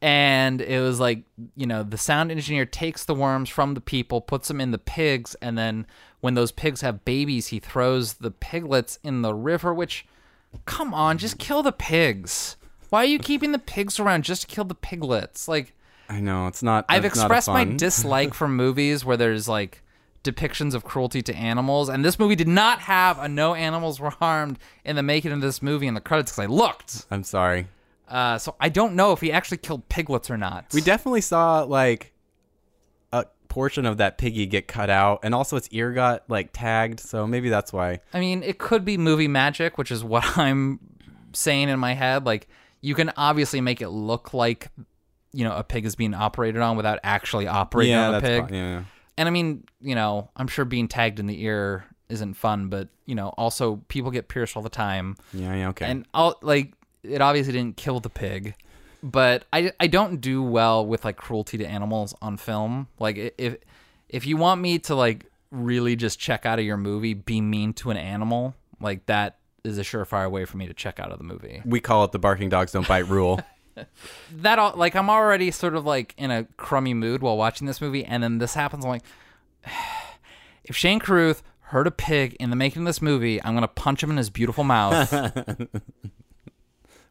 and 0.00 0.60
it 0.60 0.80
was 0.80 1.00
like 1.00 1.24
you 1.56 1.66
know 1.66 1.82
the 1.82 1.98
sound 1.98 2.30
engineer 2.30 2.64
takes 2.64 3.04
the 3.04 3.14
worms 3.14 3.48
from 3.48 3.74
the 3.74 3.80
people 3.80 4.20
puts 4.20 4.46
them 4.48 4.60
in 4.60 4.70
the 4.70 4.78
pigs 4.78 5.34
and 5.42 5.58
then 5.58 5.86
when 6.20 6.34
those 6.34 6.52
pigs 6.52 6.80
have 6.80 7.04
babies 7.04 7.48
he 7.48 7.58
throws 7.60 8.14
the 8.14 8.30
piglets 8.30 8.98
in 9.02 9.22
the 9.22 9.34
river 9.34 9.72
which 9.72 10.06
come 10.64 10.92
on 10.94 11.18
just 11.18 11.38
kill 11.38 11.62
the 11.62 11.72
pigs. 11.72 12.56
Why 12.90 13.02
are 13.02 13.06
you 13.06 13.18
keeping 13.18 13.52
the 13.52 13.58
pigs 13.58 14.00
around? 14.00 14.24
Just 14.24 14.42
to 14.42 14.46
kill 14.48 14.64
the 14.64 14.74
piglets. 14.74 15.46
Like 15.46 15.74
I 16.08 16.20
know 16.20 16.46
it's 16.46 16.62
not. 16.62 16.86
i've 16.88 17.04
it's 17.04 17.16
not 17.16 17.24
expressed 17.26 17.48
my 17.48 17.64
dislike 17.64 18.32
for 18.34 18.48
movies 18.64 19.04
where 19.04 19.16
there's 19.16 19.46
like 19.48 19.82
depictions 20.24 20.74
of 20.74 20.84
cruelty 20.84 21.22
to 21.22 21.34
animals 21.34 21.88
and 21.88 22.04
this 22.04 22.18
movie 22.18 22.34
did 22.34 22.48
not 22.48 22.80
have 22.80 23.18
a 23.18 23.28
no 23.28 23.54
animals 23.54 24.00
were 24.00 24.10
harmed 24.10 24.58
in 24.84 24.96
the 24.96 25.02
making 25.02 25.30
of 25.32 25.40
this 25.40 25.62
movie 25.62 25.86
in 25.86 25.94
the 25.94 26.00
credits 26.00 26.32
because 26.32 26.44
i 26.44 26.46
looked. 26.46 27.06
I'm 27.10 27.22
sorry. 27.22 27.68
uh, 28.08 28.36
so 28.38 28.54
i 28.58 28.68
don't 28.68 28.94
know 28.94 29.12
if 29.12 29.20
he 29.20 29.30
actually 29.30 29.58
killed 29.58 29.88
piglets 29.88 30.30
or 30.30 30.36
not. 30.36 30.66
We 30.72 30.80
definitely 30.80 31.20
saw 31.20 31.62
like 31.62 32.12
portion 33.48 33.86
of 33.86 33.96
that 33.98 34.18
piggy 34.18 34.46
get 34.46 34.68
cut 34.68 34.90
out, 34.90 35.20
and 35.22 35.34
also 35.34 35.56
its 35.56 35.68
ear 35.70 35.92
got 35.92 36.28
like 36.28 36.50
tagged. 36.52 37.00
So 37.00 37.26
maybe 37.26 37.48
that's 37.48 37.72
why. 37.72 38.00
I 38.12 38.20
mean, 38.20 38.42
it 38.42 38.58
could 38.58 38.84
be 38.84 38.96
movie 38.98 39.28
magic, 39.28 39.78
which 39.78 39.90
is 39.90 40.04
what 40.04 40.38
I'm 40.38 40.80
saying 41.32 41.68
in 41.68 41.78
my 41.78 41.94
head. 41.94 42.26
Like, 42.26 42.48
you 42.80 42.94
can 42.94 43.12
obviously 43.16 43.60
make 43.60 43.80
it 43.80 43.88
look 43.88 44.32
like, 44.34 44.68
you 45.32 45.44
know, 45.44 45.56
a 45.56 45.64
pig 45.64 45.84
is 45.84 45.94
being 45.94 46.14
operated 46.14 46.60
on 46.60 46.76
without 46.76 47.00
actually 47.02 47.46
operating 47.46 47.92
yeah, 47.92 48.08
on 48.08 48.14
a 48.14 48.20
pig. 48.20 48.50
Yeah. 48.50 48.84
And 49.16 49.28
I 49.28 49.30
mean, 49.30 49.64
you 49.80 49.94
know, 49.94 50.30
I'm 50.36 50.46
sure 50.46 50.64
being 50.64 50.86
tagged 50.86 51.18
in 51.18 51.26
the 51.26 51.42
ear 51.42 51.84
isn't 52.08 52.34
fun, 52.34 52.68
but 52.68 52.88
you 53.04 53.14
know, 53.14 53.28
also 53.30 53.76
people 53.88 54.10
get 54.10 54.28
pierced 54.28 54.56
all 54.56 54.62
the 54.62 54.68
time. 54.68 55.16
Yeah. 55.32 55.54
Yeah. 55.54 55.68
Okay. 55.70 55.86
And 55.86 56.06
I'll 56.14 56.38
like 56.42 56.72
it 57.02 57.20
obviously 57.20 57.52
didn't 57.52 57.76
kill 57.76 58.00
the 58.00 58.10
pig, 58.10 58.54
but 59.02 59.44
I 59.52 59.72
I 59.80 59.86
don't 59.86 60.20
do 60.20 60.42
well 60.42 60.86
with 60.86 61.04
like 61.04 61.16
cruelty 61.16 61.58
to 61.58 61.66
animals 61.66 62.14
on 62.20 62.36
film. 62.36 62.88
Like 62.98 63.34
if 63.38 63.56
if 64.08 64.26
you 64.26 64.36
want 64.36 64.60
me 64.60 64.78
to 64.80 64.94
like 64.94 65.26
really 65.50 65.96
just 65.96 66.18
check 66.18 66.46
out 66.46 66.58
of 66.58 66.64
your 66.64 66.76
movie, 66.76 67.14
be 67.14 67.40
mean 67.40 67.72
to 67.74 67.90
an 67.90 67.96
animal, 67.96 68.54
like 68.80 69.06
that 69.06 69.38
is 69.64 69.78
a 69.78 69.82
surefire 69.82 70.30
way 70.30 70.44
for 70.44 70.56
me 70.56 70.66
to 70.66 70.74
check 70.74 71.00
out 71.00 71.10
of 71.10 71.18
the 71.18 71.24
movie. 71.24 71.60
we 71.64 71.80
call 71.80 72.04
it 72.04 72.12
the 72.12 72.18
barking 72.18 72.48
dogs 72.48 72.72
don't 72.72 72.88
bite 72.88 73.06
rule. 73.08 73.40
That 74.32 74.58
all 74.58 74.74
like 74.74 74.96
I'm 74.96 75.08
already 75.08 75.52
sort 75.52 75.76
of 75.76 75.84
like 75.86 76.12
in 76.18 76.32
a 76.32 76.48
crummy 76.56 76.94
mood 76.94 77.22
while 77.22 77.36
watching 77.36 77.68
this 77.68 77.80
movie, 77.80 78.04
and 78.04 78.24
then 78.24 78.38
this 78.38 78.54
happens. 78.54 78.84
I'm 78.84 78.90
like, 78.90 79.04
if 80.64 80.74
Shane 80.74 80.98
Carruth 80.98 81.44
hurt 81.60 81.86
a 81.86 81.92
pig 81.92 82.36
in 82.40 82.50
the 82.50 82.56
making 82.56 82.82
of 82.82 82.86
this 82.86 83.00
movie, 83.00 83.40
I'm 83.40 83.54
gonna 83.54 83.68
punch 83.68 84.02
him 84.02 84.10
in 84.10 84.16
his 84.16 84.30
beautiful 84.30 84.64
mouth. 84.64 85.12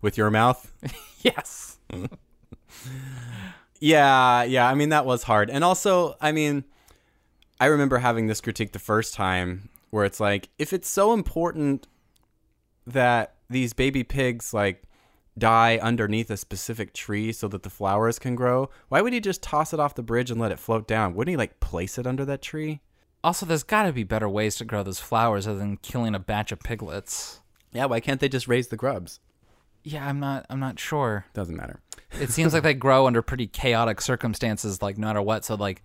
With 0.01 0.17
your 0.17 0.29
mouth. 0.29 0.71
yes. 1.21 1.77
Yeah, 3.79 4.43
yeah. 4.43 4.67
I 4.67 4.73
mean, 4.73 4.89
that 4.89 5.05
was 5.05 5.23
hard. 5.23 5.49
And 5.49 5.63
also, 5.63 6.15
I 6.19 6.31
mean, 6.31 6.63
I 7.59 7.67
remember 7.67 7.99
having 7.99 8.27
this 8.27 8.41
critique 8.41 8.71
the 8.71 8.79
first 8.79 9.13
time 9.13 9.69
where 9.89 10.05
it's 10.05 10.19
like, 10.19 10.49
if 10.57 10.73
it's 10.73 10.89
so 10.89 11.13
important 11.13 11.87
that 12.85 13.35
these 13.49 13.73
baby 13.73 14.03
pigs, 14.03 14.53
like, 14.53 14.83
die 15.37 15.77
underneath 15.77 16.31
a 16.31 16.37
specific 16.37 16.93
tree 16.93 17.31
so 17.31 17.47
that 17.47 17.63
the 17.63 17.69
flowers 17.69 18.17
can 18.17 18.35
grow, 18.35 18.69
why 18.89 19.01
would 19.01 19.13
he 19.13 19.19
just 19.19 19.43
toss 19.43 19.73
it 19.73 19.79
off 19.79 19.95
the 19.95 20.03
bridge 20.03 20.31
and 20.31 20.41
let 20.41 20.51
it 20.51 20.59
float 20.59 20.87
down? 20.87 21.13
Wouldn't 21.13 21.33
he, 21.33 21.37
like, 21.37 21.59
place 21.59 21.97
it 21.97 22.07
under 22.07 22.25
that 22.25 22.41
tree? 22.41 22.81
Also, 23.23 23.45
there's 23.45 23.63
got 23.63 23.83
to 23.83 23.93
be 23.93 24.03
better 24.03 24.29
ways 24.29 24.55
to 24.55 24.65
grow 24.65 24.83
those 24.83 24.99
flowers 24.99 25.47
other 25.47 25.59
than 25.59 25.77
killing 25.77 26.15
a 26.15 26.19
batch 26.19 26.51
of 26.51 26.59
piglets. 26.59 27.41
Yeah, 27.73 27.85
why 27.85 27.99
can't 27.99 28.19
they 28.19 28.29
just 28.29 28.47
raise 28.47 28.69
the 28.69 28.77
grubs? 28.77 29.19
Yeah, 29.83 30.07
I'm 30.07 30.19
not. 30.19 30.45
I'm 30.49 30.59
not 30.59 30.79
sure. 30.79 31.25
Doesn't 31.33 31.55
matter. 31.55 31.79
It 32.19 32.29
seems 32.31 32.53
like 32.53 32.63
they 32.63 32.73
grow 32.73 33.07
under 33.07 33.21
pretty 33.21 33.47
chaotic 33.47 34.01
circumstances, 34.01 34.81
like 34.81 34.97
no 34.97 35.07
matter 35.07 35.21
what. 35.21 35.45
So 35.45 35.55
like, 35.55 35.83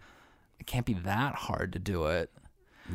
it 0.59 0.67
can't 0.67 0.87
be 0.87 0.95
that 0.95 1.35
hard 1.35 1.73
to 1.75 1.79
do 1.79 2.07
it. 2.07 2.31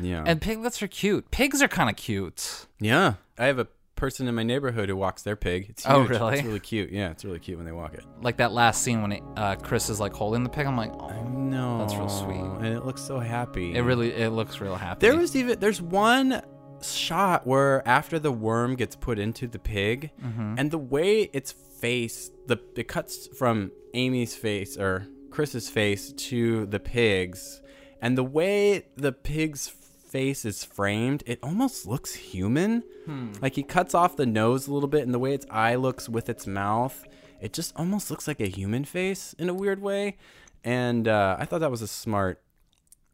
Yeah. 0.00 0.22
And 0.26 0.40
piglets 0.40 0.82
are 0.82 0.88
cute. 0.88 1.30
Pigs 1.30 1.62
are 1.62 1.68
kind 1.68 1.88
of 1.90 1.96
cute. 1.96 2.66
yeah. 2.78 3.14
I 3.38 3.46
have 3.46 3.58
a 3.58 3.66
person 3.96 4.28
in 4.28 4.34
my 4.34 4.42
neighborhood 4.44 4.88
who 4.88 4.96
walks 4.96 5.22
their 5.22 5.34
pig. 5.36 5.66
It's 5.70 5.84
huge. 5.84 5.92
Oh, 5.94 6.02
really? 6.02 6.34
It's 6.38 6.44
really 6.44 6.60
cute. 6.60 6.90
Yeah, 6.92 7.10
it's 7.10 7.24
really 7.24 7.38
cute 7.40 7.56
when 7.56 7.66
they 7.66 7.72
walk 7.72 7.94
it. 7.94 8.04
Like 8.20 8.36
that 8.36 8.52
last 8.52 8.82
scene 8.82 9.00
when 9.02 9.12
it, 9.12 9.22
uh, 9.36 9.56
Chris 9.56 9.88
is 9.90 9.98
like 9.98 10.12
holding 10.12 10.44
the 10.44 10.50
pig. 10.50 10.66
I'm 10.66 10.76
like, 10.76 10.92
oh, 10.92 11.22
No, 11.28 11.78
That's 11.78 11.94
real 11.94 12.08
sweet. 12.08 12.36
and 12.36 12.66
it 12.66 12.84
looks 12.84 13.02
so 13.02 13.18
happy. 13.18 13.74
it 13.74 13.80
really. 13.82 14.12
It 14.12 14.30
looks 14.30 14.60
real 14.60 14.76
happy. 14.76 15.00
There 15.06 15.16
was 15.16 15.34
even 15.34 15.58
there's 15.58 15.80
one 15.82 16.42
shot 16.82 17.46
where 17.46 17.86
after 17.86 18.18
the 18.18 18.32
worm 18.32 18.74
gets 18.76 18.96
put 18.96 19.18
into 19.18 19.46
the 19.46 19.58
pig, 19.58 20.10
Mm-hmm. 20.22 20.54
and 20.58 20.70
the 20.70 20.78
way 20.78 21.30
its 21.32 21.52
face, 21.52 22.30
the 22.46 22.58
it 22.76 22.88
cuts 22.88 23.26
from 23.38 23.70
Amy's 23.94 24.34
face 24.34 24.76
or 24.76 25.06
Chris's 25.30 25.68
face 25.68 26.12
to 26.12 26.66
the 26.66 26.80
pig's, 26.80 27.60
and 28.02 28.16
the 28.18 28.24
way 28.24 28.86
the 28.96 29.12
pig's 29.12 29.68
face 29.68 30.44
is 30.44 30.64
framed, 30.64 31.22
it 31.26 31.38
almost 31.42 31.86
looks 31.86 32.14
human. 32.14 32.82
Hmm. 33.04 33.32
Like 33.42 33.54
he 33.56 33.62
cuts 33.62 33.94
off 33.94 34.16
the 34.16 34.24
nose 34.26 34.66
a 34.66 34.72
little 34.72 34.88
bit, 34.88 35.02
and 35.02 35.12
the 35.12 35.18
way 35.18 35.34
its 35.34 35.46
eye 35.50 35.74
looks 35.74 36.08
with 36.08 36.28
its 36.30 36.46
mouth, 36.46 37.04
it 37.40 37.52
just 37.52 37.74
almost 37.76 38.10
looks 38.10 38.26
like 38.26 38.40
a 38.40 38.46
human 38.48 38.84
face 38.84 39.34
in 39.38 39.48
a 39.48 39.54
weird 39.54 39.80
way. 39.82 40.16
And 40.64 41.06
uh, 41.06 41.36
I 41.38 41.44
thought 41.44 41.60
that 41.60 41.70
was 41.70 41.82
a 41.82 41.86
smart 41.88 42.40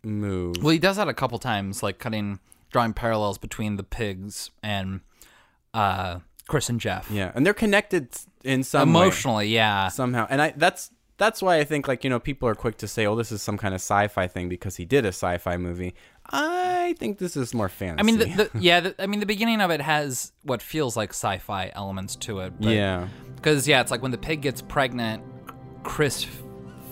move. 0.03 0.57
Well, 0.62 0.70
he 0.72 0.79
does 0.79 0.96
that 0.96 1.09
a 1.09 1.14
couple 1.14 1.38
times, 1.38 1.83
like 1.83 1.98
cutting, 1.98 2.38
drawing 2.74 2.92
parallels 2.92 3.38
between 3.38 3.76
the 3.76 3.84
pigs 3.84 4.50
and 4.60 5.00
uh, 5.72 6.18
Chris 6.48 6.68
and 6.68 6.80
Jeff. 6.80 7.08
Yeah, 7.08 7.30
and 7.32 7.46
they're 7.46 7.54
connected 7.54 8.08
in 8.42 8.64
some 8.64 8.92
way, 8.92 9.02
Emotionally, 9.02 9.46
yeah. 9.46 9.87
somehow. 9.88 10.26
And 10.28 10.42
I 10.42 10.54
that's 10.56 10.90
that's 11.16 11.40
why 11.40 11.58
I 11.58 11.64
think 11.64 11.87
like 11.87 12.02
you 12.02 12.10
know 12.10 12.18
people 12.18 12.48
are 12.48 12.56
quick 12.56 12.76
to 12.78 12.88
say, 12.88 13.06
"Oh, 13.06 13.14
this 13.14 13.30
is 13.30 13.40
some 13.42 13.56
kind 13.56 13.74
of 13.74 13.80
sci-fi 13.80 14.26
thing" 14.26 14.48
because 14.48 14.74
he 14.74 14.84
did 14.84 15.04
a 15.04 15.08
sci-fi 15.14 15.56
movie. 15.56 15.94
I 16.30 16.96
think 16.98 17.18
this 17.18 17.37
is 17.37 17.54
more 17.54 17.68
fantasy. 17.68 18.00
I 18.00 18.02
mean, 18.02 18.18
the, 18.18 18.25
the, 18.25 18.50
yeah. 18.60 18.81
The, 18.81 18.94
I 18.98 19.06
mean, 19.06 19.20
the 19.20 19.27
beginning 19.27 19.60
of 19.60 19.70
it 19.70 19.81
has 19.81 20.33
what 20.42 20.60
feels 20.60 20.96
like 20.96 21.10
sci-fi 21.10 21.70
elements 21.77 22.16
to 22.16 22.40
it. 22.40 22.54
But, 22.58 22.72
yeah, 22.72 23.06
Because 23.37 23.68
yeah, 23.68 23.83
it's 23.83 23.92
like 23.92 24.02
when 24.02 24.10
the 24.10 24.18
pig 24.18 24.42
gets 24.42 24.60
pregnant, 24.62 25.22
Chris 25.85 26.27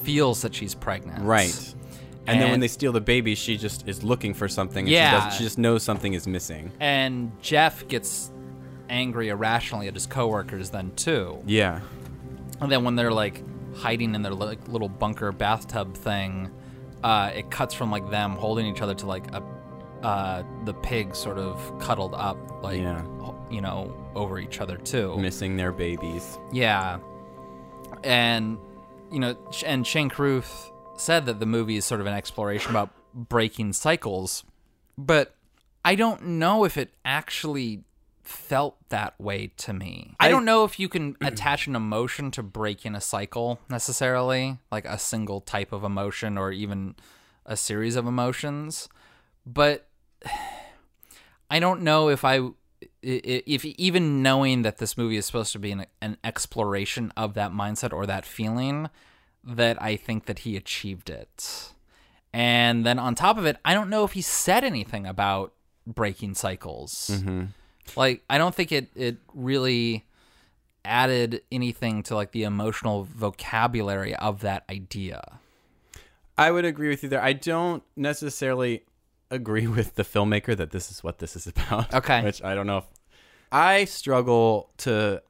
feels 0.04 0.42
that 0.42 0.54
she's 0.54 0.76
pregnant. 0.76 1.24
right. 1.24 1.74
And, 2.26 2.40
then 2.40 2.50
when 2.50 2.60
they 2.60 2.68
steal 2.68 2.92
the 2.92 3.00
baby, 3.00 3.34
she 3.34 3.56
just 3.56 3.88
is 3.88 4.02
looking 4.04 4.32
for 4.34 4.46
something. 4.48 4.80
And 4.84 4.88
she, 4.88 4.94
Yeah. 4.94 5.10
doesn't, 5.12 5.32
she 5.38 5.44
just 5.44 5.58
knows 5.58 5.82
something 5.82 6.14
is 6.14 6.26
missing. 6.26 6.70
And 6.80 7.32
Jeff 7.42 7.86
gets 7.88 8.30
angry 8.88 9.28
irrationally 9.28 9.88
at 9.88 9.94
his 9.94 10.06
coworkers 10.06 10.70
then 10.70 10.92
too. 10.96 11.42
Yeah, 11.46 11.80
And 12.60 12.70
then 12.70 12.84
when 12.84 12.94
they're 12.94 13.12
like 13.12 13.42
hiding 13.76 14.14
in 14.14 14.22
their 14.22 14.34
like 14.34 14.68
little 14.68 14.88
bunker 14.88 15.32
bathtub 15.32 15.94
thing, 15.96 16.50
uh, 17.02 17.30
it 17.34 17.50
cuts 17.50 17.74
from 17.74 17.90
like 17.90 18.08
them 18.10 18.32
holding 18.32 18.66
each 18.66 18.82
other 18.82 18.94
to 18.94 19.06
like 19.06 19.32
a 19.34 19.42
uh, 20.06 20.42
the 20.64 20.74
pig 20.74 21.14
sort 21.14 21.38
of 21.38 21.78
cuddled 21.78 22.12
up 22.14 22.36
like 22.62 22.80
Yeah. 22.80 23.02
you 23.50 23.60
know 23.60 23.94
over 24.16 24.38
each 24.38 24.60
other 24.60 24.76
too. 24.76 25.16
missing 25.16 25.56
their 25.56 25.72
babies. 25.72 26.38
Yeah. 26.52 26.98
And, 28.04 28.58
you 29.12 29.20
know, 29.20 29.36
and 29.64 29.86
Shane 29.86 30.08
Carruth 30.08 30.71
said 30.96 31.26
that 31.26 31.40
the 31.40 31.46
movie 31.46 31.76
is 31.76 31.84
sort 31.84 32.00
of 32.00 32.06
an 32.06 32.14
exploration 32.14 32.70
about 32.70 32.90
breaking 33.14 33.72
cycles, 33.72 34.44
but 34.96 35.34
I 35.84 35.94
don't 35.94 36.22
know 36.24 36.64
if 36.64 36.76
it 36.76 36.90
actually 37.04 37.82
felt 38.22 38.76
that 38.90 39.20
way 39.20 39.48
to 39.56 39.72
me. 39.72 40.14
I, 40.20 40.26
I- 40.26 40.30
don't 40.30 40.44
know 40.44 40.64
if 40.64 40.78
you 40.78 40.88
can 40.88 41.16
attach 41.20 41.66
an 41.66 41.74
emotion 41.74 42.30
to 42.32 42.42
breaking 42.42 42.94
a 42.94 43.00
cycle 43.00 43.58
necessarily, 43.68 44.58
like 44.70 44.84
a 44.84 44.98
single 44.98 45.40
type 45.40 45.72
of 45.72 45.82
emotion 45.84 46.38
or 46.38 46.52
even 46.52 46.94
a 47.44 47.56
series 47.56 47.96
of 47.96 48.06
emotions, 48.06 48.88
but 49.44 49.88
I 51.50 51.58
don't 51.58 51.82
know 51.82 52.08
if 52.08 52.24
I 52.24 52.40
if 53.02 53.64
even 53.64 54.22
knowing 54.22 54.62
that 54.62 54.78
this 54.78 54.96
movie 54.96 55.16
is 55.16 55.26
supposed 55.26 55.52
to 55.52 55.58
be 55.58 55.72
an, 55.72 55.86
an 56.00 56.16
exploration 56.24 57.12
of 57.16 57.34
that 57.34 57.52
mindset 57.52 57.92
or 57.92 58.06
that 58.06 58.24
feeling, 58.24 58.88
that 59.44 59.80
I 59.82 59.96
think 59.96 60.26
that 60.26 60.40
he 60.40 60.56
achieved 60.56 61.10
it. 61.10 61.72
And 62.32 62.86
then 62.86 62.98
on 62.98 63.14
top 63.14 63.36
of 63.36 63.44
it, 63.44 63.56
I 63.64 63.74
don't 63.74 63.90
know 63.90 64.04
if 64.04 64.12
he 64.12 64.22
said 64.22 64.64
anything 64.64 65.06
about 65.06 65.52
breaking 65.86 66.34
cycles. 66.34 67.10
Mm-hmm. 67.12 67.44
Like 67.96 68.22
I 68.30 68.38
don't 68.38 68.54
think 68.54 68.72
it 68.72 68.90
it 68.94 69.16
really 69.34 70.06
added 70.84 71.42
anything 71.50 72.02
to 72.04 72.14
like 72.14 72.32
the 72.32 72.44
emotional 72.44 73.04
vocabulary 73.04 74.14
of 74.16 74.40
that 74.40 74.64
idea. 74.70 75.40
I 76.38 76.50
would 76.50 76.64
agree 76.64 76.88
with 76.88 77.02
you 77.02 77.08
there. 77.08 77.22
I 77.22 77.34
don't 77.34 77.82
necessarily 77.96 78.84
agree 79.30 79.66
with 79.66 79.94
the 79.96 80.02
filmmaker 80.02 80.56
that 80.56 80.70
this 80.70 80.90
is 80.90 81.02
what 81.02 81.18
this 81.18 81.36
is 81.36 81.46
about. 81.46 81.92
Okay. 81.92 82.22
Which 82.24 82.42
I 82.42 82.54
don't 82.54 82.66
know 82.66 82.78
if 82.78 82.84
I 83.50 83.84
struggle 83.84 84.70
to 84.78 85.22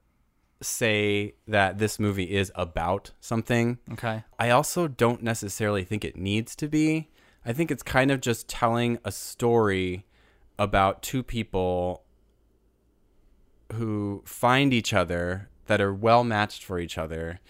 say 0.63 1.35
that 1.47 1.79
this 1.79 1.99
movie 1.99 2.35
is 2.35 2.53
about 2.55 3.13
something. 3.21 3.79
Okay. 3.93 4.25
I 4.39 4.51
also 4.51 4.89
don't 4.89 5.23
necessarily 5.23 5.85
think 5.85 6.05
it 6.05 6.17
needs 6.17 6.57
to 6.57 6.69
be. 6.69 7.11
I 7.45 7.53
think 7.53 7.71
it's 7.71 7.83
kind 7.83 8.11
of 8.11 8.21
just 8.21 8.49
telling 8.49 8.99
a 9.05 9.13
story 9.13 10.07
about 10.59 11.03
two 11.03 11.23
people 11.23 12.05
who 13.73 14.23
find 14.25 14.73
each 14.73 14.93
other 14.93 15.49
that 15.67 15.81
are 15.81 15.95
well 15.95 16.25
matched 16.25 16.63
for 16.63 16.79
each 16.79 16.99
other 16.99 17.41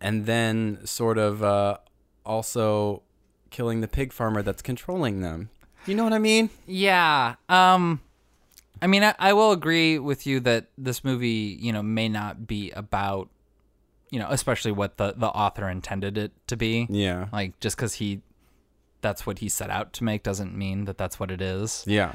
and 0.00 0.26
then 0.26 0.78
sort 0.84 1.18
of 1.18 1.42
uh, 1.42 1.78
also 2.24 3.02
killing 3.50 3.80
the 3.80 3.88
pig 3.88 4.12
farmer 4.12 4.42
that's 4.42 4.62
controlling 4.62 5.20
them. 5.20 5.50
You 5.86 5.94
know 5.94 6.04
what 6.04 6.12
I 6.12 6.18
mean? 6.18 6.50
Yeah. 6.66 7.36
Um 7.48 8.00
I 8.82 8.86
mean 8.86 9.04
I, 9.04 9.14
I 9.18 9.32
will 9.32 9.52
agree 9.52 9.98
with 9.98 10.26
you 10.26 10.40
that 10.40 10.66
this 10.76 11.04
movie, 11.04 11.58
you 11.60 11.72
know, 11.72 11.82
may 11.82 12.08
not 12.08 12.46
be 12.46 12.70
about 12.72 13.28
you 14.10 14.18
know, 14.18 14.28
especially 14.30 14.72
what 14.72 14.96
the 14.96 15.14
the 15.16 15.28
author 15.28 15.68
intended 15.68 16.16
it 16.16 16.32
to 16.46 16.56
be. 16.56 16.86
Yeah. 16.88 17.28
Like 17.32 17.58
just 17.60 17.76
cuz 17.76 17.94
he 17.94 18.22
that's 19.00 19.26
what 19.26 19.38
he 19.38 19.48
set 19.48 19.70
out 19.70 19.92
to 19.94 20.04
make 20.04 20.22
doesn't 20.22 20.56
mean 20.56 20.84
that 20.86 20.98
that's 20.98 21.20
what 21.20 21.30
it 21.30 21.40
is. 21.40 21.84
Yeah. 21.86 22.12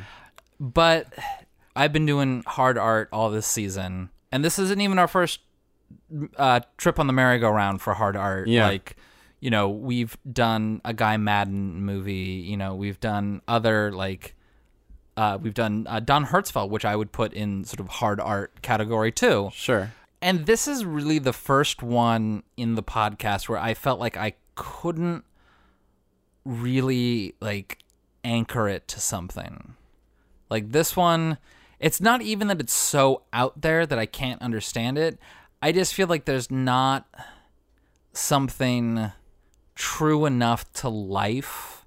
But 0.60 1.08
I've 1.76 1.94
been 1.94 2.06
doing 2.06 2.44
hard 2.46 2.78
art 2.78 3.10
all 3.12 3.30
this 3.30 3.48
season, 3.48 4.10
and 4.32 4.44
this 4.44 4.60
isn't 4.60 4.82
even 4.82 5.00
our 5.00 5.08
first 5.08 5.40
uh, 6.38 6.62
trip 6.78 7.00
on 7.00 7.08
the 7.08 7.14
merry-go-round 7.14 7.82
for 7.82 7.94
hard 7.94 8.16
art. 8.16 8.48
Yeah. 8.48 8.68
Like, 8.68 8.98
you 9.40 9.50
know, 9.50 9.70
we've 9.70 10.18
done 10.32 10.82
a 10.84 10.94
Guy 10.94 11.18
Maddin 11.18 11.82
movie. 11.82 12.44
You 12.46 12.58
know, 12.58 12.76
we've 12.76 13.00
done 13.00 13.42
other 13.48 13.92
like, 13.92 14.36
uh, 15.22 15.38
we've 15.38 15.54
done 15.54 15.86
uh, 15.88 16.00
Don 16.00 16.26
Hertzfeldt, 16.26 16.70
which 16.70 16.84
I 16.84 16.96
would 16.96 17.12
put 17.12 17.32
in 17.32 17.64
sort 17.64 17.80
of 17.80 17.88
hard 17.90 18.20
art 18.20 18.64
category 18.64 19.12
too. 19.12 19.52
Sure. 19.54 19.92
And 20.20 20.48
this 20.48 20.68
is 20.68 20.84
really 20.84 21.20
the 21.20 21.32
first 21.32 21.84
one 21.84 22.42
in 22.58 22.74
the 22.74 22.82
podcast 22.82 23.48
where 23.48 23.60
I 23.60 23.76
felt 23.76 24.00
like 24.00 24.18
I 24.18 24.34
couldn't 24.56 25.24
really 26.44 27.36
like 27.40 27.78
anchor 28.24 28.68
it 28.68 28.88
to 28.88 29.00
something. 29.00 29.76
Like 30.50 30.72
this 30.72 30.98
one, 30.98 31.38
it's 31.80 32.02
not 32.02 32.24
even 32.24 32.48
that 32.48 32.60
it's 32.60 32.74
so 32.74 33.22
out 33.32 33.62
there 33.62 33.86
that 33.86 34.00
I 34.00 34.08
can't 34.08 34.42
understand 34.42 34.98
it. 34.98 35.20
I 35.62 35.72
just 35.72 35.94
feel 35.94 36.08
like 36.08 36.26
there's 36.26 36.50
not 36.50 37.08
something 38.12 39.12
true 39.76 40.26
enough 40.26 40.74
to 40.74 40.90
life 40.90 41.81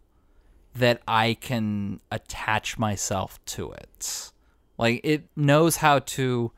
that 0.74 1.02
I 1.06 1.34
can 1.34 2.00
attach 2.10 2.78
myself 2.78 3.44
to 3.46 3.72
it. 3.72 4.32
Like 4.76 5.00
it 5.04 5.24
knows 5.36 5.76
how 5.76 6.00
to 6.00 6.52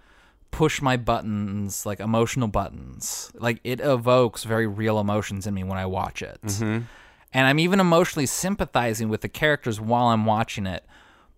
push 0.51 0.81
my 0.81 0.97
buttons, 0.97 1.85
like 1.85 2.01
emotional 2.01 2.49
buttons. 2.49 3.31
Like 3.35 3.61
it 3.63 3.81
evokes 3.81 4.45
very 4.45 4.67
real 4.67 4.99
emotions 4.99 5.47
in 5.47 5.55
me 5.55 5.65
when 5.65 5.79
I 5.79 5.87
watch 5.87 6.23
it. 6.23 6.41
Mm-hmm. 6.43 6.85
And 7.33 7.47
I'm 7.47 7.59
even 7.59 7.81
emotionally 7.81 8.27
sympathizing 8.27 9.11
with 9.11 9.21
the 9.21 9.29
characters 9.29 9.81
while 9.81 10.07
I'm 10.07 10.25
watching 10.25 10.67
it. 10.67 10.87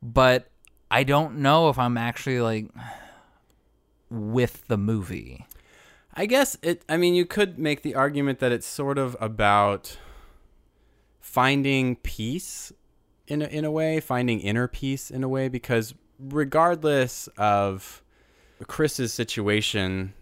But 0.01 0.51
I 0.91 1.03
don't 1.03 1.39
know 1.39 1.69
if 1.69 1.79
I'm 1.79 1.97
actually 1.97 2.41
like 2.41 2.71
with 4.09 4.67
the 4.69 4.79
movie. 4.79 5.47
I 6.15 6.27
guess 6.27 6.57
it. 6.63 6.85
I 6.89 6.97
mean, 6.97 7.15
you 7.15 7.25
could 7.25 7.59
make 7.59 7.83
the 7.83 7.95
argument 7.95 8.39
that 8.39 8.53
it's 8.53 8.67
sort 8.67 8.99
of 8.99 9.17
about 9.21 9.99
finding 11.29 11.97
peace 11.97 12.73
in 13.27 13.43
a, 13.43 13.47
in 13.47 13.65
a 13.65 13.71
way, 13.71 14.01
finding 14.01 14.41
inner 14.41 14.67
peace 14.67 15.11
in 15.11 15.23
a 15.23 15.29
way, 15.29 15.49
because 15.49 15.95
regardless 16.19 17.29
of 17.37 18.03
Chris's 18.67 19.13
situation, 19.13 20.15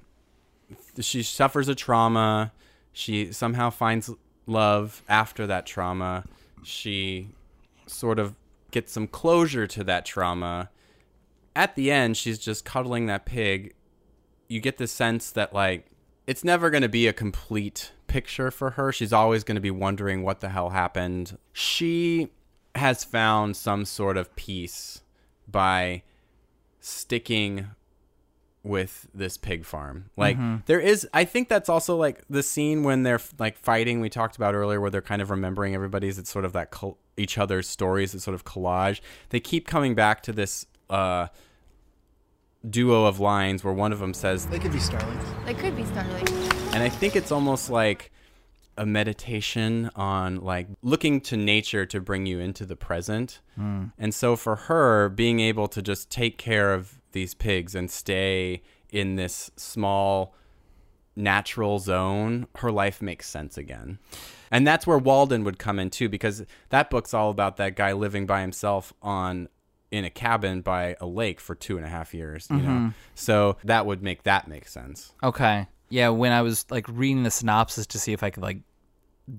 she 1.01 1.23
suffers 1.23 1.69
a 1.69 1.75
trauma. 1.75 2.53
She 2.93 3.33
somehow 3.33 3.71
finds 3.71 4.11
love 4.47 5.03
after 5.09 5.47
that 5.47 5.67
trauma. 5.67 6.25
She 6.63 7.29
sort 7.87 8.19
of 8.19 8.35
gets 8.71 8.93
some 8.93 9.07
closure 9.07 9.67
to 9.69 9.85
that 9.85 10.05
trauma. 10.05 10.71
At 11.55 11.77
the 11.77 11.91
end, 11.91 12.17
she's 12.17 12.39
just 12.39 12.65
cuddling 12.65 13.07
that 13.07 13.25
pig 13.25 13.75
you 14.49 14.61
get 14.61 14.79
the 14.79 14.87
sense 14.87 15.31
that 15.33 15.53
like 15.53 15.87
it's 16.27 16.45
never 16.45 16.71
going 16.71 16.83
to 16.83 16.89
be 16.89 17.07
a 17.07 17.13
complete 17.13 17.93
picture 18.07 18.51
for 18.51 18.71
her. 18.73 18.93
She's 18.93 19.13
always 19.13 19.45
going 19.45 19.57
to 19.57 19.61
be 19.61 19.71
wondering 19.71 20.23
what 20.23 20.41
the 20.41 20.49
hell 20.49 20.71
happened. 20.71 21.39
She 21.53 22.29
has 22.75 23.05
found 23.05 23.57
some 23.57 23.85
sort 23.85 24.17
of 24.17 24.35
peace 24.37 25.01
by 25.49 26.03
sticking 26.81 27.69
with 28.63 29.07
this 29.15 29.37
pig 29.37 29.65
farm. 29.65 30.11
Like 30.17 30.37
there 30.67 30.81
is 30.81 31.07
I 31.15 31.25
think 31.25 31.49
that's 31.49 31.69
also 31.69 31.97
like 31.97 32.23
the 32.29 32.43
scene 32.43 32.83
when 32.83 33.05
they're 33.05 33.21
like 33.39 33.57
fighting 33.57 34.01
we 34.01 34.09
talked 34.11 34.37
about 34.37 34.55
earlier 34.55 34.81
where 34.81 34.91
they're 34.91 35.01
kind 35.01 35.23
of 35.23 35.31
remembering 35.31 35.75
everybody's 35.75 36.19
it's 36.19 36.31
sort 36.31 36.45
of 36.45 36.53
that 36.55 36.71
col- 36.73 36.99
each 37.17 37.39
other's 37.39 37.69
stories 37.69 38.15
it's 38.15 38.25
sort 38.25 38.35
of 38.35 38.45
collage. 38.45 39.01
They 39.31 39.41
keep 39.41 39.67
coming 39.67 39.95
back 39.95 40.23
to 40.25 40.33
this 40.33 40.67
uh 40.91 41.29
duo 42.69 43.05
of 43.05 43.21
lines 43.21 43.63
where 43.63 43.75
one 43.75 43.93
of 43.93 44.01
them 44.01 44.13
says 44.13 44.47
They 44.47 44.59
could 44.59 44.73
be 44.73 44.81
starlings. 44.81 45.25
They 45.45 45.55
could 45.55 45.77
be 45.77 45.85
starlings. 45.85 46.46
And 46.77 46.85
I 46.85 46.91
think 46.91 47.17
it's 47.17 47.33
almost 47.33 47.71
like 47.71 48.13
a 48.77 48.85
meditation 48.85 49.91
on 49.97 50.43
like 50.43 50.69
looking 50.83 51.23
to 51.23 51.35
nature 51.35 51.87
to 51.87 52.03
bring 52.03 52.27
you 52.27 52.39
into 52.39 52.67
the 52.67 52.77
present. 52.77 53.41
Hmm. 53.55 53.85
And 53.97 54.15
so 54.15 54.37
for 54.37 54.57
her, 54.57 55.09
being 55.09 55.41
able 55.41 55.69
to 55.69 55.81
just 55.81 56.11
take 56.11 56.37
care 56.37 56.75
of 56.75 57.01
these 57.13 57.33
pigs 57.33 57.75
and 57.75 57.91
stay 57.91 58.61
in 58.91 59.17
this 59.17 59.51
small 59.57 60.35
natural 61.17 61.79
zone, 61.79 62.47
her 62.57 62.71
life 62.71 63.01
makes 63.01 63.27
sense 63.27 63.57
again. 63.57 63.99
And 64.51 64.67
that's 64.67 64.87
where 64.87 64.99
Walden 64.99 65.45
would 65.45 65.59
come 65.59 65.79
in 65.79 65.89
too, 65.89 66.11
because 66.11 66.45
that 66.69 66.91
book's 66.91 67.15
all 67.15 67.31
about 67.31 67.57
that 67.57 67.75
guy 67.75 67.95
living 67.95 68.27
by 68.27 68.43
himself 68.43 68.93
on 69.01 69.49
in 69.91 70.05
a 70.05 70.11
cabin 70.11 70.61
by 70.61 70.95
a 71.01 71.07
lake 71.07 71.41
for 71.41 71.55
two 71.55 71.79
and 71.79 71.87
a 71.87 71.89
half 71.89 72.13
years. 72.13 72.49
You 72.51 72.59
know, 72.59 72.69
mm-hmm. 72.69 72.89
so 73.15 73.57
that 73.65 73.87
would 73.87 74.03
make 74.03 74.25
that 74.25 74.47
make 74.47 74.69
sense. 74.69 75.15
Okay. 75.23 75.69
Yeah, 75.89 76.09
when 76.09 76.33
I 76.33 76.43
was 76.43 76.67
like 76.71 76.87
reading 76.89 77.23
the 77.23 77.31
synopsis 77.31 77.87
to 77.89 77.99
see 77.99 78.13
if 78.13 78.23
I 78.23 78.31
could 78.31 78.43
like 78.43 78.59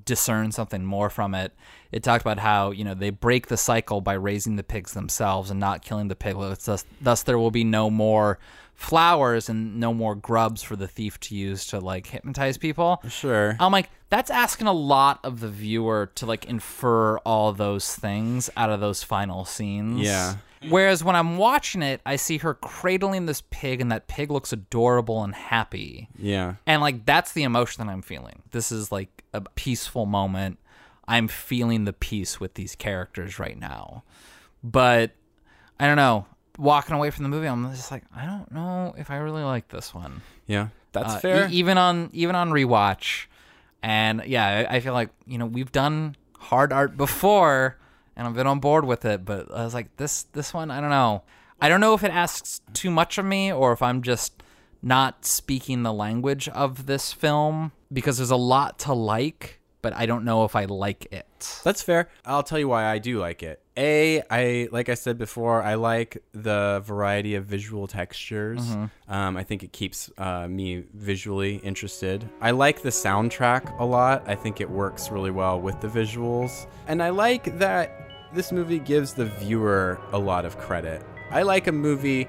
discern 0.06 0.52
something 0.52 0.84
more 0.84 1.10
from 1.10 1.34
it, 1.34 1.54
it 1.92 2.04
talked 2.04 2.22
about 2.22 2.40
how, 2.40 2.72
you 2.72 2.84
know, 2.84 2.94
they 2.94 3.10
break 3.10 3.48
the 3.48 3.58
cycle 3.58 4.02
by 4.02 4.14
raising 4.14 4.56
the 4.56 4.64
pigs 4.64 4.94
themselves 4.94 5.50
and 5.50 5.60
not 5.60 5.82
killing 5.82 6.08
the 6.08 6.16
piglets. 6.16 6.66
Thus, 6.66 6.86
thus 7.02 7.24
there 7.24 7.40
will 7.40 7.52
be 7.52 7.64
no 7.64 7.90
more 7.90 8.40
flowers 8.76 9.50
and 9.50 9.80
no 9.80 9.94
more 9.94 10.14
grubs 10.14 10.62
for 10.62 10.76
the 10.76 10.88
thief 10.88 11.20
to 11.20 11.36
use 11.36 11.66
to 11.68 11.80
like 11.80 12.08
hypnotize 12.08 12.58
people. 12.58 13.02
Sure. 13.10 13.56
I'm 13.60 13.72
like, 13.72 13.90
that's 14.10 14.30
asking 14.30 14.68
a 14.68 14.74
lot 14.74 15.20
of 15.24 15.40
the 15.40 15.50
viewer 15.50 16.12
to 16.16 16.26
like 16.26 16.46
infer 16.46 17.18
all 17.20 17.52
those 17.54 17.96
things 17.96 18.50
out 18.56 18.70
of 18.70 18.80
those 18.80 19.04
final 19.04 19.46
scenes. 19.46 20.02
Yeah. 20.02 20.36
Whereas 20.70 21.04
when 21.04 21.16
I'm 21.16 21.38
watching 21.38 21.82
it, 21.82 22.02
I 22.06 22.16
see 22.16 22.38
her 22.40 22.54
cradling 22.54 23.26
this 23.26 23.42
pig, 23.50 23.82
and 23.82 23.92
that 23.92 24.08
pig 24.08 24.32
looks 24.32 24.52
adorable 24.54 25.24
and 25.24 25.34
happy. 25.36 26.10
Yeah. 26.18 26.56
And 26.66 26.82
like 26.82 27.06
that's 27.06 27.32
the 27.34 27.44
emotion 27.44 27.86
that 27.86 27.92
I'm 27.92 28.02
feeling. 28.02 28.42
This 28.52 28.72
is 28.72 28.92
like 28.92 29.24
a 29.34 29.42
peaceful 29.42 30.06
moment. 30.06 30.60
I'm 31.08 31.28
feeling 31.28 31.86
the 31.86 31.94
peace 31.94 32.40
with 32.40 32.56
these 32.56 32.76
characters 32.76 33.40
right 33.40 33.58
now. 33.58 34.04
But 34.64 35.12
I 35.80 35.88
don't 35.88 35.96
know. 35.96 36.26
Walking 36.58 36.96
away 36.96 37.12
from 37.12 37.24
the 37.24 37.30
movie, 37.30 37.48
I'm 37.48 37.70
just 37.72 37.92
like, 37.92 38.04
I 38.16 38.26
don't 38.26 38.52
know 38.52 38.96
if 38.98 39.12
I 39.12 39.18
really 39.18 39.44
like 39.44 39.68
this 39.68 39.94
one. 39.94 40.22
Yeah. 40.48 40.70
That's 40.92 41.14
Uh, 41.14 41.20
fair. 41.20 41.48
e- 41.48 41.52
even 41.54 41.78
on 41.78 42.10
even 42.14 42.36
on 42.36 42.50
rewatch, 42.50 43.28
and 43.84 44.24
yeah, 44.26 44.66
I, 44.70 44.78
I 44.78 44.80
feel 44.80 44.94
like 44.94 45.10
you 45.28 45.38
know 45.38 45.46
we've 45.46 45.72
done 45.72 46.16
hard 46.40 46.74
art 46.74 46.98
before, 46.98 47.78
and 48.18 48.28
I've 48.28 48.34
been 48.34 48.48
on 48.48 48.60
board 48.60 48.84
with 48.84 49.06
it. 49.06 49.24
But 49.24 49.50
I 49.54 49.64
was 49.64 49.74
like, 49.74 49.96
this 49.96 50.24
this 50.34 50.54
one, 50.54 50.72
I 50.72 50.82
don't 50.82 50.90
know. 50.90 51.24
I 51.62 51.70
don't 51.70 51.80
know 51.80 51.94
if 51.94 52.04
it 52.04 52.12
asks 52.12 52.62
too 52.74 52.92
much 52.92 53.18
of 53.18 53.26
me 53.26 53.54
or 53.54 53.72
if 53.72 53.82
I'm 53.82 54.02
just 54.02 54.44
not 54.82 55.26
speaking 55.26 55.84
the 55.84 55.94
language 55.94 56.50
of 56.50 56.86
this 56.86 57.14
film 57.14 57.72
because 57.92 58.18
there's 58.18 58.32
a 58.32 58.36
lot 58.36 58.78
to 58.80 58.94
like, 58.94 59.60
but 59.82 59.94
I 59.94 60.06
don't 60.06 60.24
know 60.24 60.44
if 60.44 60.56
I 60.56 60.66
like 60.66 61.08
it. 61.12 61.26
That's 61.64 61.82
fair. 61.82 62.10
I'll 62.26 62.44
tell 62.44 62.60
you 62.60 62.68
why 62.68 62.86
I 62.86 63.00
do 63.00 63.20
like 63.20 63.42
it. 63.42 63.62
A, 63.76 64.24
I 64.30 64.70
like 64.72 64.90
I 64.90 64.96
said 64.96 65.18
before, 65.20 65.62
I 65.62 65.76
like 65.76 66.24
the 66.32 66.82
variety 66.84 67.36
of 67.36 67.46
visual 67.46 67.86
textures. 67.88 68.62
Mm-hmm. 68.62 69.14
Um, 69.14 69.38
I 69.38 69.44
think 69.44 69.64
it 69.64 69.72
keeps 69.72 70.12
uh, 70.18 70.48
me 70.48 70.84
visually 70.94 71.58
interested. 71.58 72.28
I 72.42 72.52
like 72.52 72.82
the 72.82 72.90
soundtrack 72.90 73.80
a 73.80 73.86
lot. 73.86 74.24
I 74.28 74.36
think 74.36 74.62
it 74.62 74.70
works 74.70 75.12
really 75.12 75.32
well 75.32 75.60
with 75.62 75.80
the 75.82 75.88
visuals, 75.88 76.66
and 76.88 77.02
I 77.04 77.10
like 77.10 77.58
that 77.60 78.07
this 78.34 78.52
movie 78.52 78.80
gives 78.80 79.14
the 79.14 79.26
viewer 79.26 80.00
a 80.12 80.20
lot 80.20 80.46
of 80.46 80.58
credit. 80.58 81.04
I 81.32 81.44
like 81.44 81.68
a 81.68 81.72
movie 81.72 82.28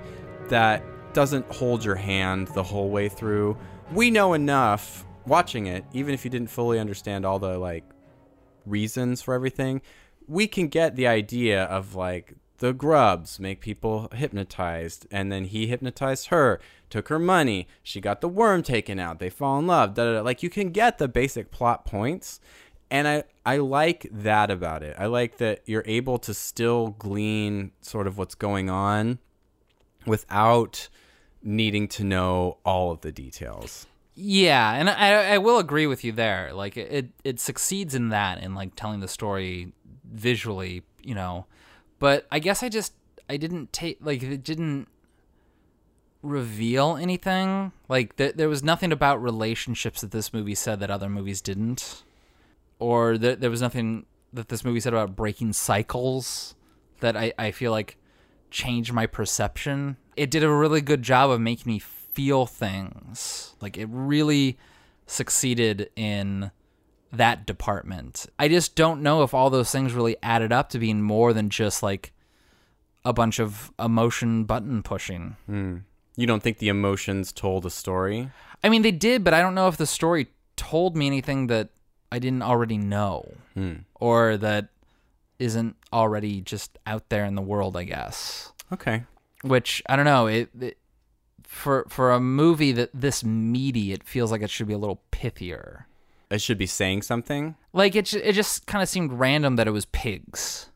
that 0.49 0.83
doesn't 1.13 1.51
hold 1.53 1.85
your 1.85 1.95
hand 1.97 2.49
the 2.49 2.63
whole 2.63 2.91
way 2.91 3.09
through. 3.09 3.57
We 3.93 4.11
know 4.11 4.35
enough 4.35 5.05
watching 5.27 5.67
it, 5.67 5.85
even 5.93 6.15
if 6.15 6.25
you 6.25 6.31
didn't 6.31 6.51
fully 6.51 6.79
understand 6.79 7.25
all 7.25 7.39
the 7.39 7.59
like 7.59 7.85
reasons 8.67 9.23
for 9.23 9.35
everything, 9.35 9.83
we 10.27 10.47
can 10.47 10.69
get 10.69 10.97
the 10.97 11.07
idea 11.07 11.65
of 11.65 11.95
like 11.95 12.35
the 12.59 12.73
grubs 12.73 13.39
make 13.39 13.61
people 13.61 14.09
hypnotized 14.13 15.07
and 15.11 15.31
then 15.31 15.45
he 15.45 15.69
hypnotized 15.69 16.27
her 16.27 16.61
took 16.91 17.09
her 17.09 17.19
money 17.19 17.69
she 17.83 18.01
got 18.01 18.21
the 18.21 18.29
worm 18.29 18.63
taken 18.63 18.99
out 18.99 19.21
they 19.21 19.31
fall 19.31 19.59
in 19.59 19.67
love 19.67 19.95
da, 19.95 20.05
da, 20.05 20.13
da. 20.15 20.21
like 20.23 20.43
you 20.43 20.51
can 20.51 20.71
get 20.71 20.99
the 20.99 21.07
basic 21.07 21.51
plot 21.53 21.85
points 21.85 22.41
and 22.91 23.07
i 23.07 23.23
i 23.45 23.57
like 23.57 24.09
that 24.11 24.51
about 24.51 24.83
it 24.83 24.95
i 24.99 25.07
like 25.07 25.39
that 25.39 25.61
you're 25.67 25.85
able 25.87 26.19
to 26.19 26.33
still 26.33 26.89
glean 26.99 27.73
sort 27.81 28.07
of 28.07 28.19
what's 28.19 28.35
going 28.35 28.71
on 28.71 29.19
without 30.07 30.89
needing 31.43 31.87
to 31.89 32.05
know 32.05 32.59
all 32.65 32.91
of 32.91 33.01
the 33.03 33.13
details 33.13 33.87
Yeah, 34.21 34.73
and 34.73 34.91
I, 34.91 35.35
I 35.35 35.39
will 35.39 35.61
agree 35.61 35.87
with 35.87 36.03
you 36.03 36.11
there. 36.11 36.53
Like 36.53 36.77
it, 36.77 37.11
it 37.23 37.39
succeeds 37.39 37.95
in 37.95 38.09
that 38.09 38.43
in 38.43 38.53
like 38.53 38.75
telling 38.75 38.99
the 38.99 39.07
story 39.07 39.73
visually, 40.05 40.83
you 41.01 41.15
know. 41.15 41.47
But 42.01 42.27
I 42.33 42.41
guess 42.41 42.65
I 42.65 42.69
just 42.69 42.95
I 43.31 43.37
didn't 43.37 43.73
take 43.73 43.99
like 44.01 44.25
it 44.25 44.43
didn't 44.43 44.89
reveal 46.21 46.97
anything. 46.97 47.71
Like 47.89 48.17
th- 48.17 48.35
there 48.35 48.49
was 48.49 48.63
nothing 48.63 48.91
about 48.91 49.23
relationships 49.23 50.01
that 50.01 50.11
this 50.11 50.33
movie 50.33 50.57
said 50.57 50.81
that 50.81 50.91
other 50.91 51.09
movies 51.09 51.41
didn't, 51.41 52.03
or 52.79 53.19
that 53.19 53.41
there 53.41 53.51
was 53.51 53.61
nothing 53.61 54.07
that 54.33 54.49
this 54.49 54.65
movie 54.65 54.81
said 54.81 54.93
about 54.93 55.17
breaking 55.17 55.53
cycles 55.53 56.55
that 57.01 57.17
I 57.17 57.33
I 57.39 57.51
feel 57.51 57.73
like 57.73 57.97
changed 58.51 58.93
my 58.93 59.07
perception. 59.07 59.97
It 60.17 60.31
did 60.31 60.43
a 60.43 60.51
really 60.51 60.81
good 60.81 61.03
job 61.03 61.31
of 61.31 61.41
making 61.41 61.71
me 61.71 61.79
feel 61.79 62.47
things. 62.47 63.55
Like 63.61 63.77
it 63.77 63.89
really 63.91 64.59
succeeded 65.07 65.91
in 65.97 66.51
that 67.13 67.47
department. 67.47 68.27
I 68.39 68.49
just 68.49 68.75
don't 68.75 69.03
know 69.03 69.23
if 69.23 69.33
all 69.33 69.49
those 69.51 69.71
things 69.71 69.95
really 69.95 70.17
added 70.23 70.53
up 70.53 70.69
to 70.71 70.79
being 70.79 71.01
more 71.01 71.33
than 71.33 71.49
just 71.49 71.83
like 71.83 72.13
a 73.05 73.13
bunch 73.13 73.39
of 73.39 73.73
emotion 73.79 74.45
button 74.45 74.83
pushing. 74.83 75.37
Hmm. 75.47 75.77
you 76.17 76.27
don't 76.27 76.43
think 76.43 76.59
the 76.59 76.69
emotions 76.69 77.33
told 77.33 77.65
a 77.65 77.71
story 77.71 78.31
I 78.63 78.69
mean, 78.69 78.83
they 78.83 78.91
did, 78.91 79.23
but 79.25 79.35
I 79.35 79.41
don't 79.41 79.55
know 79.55 79.69
if 79.69 79.77
the 79.77 79.87
story 79.87 80.29
told 80.57 80.97
me 80.97 81.07
anything 81.07 81.47
that 81.47 81.69
I 82.11 82.19
didn't 82.19 82.43
already 82.43 82.79
know 82.79 83.35
hmm. 83.55 83.75
or 83.95 84.37
that 84.37 84.69
isn't 85.39 85.77
already 85.93 86.41
just 86.41 86.79
out 86.87 87.09
there 87.09 87.25
in 87.25 87.35
the 87.35 87.43
world, 87.43 87.77
I 87.77 87.85
guess. 87.85 88.53
okay 88.73 89.05
Which 89.43 89.83
I 89.89 89.97
don't 89.97 90.05
know, 90.05 90.27
it, 90.27 90.51
it 90.61 90.79
for 91.45 91.87
for 91.89 92.13
a 92.13 92.21
movie 92.21 92.73
that 92.73 92.91
this 92.93 93.25
meaty, 93.25 93.93
it 93.93 94.05
feels 94.05 94.31
like 94.31 94.43
it 94.43 94.51
should 94.51 94.67
be 94.67 94.75
a 94.75 94.79
little 94.79 95.01
pithier. 95.13 95.85
it 96.31 96.41
should 96.41 96.59
be 96.59 96.67
saying 96.67 97.03
something 97.03 97.57
Like 97.73 97.95
it, 97.95 98.13
it 98.15 98.33
just 98.33 98.67
kind 98.67 98.83
of 98.83 98.89
seemed 98.89 99.13
random 99.13 99.57
that 99.57 99.67
it 99.69 99.73
was 99.73 99.87
pigs. 99.87 100.71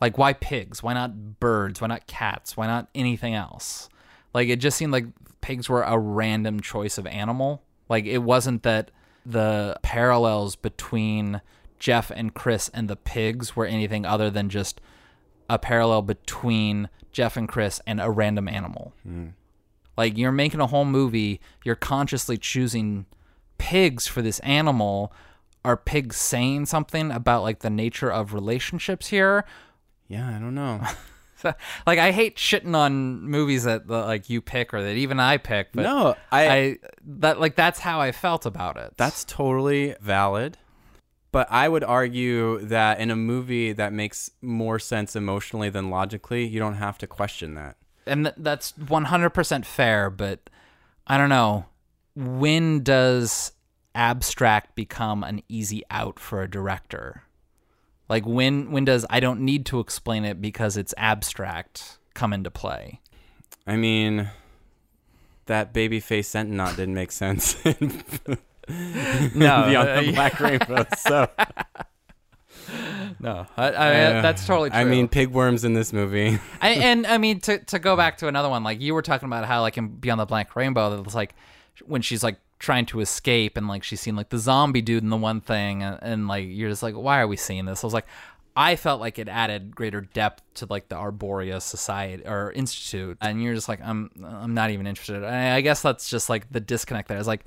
Like 0.00 0.16
why 0.16 0.32
pigs? 0.32 0.82
Why 0.82 0.94
not 0.94 1.40
birds? 1.40 1.80
Why 1.80 1.88
not 1.88 2.06
cats? 2.06 2.56
Why 2.56 2.66
not 2.66 2.88
anything 2.94 3.34
else? 3.34 3.88
Like 4.32 4.48
it 4.48 4.56
just 4.60 4.76
seemed 4.76 4.92
like 4.92 5.06
pigs 5.40 5.68
were 5.68 5.82
a 5.82 5.98
random 5.98 6.60
choice 6.60 6.98
of 6.98 7.06
animal. 7.06 7.62
Like 7.88 8.04
it 8.04 8.18
wasn't 8.18 8.62
that 8.62 8.90
the 9.28 9.76
parallels 9.82 10.56
between 10.56 11.40
Jeff 11.78 12.10
and 12.10 12.34
Chris 12.34 12.70
and 12.72 12.88
the 12.88 12.96
pigs 12.96 13.54
were 13.54 13.66
anything 13.66 14.06
other 14.06 14.30
than 14.30 14.48
just 14.48 14.80
a 15.50 15.58
parallel 15.58 16.02
between 16.02 16.88
Jeff 17.12 17.36
and 17.36 17.48
Chris 17.48 17.80
and 17.86 18.00
a 18.00 18.10
random 18.10 18.48
animal. 18.48 18.92
Hmm. 19.02 19.28
Like 19.96 20.16
you're 20.16 20.32
making 20.32 20.60
a 20.60 20.66
whole 20.66 20.84
movie, 20.84 21.40
you're 21.64 21.74
consciously 21.74 22.38
choosing 22.38 23.06
pigs 23.58 24.06
for 24.06 24.22
this 24.22 24.38
animal. 24.40 25.12
Are 25.64 25.76
pigs 25.76 26.16
saying 26.16 26.66
something 26.66 27.10
about 27.10 27.42
like 27.42 27.58
the 27.58 27.70
nature 27.70 28.10
of 28.10 28.32
relationships 28.32 29.08
here? 29.08 29.44
yeah 30.08 30.34
i 30.34 30.38
don't 30.38 30.54
know 30.54 30.80
like 31.86 31.98
I 31.98 32.10
hate 32.12 32.36
shitting 32.36 32.74
on 32.74 33.22
movies 33.22 33.64
that, 33.64 33.88
like 33.88 34.28
you 34.30 34.40
pick 34.40 34.72
or 34.74 34.82
that 34.82 34.94
even 34.96 35.20
I 35.20 35.36
pick, 35.38 35.68
but 35.72 35.82
No, 35.82 36.16
I- 36.32 36.48
I 36.48 36.76
that 37.06 37.40
like 37.40 37.54
that's 37.56 37.78
how 37.80 38.00
I 38.00 38.12
felt 38.12 38.46
about 38.46 38.76
it. 38.76 38.94
That's 38.96 39.24
totally 39.24 39.94
valid. 40.00 40.58
But 41.30 41.46
I 41.50 41.68
would 41.68 41.84
argue 41.84 42.58
that 42.60 43.00
in 43.00 43.10
a 43.10 43.16
movie 43.16 43.72
that 43.72 43.92
makes 43.92 44.30
more 44.40 44.78
sense 44.78 45.14
emotionally 45.14 45.68
than 45.68 45.90
logically, 45.90 46.46
you 46.46 46.58
don't 46.58 46.76
have 46.76 46.96
to 46.98 47.06
question 47.06 47.54
that. 47.54 47.76
and 48.06 48.24
th- 48.24 48.34
that's 48.38 48.72
100% 48.72 49.66
fair, 49.66 50.08
but 50.08 50.48
I 51.06 51.18
don't 51.18 51.28
know. 51.28 51.66
When 52.16 52.82
does 52.82 53.52
abstract 53.94 54.74
become 54.74 55.22
an 55.22 55.42
easy 55.48 55.82
out 55.90 56.18
for 56.18 56.40
a 56.42 56.50
director? 56.50 57.24
Like 58.08 58.26
when 58.26 58.70
when 58.70 58.84
does 58.84 59.04
I 59.10 59.20
don't 59.20 59.40
need 59.40 59.66
to 59.66 59.80
explain 59.80 60.24
it 60.24 60.40
because 60.40 60.76
it's 60.76 60.94
abstract 60.96 61.98
come 62.14 62.32
into 62.32 62.50
play? 62.50 63.00
I 63.66 63.76
mean, 63.76 64.30
that 65.46 65.74
babyface 65.74 66.26
Sentionaut 66.26 66.76
didn't 66.76 66.94
make 66.94 67.12
sense 67.12 67.64
in 67.64 68.02
No, 69.34 69.66
Beyond 69.68 69.88
uh, 69.88 70.00
the 70.02 70.12
Black 70.12 70.40
Rainbow. 70.40 70.86
So 70.96 71.28
No, 73.20 73.46
I, 73.56 73.68
I, 73.68 73.90
that's 74.22 74.46
totally 74.46 74.70
true. 74.70 74.78
I 74.78 74.84
mean, 74.84 75.08
pigworms 75.08 75.64
in 75.64 75.74
this 75.74 75.92
movie. 75.92 76.38
I, 76.60 76.70
and 76.70 77.06
I 77.06 77.18
mean 77.18 77.40
to 77.40 77.58
to 77.58 77.78
go 77.78 77.96
back 77.96 78.18
to 78.18 78.28
another 78.28 78.48
one, 78.48 78.62
like 78.62 78.80
you 78.80 78.94
were 78.94 79.02
talking 79.02 79.26
about 79.26 79.44
how 79.44 79.60
like 79.62 79.76
in 79.76 79.88
Beyond 79.88 80.20
the 80.20 80.26
Black 80.26 80.54
Rainbow, 80.54 80.90
that 80.90 81.04
it's 81.04 81.14
like 81.14 81.34
when 81.84 82.02
she's 82.02 82.22
like 82.22 82.38
trying 82.58 82.86
to 82.86 83.00
escape 83.00 83.56
and 83.56 83.68
like 83.68 83.84
she's 83.84 84.00
seen 84.00 84.16
like 84.16 84.30
the 84.30 84.38
zombie 84.38 84.82
dude 84.82 85.02
in 85.02 85.10
the 85.10 85.16
one 85.16 85.40
thing, 85.40 85.82
and, 85.82 85.98
and 86.02 86.28
like 86.28 86.46
you're 86.48 86.70
just 86.70 86.82
like, 86.82 86.94
why 86.94 87.20
are 87.20 87.28
we 87.28 87.36
seeing 87.36 87.64
this? 87.64 87.84
I 87.84 87.86
was 87.86 87.94
like, 87.94 88.06
I 88.56 88.74
felt 88.76 89.00
like 89.00 89.18
it 89.18 89.28
added 89.28 89.76
greater 89.76 90.00
depth 90.00 90.42
to 90.54 90.66
like 90.68 90.88
the 90.88 90.96
Arboria 90.96 91.62
Society 91.62 92.24
or 92.26 92.52
Institute, 92.52 93.16
and 93.20 93.42
you're 93.42 93.54
just 93.54 93.68
like, 93.68 93.80
I'm 93.82 94.10
I'm 94.24 94.54
not 94.54 94.70
even 94.70 94.86
interested. 94.86 95.24
I, 95.24 95.56
I 95.56 95.60
guess 95.60 95.82
that's 95.82 96.08
just 96.08 96.28
like 96.28 96.50
the 96.50 96.60
disconnect 96.60 97.08
there. 97.08 97.18
It's 97.18 97.28
like 97.28 97.44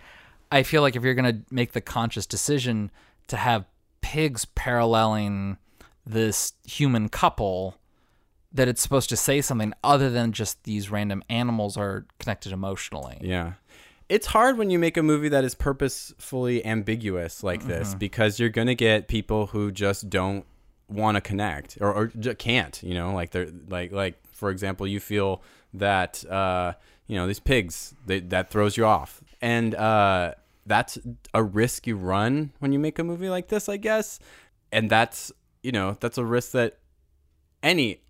I 0.51 0.63
feel 0.63 0.81
like 0.81 0.95
if 0.95 1.03
you're 1.03 1.13
gonna 1.13 1.41
make 1.51 1.73
the 1.73 1.81
conscious 1.81 2.25
decision 2.25 2.91
to 3.27 3.37
have 3.37 3.65
pigs 4.01 4.45
paralleling 4.45 5.57
this 6.05 6.53
human 6.65 7.09
couple 7.09 7.77
that 8.53 8.67
it's 8.67 8.81
supposed 8.81 9.09
to 9.09 9.15
say 9.15 9.41
something 9.41 9.73
other 9.83 10.09
than 10.09 10.31
just 10.31 10.63
these 10.63 10.89
random 10.89 11.23
animals 11.29 11.77
are 11.77 12.05
connected 12.19 12.51
emotionally. 12.51 13.17
Yeah. 13.21 13.53
It's 14.11 14.27
hard 14.27 14.57
when 14.57 14.69
you 14.69 14.77
make 14.77 14.97
a 14.97 15.03
movie 15.03 15.29
that 15.29 15.45
is 15.45 15.55
purposefully 15.55 16.65
ambiguous 16.65 17.43
like 17.43 17.65
this 17.65 17.95
because 17.95 18.41
you're 18.41 18.49
going 18.49 18.67
to 18.67 18.75
get 18.75 19.07
people 19.07 19.45
who 19.47 19.71
just 19.71 20.09
don't 20.09 20.45
want 20.89 21.15
to 21.15 21.21
connect 21.21 21.77
or, 21.79 21.93
or 21.93 22.07
can't, 22.33 22.83
you 22.83 22.93
know, 22.93 23.13
like 23.13 23.31
they're 23.31 23.47
like 23.69 23.93
like 23.93 24.19
for 24.33 24.49
example, 24.49 24.85
you 24.85 24.99
feel 24.99 25.41
that 25.75 26.25
uh, 26.29 26.73
you 27.07 27.15
know, 27.15 27.25
these 27.25 27.39
pigs 27.39 27.95
they, 28.05 28.19
that 28.19 28.49
throws 28.49 28.75
you 28.75 28.85
off. 28.85 29.23
And 29.41 29.73
uh 29.75 30.33
that's 30.65 30.97
a 31.33 31.41
risk 31.41 31.87
you 31.87 31.95
run 31.95 32.51
when 32.59 32.73
you 32.73 32.79
make 32.79 32.99
a 32.99 33.05
movie 33.05 33.29
like 33.29 33.47
this, 33.47 33.69
I 33.69 33.77
guess. 33.77 34.19
And 34.73 34.89
that's, 34.89 35.31
you 35.63 35.71
know, 35.71 35.95
that's 36.01 36.17
a 36.17 36.25
risk 36.25 36.51
that 36.51 36.79
any 37.63 38.01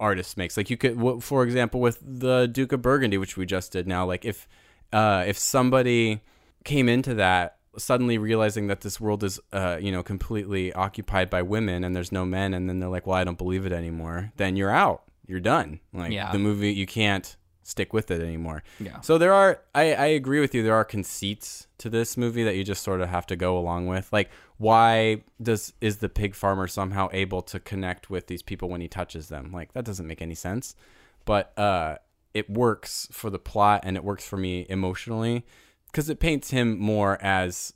artist 0.00 0.38
makes. 0.38 0.56
Like 0.56 0.70
you 0.70 0.78
could, 0.78 1.22
for 1.22 1.44
example, 1.44 1.80
with 1.80 1.98
the 2.02 2.46
Duke 2.46 2.72
of 2.72 2.80
Burgundy, 2.80 3.18
which 3.18 3.36
we 3.36 3.44
just 3.44 3.72
did 3.72 3.86
now. 3.86 4.06
Like 4.06 4.24
if 4.24 4.48
uh, 4.92 5.24
if 5.26 5.38
somebody 5.38 6.20
came 6.64 6.88
into 6.88 7.14
that 7.14 7.56
suddenly 7.76 8.18
realizing 8.18 8.68
that 8.68 8.82
this 8.82 9.00
world 9.00 9.24
is, 9.24 9.40
uh, 9.52 9.76
you 9.80 9.90
know, 9.90 10.02
completely 10.02 10.72
occupied 10.74 11.28
by 11.28 11.42
women 11.42 11.82
and 11.82 11.94
there's 11.96 12.12
no 12.12 12.24
men, 12.24 12.54
and 12.54 12.68
then 12.68 12.78
they're 12.78 12.88
like, 12.88 13.06
well, 13.06 13.16
I 13.16 13.24
don't 13.24 13.38
believe 13.38 13.66
it 13.66 13.72
anymore. 13.72 14.32
Then 14.36 14.54
you're 14.56 14.70
out. 14.70 15.02
You're 15.26 15.40
done. 15.40 15.80
Like 15.92 16.12
Yeah. 16.12 16.30
the 16.30 16.38
movie, 16.38 16.72
you 16.72 16.86
can't 16.86 17.36
stick 17.64 17.92
with 17.92 18.10
it 18.10 18.20
anymore. 18.20 18.62
Yeah. 18.78 19.00
So 19.00 19.18
there 19.18 19.32
are, 19.32 19.60
I, 19.74 19.94
I 19.94 20.06
agree 20.06 20.38
with 20.38 20.54
you. 20.54 20.62
There 20.62 20.74
are 20.74 20.84
conceits 20.84 21.66
to 21.78 21.88
this 21.90 22.16
movie 22.16 22.44
that 22.44 22.54
you 22.56 22.62
just 22.62 22.82
sort 22.82 23.00
of 23.00 23.08
have 23.08 23.26
to 23.28 23.36
go 23.36 23.58
along 23.58 23.86
with. 23.86 24.12
Like, 24.12 24.30
why 24.58 25.24
does 25.42 25.72
is 25.80 25.96
the 25.96 26.08
pig 26.10 26.34
farmer 26.34 26.68
somehow 26.68 27.08
able 27.12 27.42
to 27.42 27.58
connect 27.58 28.08
with 28.10 28.26
these 28.28 28.42
people 28.42 28.68
when 28.68 28.82
he 28.82 28.88
touches 28.88 29.28
them? 29.28 29.50
Like, 29.50 29.72
that 29.72 29.84
doesn't 29.84 30.06
make 30.06 30.22
any 30.22 30.34
sense. 30.34 30.76
But 31.24 31.58
uh, 31.58 31.96
it 32.34 32.50
works 32.50 33.08
for 33.10 33.30
the 33.30 33.38
plot 33.38 33.80
and 33.84 33.96
it 33.96 34.04
works 34.04 34.26
for 34.26 34.36
me 34.36 34.66
emotionally 34.68 35.46
because 35.86 36.10
it 36.10 36.18
paints 36.18 36.50
him 36.50 36.78
more 36.78 37.16
as 37.22 37.72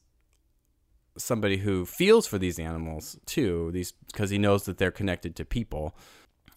somebody 1.17 1.59
who 1.59 1.87
feels 1.87 2.27
for 2.27 2.39
these 2.39 2.59
animals 2.59 3.17
too. 3.25 3.71
These 3.73 3.93
because 4.13 4.31
he 4.31 4.39
knows 4.39 4.65
that 4.65 4.79
they're 4.79 4.91
connected 4.91 5.37
to 5.37 5.45
people. 5.45 5.95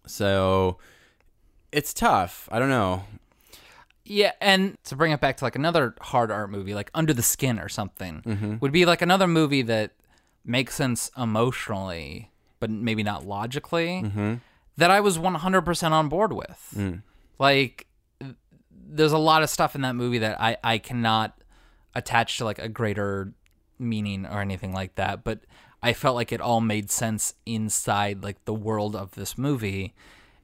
So 0.07 0.77
it's 1.71 1.93
tough. 1.93 2.49
I 2.51 2.59
don't 2.59 2.69
know. 2.69 3.03
Yeah, 4.03 4.31
and 4.41 4.77
to 4.85 4.95
bring 4.95 5.11
it 5.11 5.21
back 5.21 5.37
to 5.37 5.45
like 5.45 5.55
another 5.55 5.95
hard 6.01 6.31
art 6.31 6.49
movie, 6.49 6.73
like 6.73 6.89
Under 6.93 7.13
the 7.13 7.21
Skin 7.21 7.59
or 7.59 7.69
something, 7.69 8.23
mm-hmm. 8.25 8.55
would 8.59 8.71
be 8.71 8.85
like 8.85 9.01
another 9.01 9.27
movie 9.27 9.61
that 9.61 9.91
makes 10.43 10.75
sense 10.75 11.11
emotionally, 11.15 12.31
but 12.59 12.71
maybe 12.71 13.03
not 13.03 13.25
logically. 13.25 14.01
Mm-hmm. 14.03 14.35
That 14.77 14.89
I 14.89 15.01
was 15.01 15.19
one 15.19 15.35
hundred 15.35 15.61
percent 15.61 15.93
on 15.93 16.09
board 16.09 16.33
with. 16.33 16.73
Mm. 16.75 17.03
Like, 17.37 17.85
there's 18.91 19.11
a 19.13 19.17
lot 19.17 19.41
of 19.43 19.49
stuff 19.49 19.75
in 19.75 19.81
that 19.81 19.95
movie 19.95 20.19
that 20.19 20.39
I 20.39 20.57
I 20.63 20.77
cannot 20.77 21.41
attach 21.95 22.37
to 22.37 22.45
like 22.45 22.59
a 22.59 22.69
greater 22.69 23.33
meaning 23.79 24.25
or 24.25 24.41
anything 24.41 24.73
like 24.73 24.95
that, 24.95 25.23
but 25.23 25.39
I 25.81 25.93
felt 25.93 26.15
like 26.15 26.31
it 26.31 26.41
all 26.41 26.61
made 26.61 26.91
sense 26.91 27.33
inside 27.45 28.23
like 28.23 28.43
the 28.45 28.53
world 28.53 28.95
of 28.95 29.11
this 29.11 29.37
movie. 29.37 29.93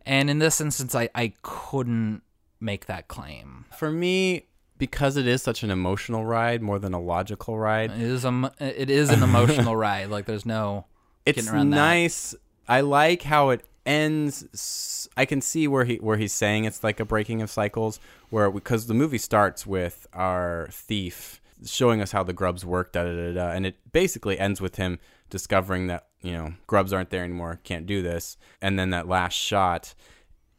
And 0.05 0.29
in 0.29 0.39
this 0.39 0.59
instance, 0.61 0.95
I, 0.95 1.09
I 1.13 1.33
couldn't 1.41 2.21
make 2.59 2.85
that 2.85 3.07
claim. 3.07 3.65
For 3.77 3.91
me, 3.91 4.47
because 4.77 5.17
it 5.17 5.27
is 5.27 5.43
such 5.43 5.63
an 5.63 5.69
emotional 5.69 6.25
ride 6.25 6.61
more 6.61 6.79
than 6.79 6.93
a 6.93 6.99
logical 6.99 7.57
ride, 7.57 7.91
It 7.91 8.01
is 8.01 8.25
a 8.25 8.51
it 8.59 8.89
is 8.89 9.09
an 9.09 9.21
emotional 9.21 9.75
ride. 9.87 10.09
Like 10.09 10.25
there's 10.25 10.45
no 10.45 10.85
it's 11.25 11.35
getting 11.41 11.53
around 11.53 11.69
that. 11.71 11.75
nice. 11.75 12.35
I 12.67 12.81
like 12.81 13.21
how 13.23 13.49
it 13.51 13.63
ends. 13.88 15.07
i 15.17 15.25
can 15.25 15.41
see 15.41 15.67
where 15.67 15.85
he 15.85 15.95
where 15.95 16.17
he's 16.17 16.33
saying 16.33 16.65
it's 16.65 16.83
like 16.83 16.99
a 16.99 17.05
breaking 17.05 17.41
of 17.41 17.49
cycles, 17.49 17.99
where 18.29 18.51
because 18.51 18.88
the 18.88 18.93
movie 18.93 19.17
starts 19.17 19.65
with 19.65 20.05
our 20.13 20.67
thief 20.71 21.41
showing 21.65 22.01
us 22.01 22.11
how 22.11 22.21
the 22.21 22.33
grubs 22.33 22.63
work, 22.65 22.91
da 22.91 23.03
da 23.03 23.15
da 23.15 23.33
da, 23.33 23.49
and 23.49 23.65
it 23.65 23.77
basically 23.91 24.38
ends 24.38 24.61
with 24.61 24.75
him 24.75 24.99
discovering 25.29 25.88
that 25.88 26.07
you 26.21 26.31
know 26.31 26.53
grubs 26.67 26.93
aren't 26.93 27.09
there 27.09 27.23
anymore, 27.23 27.59
can't 27.63 27.88
do 27.88 28.01
this, 28.01 28.38
and 28.61 28.77
then 28.77 28.91
that 28.91 29.07
last 29.07 29.33
shot, 29.33 29.95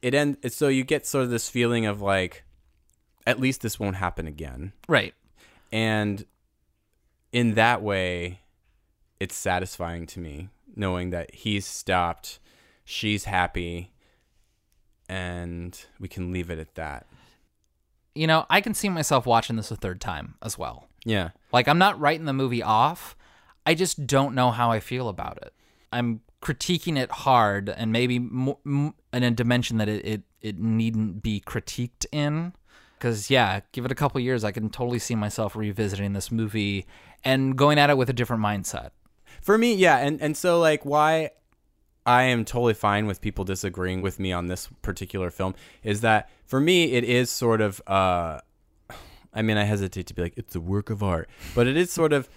it 0.03 0.15
end. 0.15 0.39
So 0.49 0.69
you 0.69 0.85
get 0.85 1.07
sort 1.07 1.25
of 1.25 1.31
this 1.31 1.49
feeling 1.49 1.87
of 1.87 2.01
like, 2.01 2.45
at 3.27 3.39
least 3.39 3.61
this 3.61 3.79
won't 3.79 3.97
happen 3.97 4.27
again. 4.27 4.73
Right. 4.89 5.15
And 5.71 6.25
in 7.33 7.55
that 7.55 7.83
way, 7.83 8.41
it's 9.21 9.37
satisfying 9.37 10.07
to 10.07 10.21
me 10.21 10.49
knowing 10.75 11.11
that 11.11 11.35
he's 11.35 11.67
stopped, 11.67 12.39
she's 12.89 13.25
happy, 13.25 13.93
and 15.11 15.79
we 16.01 16.09
can 16.09 16.33
leave 16.33 16.51
it 16.51 16.59
at 16.59 16.75
that. 16.75 17.07
You 18.15 18.27
know, 18.27 18.47
I 18.49 18.63
can 18.63 18.73
see 18.73 18.89
myself 18.89 19.27
watching 19.27 19.57
this 19.57 19.71
a 19.71 19.77
third 19.77 20.01
time 20.01 20.35
as 20.43 20.57
well. 20.57 20.89
Yeah. 21.05 21.31
Like 21.53 21.69
I'm 21.69 21.79
not 21.79 22.01
writing 22.01 22.25
the 22.25 22.33
movie 22.33 22.63
off. 22.63 23.15
I 23.67 23.75
just 23.75 24.07
don't 24.07 24.35
know 24.35 24.51
how 24.51 24.73
I 24.73 24.81
feel 24.81 25.09
about 25.09 25.37
it. 25.37 25.53
I'm 25.93 26.23
critiquing 26.43 26.97
it 26.99 27.11
hard 27.11 27.69
and 27.69 27.93
maybe 27.93 28.19
mo- 28.19 28.59
m- 28.65 28.95
in 29.13 29.23
a 29.23 29.31
dimension 29.31 29.77
that 29.79 29.89
it, 29.89 30.05
it, 30.05 30.23
it 30.41 30.59
needn't 30.59 31.23
be 31.23 31.43
critiqued 31.47 32.07
in. 32.11 32.55
Because, 32.99 33.31
yeah, 33.31 33.61
give 33.73 33.85
it 33.85 33.93
a 33.93 33.95
couple 33.95 34.21
years, 34.21 34.43
I 34.43 34.51
can 34.51 34.71
totally 34.71 34.99
see 34.99 35.15
myself 35.15 35.55
revisiting 35.55 36.15
this 36.15 36.33
movie 36.33 36.87
and 37.23 37.57
going 37.57 37.79
at 37.79 37.91
it 37.91 37.97
with 37.97 38.11
a 38.11 38.13
different 38.13 38.43
mindset. 38.43 38.91
For 39.41 39.57
me, 39.57 39.75
yeah, 39.75 39.99
and 39.99 40.21
and 40.21 40.37
so 40.37 40.59
like 40.59 40.85
why 40.85 41.31
I 42.09 42.23
am 42.23 42.47
totally 42.47 42.73
fine 42.75 43.07
with 43.07 43.21
people 43.21 43.45
disagreeing 43.45 44.01
with 44.01 44.19
me 44.19 44.33
on 44.33 44.47
this 44.47 44.69
particular 44.81 45.31
film 45.31 45.55
is 45.83 46.01
that 46.01 46.31
for 46.47 46.59
me 46.59 46.93
it 46.93 47.05
is 47.05 47.31
sort 47.31 47.61
of 47.61 47.83
uh 47.87 48.41
I 49.35 49.43
mean 49.43 49.59
I 49.59 49.65
hesitate 49.65 50.07
to 50.07 50.15
be 50.15 50.23
like 50.23 50.35
it's 50.37 50.57
a 50.57 50.61
work 50.61 50.89
of 50.89 51.03
art, 51.03 51.29
but 51.55 51.67
it 51.67 51.77
is 51.77 51.93
sort 51.93 52.15
of 52.15 52.29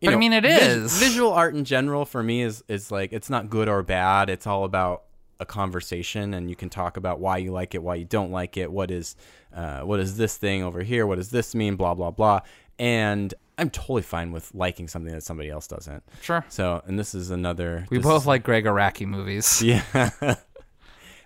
you 0.00 0.08
But 0.08 0.14
I 0.14 0.18
mean, 0.18 0.32
it 0.32 0.44
is 0.46 0.82
vis- 0.82 0.98
visual 0.98 1.32
art 1.32 1.54
in 1.54 1.64
general 1.64 2.04
for 2.04 2.22
me 2.22 2.42
is 2.42 2.62
is 2.68 2.90
like 2.90 3.12
it's 3.12 3.30
not 3.30 3.50
good 3.50 3.68
or 3.68 3.82
bad. 3.82 4.28
It's 4.30 4.46
all 4.46 4.64
about 4.64 5.04
a 5.38 5.46
conversation, 5.46 6.34
and 6.34 6.50
you 6.50 6.56
can 6.56 6.68
talk 6.68 6.96
about 6.98 7.20
why 7.20 7.38
you 7.38 7.52
like 7.52 7.74
it, 7.74 7.82
why 7.82 7.94
you 7.94 8.04
don't 8.04 8.30
like 8.30 8.56
it, 8.58 8.70
what 8.70 8.90
is 8.90 9.16
uh, 9.54 9.80
what 9.80 10.00
is 10.00 10.16
this 10.16 10.36
thing 10.36 10.62
over 10.62 10.82
here, 10.82 11.06
what 11.06 11.16
does 11.16 11.30
this 11.30 11.54
mean, 11.54 11.76
blah 11.76 11.94
blah 11.94 12.10
blah. 12.10 12.40
And 12.80 13.34
I'm 13.58 13.68
totally 13.68 14.00
fine 14.02 14.32
with 14.32 14.54
liking 14.54 14.88
something 14.88 15.12
that 15.12 15.22
somebody 15.22 15.50
else 15.50 15.66
doesn't. 15.66 16.02
Sure. 16.22 16.44
So, 16.48 16.82
and 16.86 16.98
this 16.98 17.14
is 17.14 17.30
another. 17.30 17.86
We 17.90 17.98
both 17.98 18.22
is- 18.22 18.26
like 18.26 18.42
Gregg 18.42 18.64
Araki 18.64 19.06
movies. 19.06 19.62
Yeah. 19.62 19.82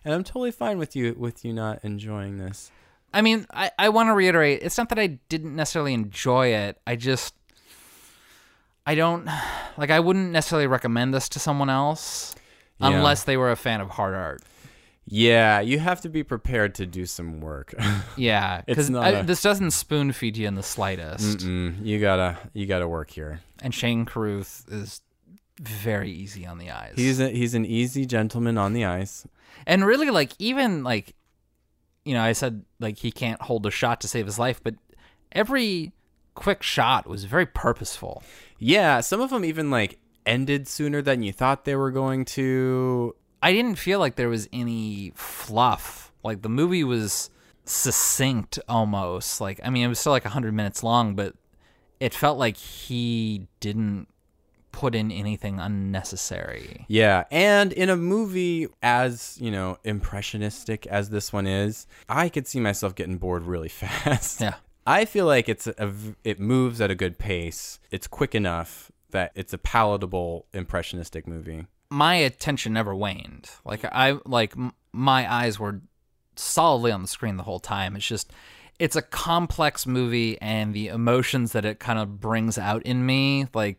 and 0.04 0.12
I'm 0.12 0.24
totally 0.24 0.50
fine 0.50 0.78
with 0.78 0.96
you 0.96 1.14
with 1.16 1.44
you 1.44 1.52
not 1.52 1.78
enjoying 1.84 2.38
this. 2.38 2.72
I 3.12 3.22
mean, 3.22 3.46
I, 3.54 3.70
I 3.78 3.90
want 3.90 4.08
to 4.08 4.12
reiterate, 4.14 4.62
it's 4.64 4.76
not 4.76 4.88
that 4.88 4.98
I 4.98 5.06
didn't 5.28 5.54
necessarily 5.54 5.94
enjoy 5.94 6.48
it. 6.48 6.80
I 6.84 6.96
just, 6.96 7.32
I 8.84 8.96
don't, 8.96 9.26
like, 9.76 9.90
I 9.90 10.00
wouldn't 10.00 10.32
necessarily 10.32 10.66
recommend 10.66 11.14
this 11.14 11.28
to 11.30 11.38
someone 11.38 11.70
else 11.70 12.34
Yeah. 12.80 12.88
unless 12.88 13.22
they 13.22 13.36
were 13.36 13.52
a 13.52 13.56
fan 13.56 13.80
of 13.80 13.90
hard 13.90 14.14
art. 14.14 14.42
Yeah, 15.06 15.60
you 15.60 15.78
have 15.78 16.00
to 16.02 16.08
be 16.08 16.22
prepared 16.22 16.74
to 16.76 16.86
do 16.86 17.04
some 17.06 17.40
work. 17.40 17.74
Yeah, 18.16 18.62
because 18.66 18.88
a- 18.90 19.22
this 19.24 19.42
doesn't 19.42 19.72
spoon 19.72 20.12
feed 20.12 20.36
you 20.36 20.46
in 20.48 20.54
the 20.54 20.62
slightest. 20.62 21.38
Mm, 21.38 21.84
you 21.84 22.00
gotta 22.00 22.38
you 22.52 22.66
gotta 22.66 22.88
work 22.88 23.10
here. 23.10 23.40
And 23.60 23.74
Shane 23.74 24.04
Carruth 24.06 24.64
is 24.70 25.00
very 25.60 26.10
easy 26.10 26.46
on 26.46 26.58
the 26.58 26.70
eyes. 26.70 26.94
He's 26.96 27.20
a, 27.20 27.28
he's 27.30 27.54
an 27.54 27.64
easy 27.66 28.06
gentleman 28.06 28.56
on 28.58 28.72
the 28.72 28.84
ice. 28.84 29.26
and 29.66 29.84
really, 29.84 30.10
like, 30.10 30.32
even 30.38 30.82
like, 30.84 31.14
you 32.04 32.14
know, 32.14 32.22
I 32.22 32.32
said 32.32 32.64
like 32.80 32.98
he 32.98 33.10
can't 33.12 33.40
hold 33.42 33.66
a 33.66 33.70
shot 33.70 34.00
to 34.02 34.08
save 34.08 34.26
his 34.26 34.38
life, 34.38 34.60
but 34.62 34.74
every 35.32 35.92
quick 36.34 36.62
shot 36.62 37.06
was 37.06 37.24
very 37.24 37.46
purposeful. 37.46 38.22
Yeah, 38.58 39.00
some 39.00 39.20
of 39.20 39.30
them 39.30 39.44
even 39.44 39.70
like 39.70 39.98
ended 40.26 40.66
sooner 40.68 41.02
than 41.02 41.22
you 41.22 41.32
thought 41.32 41.64
they 41.64 41.76
were 41.76 41.90
going 41.90 42.24
to. 42.26 43.14
I 43.44 43.52
didn't 43.52 43.76
feel 43.76 43.98
like 43.98 44.14
there 44.16 44.30
was 44.30 44.48
any 44.54 45.12
fluff. 45.14 46.10
Like 46.22 46.40
the 46.40 46.48
movie 46.48 46.82
was 46.82 47.28
succinct 47.66 48.58
almost. 48.70 49.38
Like 49.38 49.60
I 49.62 49.68
mean, 49.68 49.84
it 49.84 49.88
was 49.88 49.98
still 49.98 50.12
like 50.12 50.24
100 50.24 50.54
minutes 50.54 50.82
long, 50.82 51.14
but 51.14 51.34
it 52.00 52.14
felt 52.14 52.38
like 52.38 52.56
he 52.56 53.46
didn't 53.60 54.08
put 54.72 54.94
in 54.94 55.12
anything 55.12 55.60
unnecessary. 55.60 56.86
Yeah, 56.88 57.24
and 57.30 57.70
in 57.74 57.90
a 57.90 57.96
movie 57.96 58.68
as, 58.82 59.36
you 59.38 59.50
know, 59.50 59.76
impressionistic 59.84 60.86
as 60.86 61.10
this 61.10 61.30
one 61.30 61.46
is, 61.46 61.86
I 62.08 62.30
could 62.30 62.46
see 62.46 62.60
myself 62.60 62.94
getting 62.94 63.18
bored 63.18 63.42
really 63.42 63.68
fast. 63.82 64.40
Yeah. 64.40 64.54
I 64.86 65.04
feel 65.04 65.26
like 65.26 65.50
it's 65.50 65.66
a, 65.66 65.92
it 66.24 66.40
moves 66.40 66.80
at 66.80 66.90
a 66.90 66.94
good 66.94 67.18
pace. 67.18 67.78
It's 67.90 68.06
quick 68.06 68.34
enough 68.34 68.90
that 69.10 69.32
it's 69.34 69.52
a 69.52 69.58
palatable 69.58 70.46
impressionistic 70.54 71.26
movie. 71.26 71.66
My 71.94 72.16
attention 72.16 72.72
never 72.72 72.92
waned. 72.92 73.48
Like 73.64 73.84
I 73.84 74.18
like 74.26 74.56
m- 74.56 74.72
my 74.92 75.32
eyes 75.32 75.60
were 75.60 75.80
solidly 76.34 76.90
on 76.90 77.02
the 77.02 77.08
screen 77.08 77.36
the 77.36 77.44
whole 77.44 77.60
time. 77.60 77.94
It's 77.94 78.06
just 78.06 78.32
it's 78.80 78.96
a 78.96 79.02
complex 79.02 79.86
movie 79.86 80.36
and 80.40 80.74
the 80.74 80.88
emotions 80.88 81.52
that 81.52 81.64
it 81.64 81.78
kind 81.78 82.00
of 82.00 82.20
brings 82.20 82.58
out 82.58 82.82
in 82.82 83.06
me 83.06 83.46
like 83.54 83.78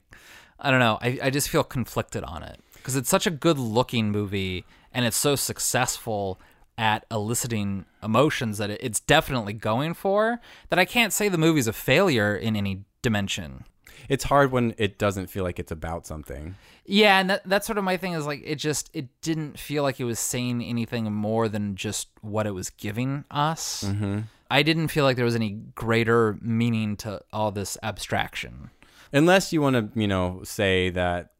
I 0.57 0.71
don't 0.71 0.79
know. 0.79 0.97
I, 1.01 1.19
I 1.23 1.29
just 1.29 1.49
feel 1.49 1.65
conflicted 1.65 2.23
on 2.23 2.41
it 2.41 2.61
because 2.75 2.95
it's 2.95 3.09
such 3.09 3.27
a 3.27 3.31
good 3.31 3.59
looking 3.59 4.11
movie 4.11 4.63
and 4.93 5.05
it's 5.05 5.17
so 5.17 5.35
successful 5.35 6.39
at 6.77 7.05
eliciting 7.11 7.85
emotions 8.01 8.57
that 8.59 8.69
it's 8.69 9.01
definitely 9.01 9.53
going 9.53 9.93
for 9.93 10.39
that 10.69 10.79
I 10.79 10.85
can't 10.85 11.11
say 11.11 11.27
the 11.27 11.37
movie's 11.37 11.67
a 11.67 11.73
failure 11.73 12.33
in 12.33 12.55
any 12.55 12.85
dimension. 13.01 13.65
It's 14.09 14.25
hard 14.25 14.51
when 14.51 14.75
it 14.77 14.97
doesn't 14.97 15.27
feel 15.27 15.43
like 15.43 15.59
it's 15.59 15.71
about 15.71 16.05
something. 16.05 16.55
Yeah, 16.85 17.19
and 17.19 17.29
that, 17.29 17.41
that's 17.45 17.65
sort 17.65 17.77
of 17.77 17.83
my 17.83 17.97
thing 17.97 18.13
is 18.13 18.25
like 18.25 18.41
it 18.45 18.55
just 18.55 18.89
it 18.93 19.07
didn't 19.21 19.59
feel 19.59 19.83
like 19.83 19.99
it 19.99 20.05
was 20.05 20.19
saying 20.19 20.61
anything 20.61 21.11
more 21.11 21.49
than 21.49 21.75
just 21.75 22.09
what 22.21 22.47
it 22.47 22.51
was 22.51 22.69
giving 22.69 23.25
us. 23.31 23.83
Mm-hmm. 23.85 24.21
I 24.49 24.63
didn't 24.63 24.89
feel 24.89 25.03
like 25.03 25.15
there 25.15 25.25
was 25.25 25.35
any 25.35 25.51
greater 25.73 26.37
meaning 26.41 26.95
to 26.97 27.21
all 27.33 27.51
this 27.51 27.77
abstraction. 27.81 28.69
Unless 29.11 29.51
you 29.51 29.61
want 29.61 29.93
to, 29.93 29.99
you 29.99 30.07
know, 30.07 30.41
say 30.43 30.89
that 30.91 31.31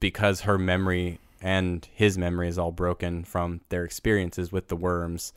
because 0.00 0.42
her 0.42 0.58
memory 0.58 1.18
and 1.40 1.86
his 1.92 2.16
memory 2.16 2.48
is 2.48 2.58
all 2.58 2.72
broken 2.72 3.24
from 3.24 3.60
their 3.68 3.84
experiences 3.84 4.50
with 4.50 4.68
the 4.68 4.76
worms, 4.76 5.32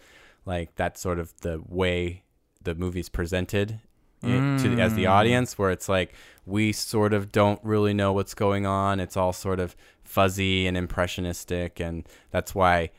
like 0.45 0.75
that's 0.75 1.01
sort 1.01 1.19
of 1.19 1.33
the 1.41 1.61
way 1.67 2.23
the 2.63 2.75
movie's 2.75 3.09
presented 3.09 3.79
i- 4.23 4.27
to 4.61 4.79
as 4.79 4.93
the 4.95 5.05
mm. 5.05 5.09
audience, 5.09 5.57
where 5.57 5.71
it's 5.71 5.89
like 5.89 6.13
we 6.45 6.71
sort 6.71 7.13
of 7.13 7.31
don't 7.31 7.59
really 7.63 7.93
know 7.93 8.13
what's 8.13 8.33
going 8.33 8.65
on. 8.65 8.99
It's 8.99 9.15
all 9.17 9.33
sort 9.33 9.59
of 9.59 9.75
fuzzy 10.03 10.67
and 10.67 10.75
impressionistic, 10.77 11.79
and 11.79 12.07
that's 12.31 12.53
why 12.55 12.91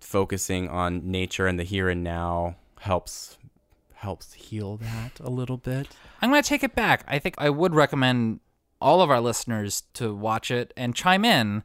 focusing 0.00 0.68
on 0.68 1.10
nature 1.10 1.46
and 1.46 1.58
the 1.58 1.64
here 1.64 1.88
and 1.88 2.02
now 2.04 2.56
helps 2.80 3.36
helps 3.94 4.32
heal 4.34 4.76
that 4.76 5.18
a 5.20 5.28
little 5.28 5.56
bit. 5.56 5.88
I'm 6.22 6.30
going 6.30 6.40
to 6.42 6.48
take 6.48 6.62
it 6.62 6.74
back. 6.76 7.04
I 7.08 7.18
think 7.18 7.34
I 7.38 7.50
would 7.50 7.74
recommend 7.74 8.38
all 8.80 9.02
of 9.02 9.10
our 9.10 9.20
listeners 9.20 9.82
to 9.94 10.14
watch 10.14 10.52
it 10.52 10.72
and 10.76 10.94
chime 10.94 11.24
in 11.24 11.64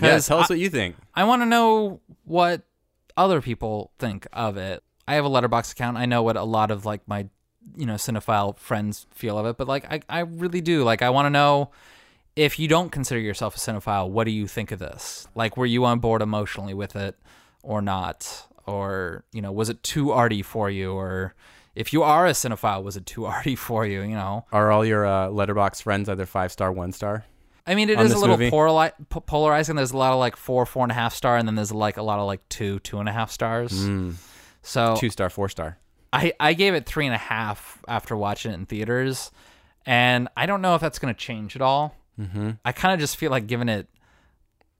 Yeah, 0.00 0.18
tell 0.18 0.38
us 0.38 0.50
I- 0.50 0.54
what 0.54 0.58
you 0.58 0.68
think. 0.68 0.96
I 1.14 1.24
want 1.24 1.40
to 1.40 1.46
know 1.46 2.00
what 2.24 2.62
other 3.16 3.40
people 3.40 3.92
think 3.98 4.26
of 4.34 4.58
it. 4.58 4.82
I 5.08 5.14
have 5.14 5.24
a 5.24 5.30
Letterboxd 5.30 5.72
account. 5.72 5.96
I 5.96 6.04
know 6.04 6.22
what 6.22 6.36
a 6.36 6.42
lot 6.44 6.70
of 6.70 6.84
like 6.84 7.08
my, 7.08 7.28
you 7.76 7.86
know, 7.86 7.94
cinephile 7.94 8.56
friends 8.58 9.06
feel 9.10 9.38
of 9.38 9.46
it, 9.46 9.56
but 9.56 9.66
like 9.68 9.90
I, 9.90 10.00
I 10.08 10.20
really 10.20 10.60
do. 10.60 10.84
Like 10.84 11.02
I 11.02 11.10
want 11.10 11.26
to 11.26 11.30
know 11.30 11.70
if 12.36 12.58
you 12.58 12.68
don't 12.68 12.90
consider 12.90 13.20
yourself 13.20 13.56
a 13.56 13.58
cinephile, 13.58 14.08
what 14.08 14.24
do 14.24 14.30
you 14.30 14.46
think 14.46 14.70
of 14.72 14.78
this? 14.78 15.26
Like, 15.34 15.56
were 15.56 15.66
you 15.66 15.84
on 15.84 15.98
board 15.98 16.22
emotionally 16.22 16.74
with 16.74 16.96
it 16.96 17.16
or 17.62 17.82
not? 17.82 18.46
Or, 18.66 19.24
you 19.32 19.42
know, 19.42 19.52
was 19.52 19.68
it 19.68 19.82
too 19.82 20.12
arty 20.12 20.40
for 20.42 20.70
you? 20.70 20.92
Or 20.92 21.34
if 21.74 21.92
you 21.92 22.02
are 22.02 22.26
a 22.26 22.30
cinephile, 22.30 22.82
was 22.82 22.96
it 22.96 23.04
too 23.06 23.24
arty 23.36 23.54
for 23.56 23.84
you? 23.86 24.02
You 24.02 24.14
know, 24.14 24.46
Are 24.52 24.70
all 24.70 24.84
your 24.84 25.04
uh, 25.04 25.28
Letterboxd 25.28 25.82
friends 25.82 26.08
either 26.08 26.24
five 26.26 26.52
star, 26.52 26.72
one 26.72 26.92
star? 26.92 27.24
I 27.66 27.74
mean, 27.74 27.90
it 27.90 28.00
is 28.00 28.12
a 28.12 28.18
little 28.18 28.36
polari- 28.50 28.92
po- 29.08 29.20
polarizing. 29.20 29.76
There's 29.76 29.92
a 29.92 29.96
lot 29.96 30.12
of 30.12 30.18
like 30.18 30.36
four, 30.36 30.64
four 30.66 30.84
and 30.84 30.90
a 30.90 30.94
half 30.96 31.14
star, 31.14 31.36
and 31.36 31.46
then 31.46 31.54
there's 31.54 31.70
like 31.72 31.96
a 31.96 32.02
lot 32.02 32.18
of 32.18 32.26
like 32.26 32.48
two, 32.48 32.78
two 32.80 32.98
and 32.98 33.08
a 33.08 33.12
half 33.12 33.30
stars. 33.30 33.72
So 34.62 34.96
Two 34.96 35.10
star, 35.10 35.28
four 35.28 35.48
star. 35.48 35.78
I, 36.12 36.32
I 36.38 36.52
gave 36.54 36.74
it 36.74 36.86
three 36.86 37.06
and 37.06 37.14
a 37.14 37.18
half 37.18 37.82
after 37.88 38.16
watching 38.16 38.52
it 38.52 38.54
in 38.54 38.66
theaters, 38.66 39.30
and 39.86 40.28
I 40.36 40.46
don't 40.46 40.60
know 40.62 40.74
if 40.74 40.80
that's 40.80 40.98
going 40.98 41.14
to 41.14 41.18
change 41.18 41.56
at 41.56 41.62
all. 41.62 41.94
Mm-hmm. 42.20 42.50
I 42.64 42.72
kind 42.72 42.92
of 42.94 43.00
just 43.00 43.16
feel 43.16 43.30
like 43.30 43.46
giving 43.46 43.68
it 43.70 43.88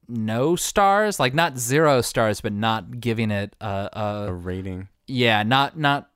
no 0.08 0.56
stars, 0.56 1.18
like 1.18 1.32
not 1.32 1.56
zero 1.58 2.02
stars, 2.02 2.40
but 2.42 2.52
not 2.52 3.00
giving 3.00 3.30
it 3.30 3.56
a, 3.60 3.88
A 3.92 4.26
a 4.28 4.32
rating. 4.32 4.88
yeah, 5.06 5.42
not 5.42 5.78
not 5.78 6.10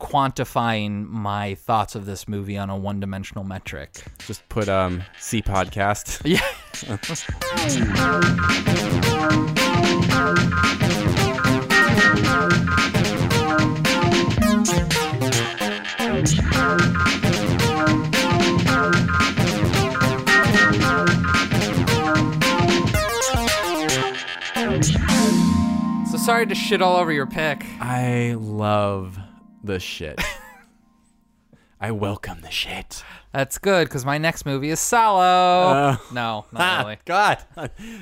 quantifying 0.00 1.06
my 1.08 1.54
thoughts 1.54 1.94
of 1.94 2.06
this 2.06 2.26
movie 2.26 2.56
on 2.58 2.70
a 2.70 2.76
one 2.76 2.98
dimensional 2.98 3.44
metric. 3.44 4.02
Just 4.26 4.48
put 4.48 4.68
um 4.68 5.02
C 5.20 5.42
podcast. 5.42 6.22
Yeah. 6.24 6.40
sorry 26.24 26.46
to 26.46 26.54
shit 26.54 26.80
all 26.82 26.96
over 26.96 27.12
your 27.12 27.26
pick. 27.26 27.64
I 27.80 28.34
love 28.38 29.18
the 29.64 29.80
shit. 29.80 30.20
I 31.80 31.90
welcome 31.90 32.42
the 32.42 32.50
shit. 32.50 33.02
That's 33.32 33.58
good 33.58 33.88
because 33.88 34.04
my 34.04 34.18
next 34.18 34.46
movie 34.46 34.70
is 34.70 34.78
Salo. 34.78 35.20
Uh, 35.20 35.96
no, 36.12 36.44
not 36.52 36.54
Ah, 36.54 36.82
really. 36.82 36.98
God. 37.04 37.38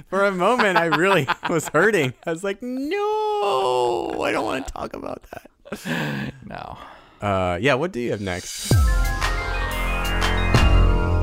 For 0.08 0.24
a 0.26 0.32
moment, 0.32 0.76
I 0.76 0.86
really 0.86 1.26
was 1.48 1.68
hurting. 1.68 2.12
I 2.26 2.30
was 2.32 2.44
like, 2.44 2.58
no, 2.62 4.20
I 4.22 4.32
don't 4.32 4.44
want 4.44 4.66
to 4.66 4.72
talk 4.72 4.94
about 4.94 5.24
that. 5.32 6.32
No. 6.44 6.78
Uh, 7.26 7.58
yeah, 7.60 7.74
what 7.74 7.92
do 7.92 8.00
you 8.00 8.10
have 8.10 8.20
next? 8.20 8.72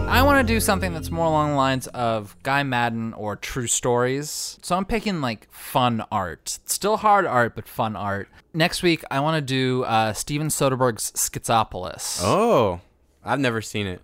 I 0.07 0.23
want 0.23 0.45
to 0.47 0.53
do 0.53 0.59
something 0.59 0.93
that's 0.93 1.11
more 1.11 1.25
along 1.25 1.51
the 1.51 1.55
lines 1.57 1.87
of 1.87 2.35
Guy 2.41 2.63
Maddin 2.63 3.13
or 3.13 3.35
True 3.35 3.67
Stories. 3.67 4.57
So 4.61 4.75
I'm 4.75 4.85
picking 4.85 5.19
like 5.21 5.51
fun 5.51 6.03
art. 6.11 6.59
Still 6.65 6.97
hard 6.97 7.25
art, 7.25 7.55
but 7.55 7.67
fun 7.67 7.95
art. 7.95 8.29
Next 8.53 8.81
week, 8.81 9.03
I 9.11 9.19
want 9.19 9.35
to 9.35 9.41
do 9.41 9.83
uh, 9.83 10.13
Steven 10.13 10.47
Soderbergh's 10.47 11.11
Schizopolis. 11.11 12.21
Oh, 12.23 12.79
I've 13.23 13.39
never 13.41 13.61
seen 13.61 13.85
it. 13.85 14.01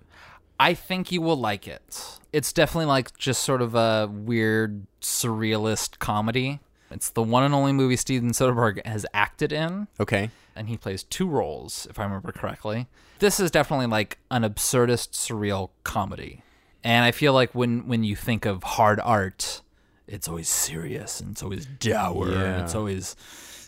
I 0.60 0.74
think 0.74 1.12
you 1.12 1.22
will 1.22 1.38
like 1.38 1.68
it. 1.68 2.20
It's 2.34 2.52
definitely 2.52 2.86
like 2.88 3.18
just 3.18 3.44
sort 3.44 3.62
of 3.62 3.74
a 3.74 4.10
weird 4.12 4.86
surrealist 5.02 6.00
comedy. 6.00 6.60
It's 6.92 7.10
the 7.10 7.24
one 7.24 7.44
and 7.44 7.54
only 7.56 7.72
movie 7.72 7.96
Steven 7.96 8.32
Soderbergh 8.32 8.86
has 8.86 9.06
acted 9.14 9.52
in, 9.52 9.88
Okay. 10.00 10.30
And 10.56 10.70
he 10.70 10.78
plays 10.78 11.04
two 11.04 11.28
roles, 11.28 11.88
if 11.90 12.00
I 12.00 12.04
remember 12.04 12.32
correctly. 12.32 12.88
This 13.20 13.40
is 13.40 13.52
definitely 13.52 13.88
like 13.88 14.18
an 14.32 14.44
absurdist, 14.44 15.12
surreal 15.12 15.70
comedy. 15.84 16.44
And 16.84 17.06
I 17.06 17.12
feel 17.12 17.34
like 17.34 17.54
when 17.56 17.88
when 17.88 18.04
you 18.04 18.16
think 18.16 18.46
of 18.46 18.64
hard 18.64 19.00
art, 19.00 19.62
it's 20.08 20.28
always 20.28 20.50
serious 20.50 21.22
and 21.22 21.32
it's 21.32 21.42
always 21.44 21.66
dour 21.66 22.30
and 22.30 22.62
it's 22.62 22.76
always 22.76 23.16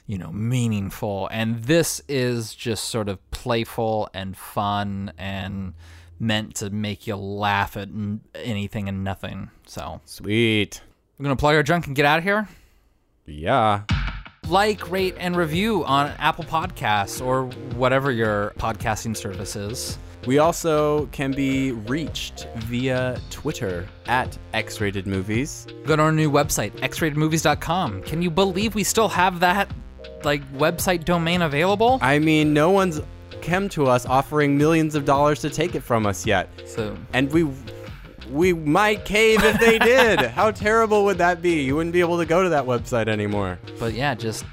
you 0.05 0.17
know 0.17 0.31
meaningful. 0.31 1.27
And 1.31 1.63
this 1.63 2.01
is 2.09 2.53
just 2.53 2.85
sort 2.89 3.07
of 3.07 3.19
playful 3.31 4.09
and 4.13 4.35
fun 4.35 5.13
and 5.17 5.73
meant 6.19 6.55
to 6.55 6.69
make 6.69 7.07
you 7.07 7.15
laugh 7.15 7.77
at 7.77 7.87
n- 7.87 8.21
anything 8.33 8.89
and 8.89 9.03
nothing. 9.03 9.49
So 9.65 10.01
Sweet. 10.05 10.81
we're 11.17 11.23
gonna 11.23 11.35
plug 11.37 11.55
our 11.55 11.63
junk 11.63 11.87
and 11.87 11.95
get 11.95 12.05
out 12.05 12.17
of 12.19 12.23
here. 12.25 12.47
Yeah. 13.25 13.83
Like, 14.47 14.91
rate, 14.91 15.15
and 15.17 15.35
review 15.35 15.83
on 15.85 16.11
Apple 16.19 16.43
Podcasts 16.43 17.23
or 17.23 17.45
whatever 17.75 18.11
your 18.11 18.53
podcasting 18.57 19.17
service 19.17 19.55
is. 19.55 19.97
We 20.25 20.39
also 20.39 21.05
can 21.07 21.31
be 21.31 21.71
reached 21.71 22.47
via 22.55 23.19
Twitter 23.29 23.87
at 24.07 24.37
X 24.53 24.81
Rated 24.81 25.05
Movies. 25.05 25.67
Go 25.85 25.95
to 25.95 26.01
our 26.01 26.11
new 26.11 26.31
website, 26.31 26.71
xratedmovies.com. 26.71 28.01
Can 28.03 28.21
you 28.21 28.31
believe 28.31 28.75
we 28.75 28.83
still 28.83 29.09
have 29.09 29.39
that 29.39 29.69
like 30.23 30.43
website 30.53 31.05
domain 31.05 31.43
available? 31.43 31.99
I 32.01 32.19
mean, 32.19 32.53
no 32.53 32.71
one's 32.71 33.01
come 33.41 33.69
to 33.69 33.85
us 33.87 34.05
offering 34.07 34.57
millions 34.57 34.95
of 34.95 35.05
dollars 35.05 35.39
to 35.41 35.49
take 35.49 35.75
it 35.75 35.81
from 35.81 36.05
us 36.05 36.25
yet. 36.25 36.49
So 36.65 36.97
And 37.13 37.31
we 37.31 37.47
we 38.31 38.53
might 38.53 39.03
cave 39.05 39.43
if 39.43 39.59
they 39.59 39.79
did. 39.79 40.19
How 40.21 40.51
terrible 40.51 41.05
would 41.05 41.17
that 41.17 41.41
be? 41.41 41.63
You 41.63 41.75
wouldn't 41.75 41.93
be 41.93 42.01
able 42.01 42.17
to 42.17 42.25
go 42.25 42.43
to 42.43 42.49
that 42.49 42.65
website 42.65 43.07
anymore. 43.07 43.59
but 43.79 43.93
yeah, 43.93 44.13
just 44.15 44.45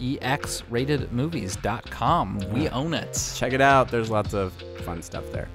exratedmovies.com. 0.00 2.38
We 2.52 2.68
own 2.68 2.94
it. 2.94 3.32
Check 3.34 3.52
it 3.52 3.60
out. 3.60 3.90
There's 3.90 4.10
lots 4.10 4.32
of 4.34 4.52
fun 4.84 5.02
stuff 5.02 5.24
there. 5.32 5.48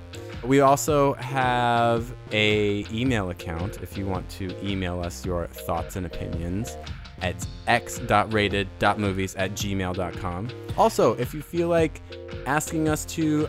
We 0.43 0.59
also 0.59 1.13
have 1.13 2.13
a 2.33 2.85
email 2.91 3.29
account 3.29 3.81
if 3.81 3.97
you 3.97 4.05
want 4.05 4.27
to 4.31 4.53
email 4.65 4.99
us 4.99 5.25
your 5.25 5.47
thoughts 5.47 5.95
and 5.95 6.05
opinions. 6.05 6.75
It's 7.21 7.47
x.rated.movies 7.67 9.35
at 9.35 9.51
gmail.com. 9.51 10.49
Also, 10.77 11.13
if 11.13 11.33
you 11.33 11.41
feel 11.41 11.69
like 11.69 12.01
asking 12.45 12.89
us 12.89 13.05
to 13.05 13.47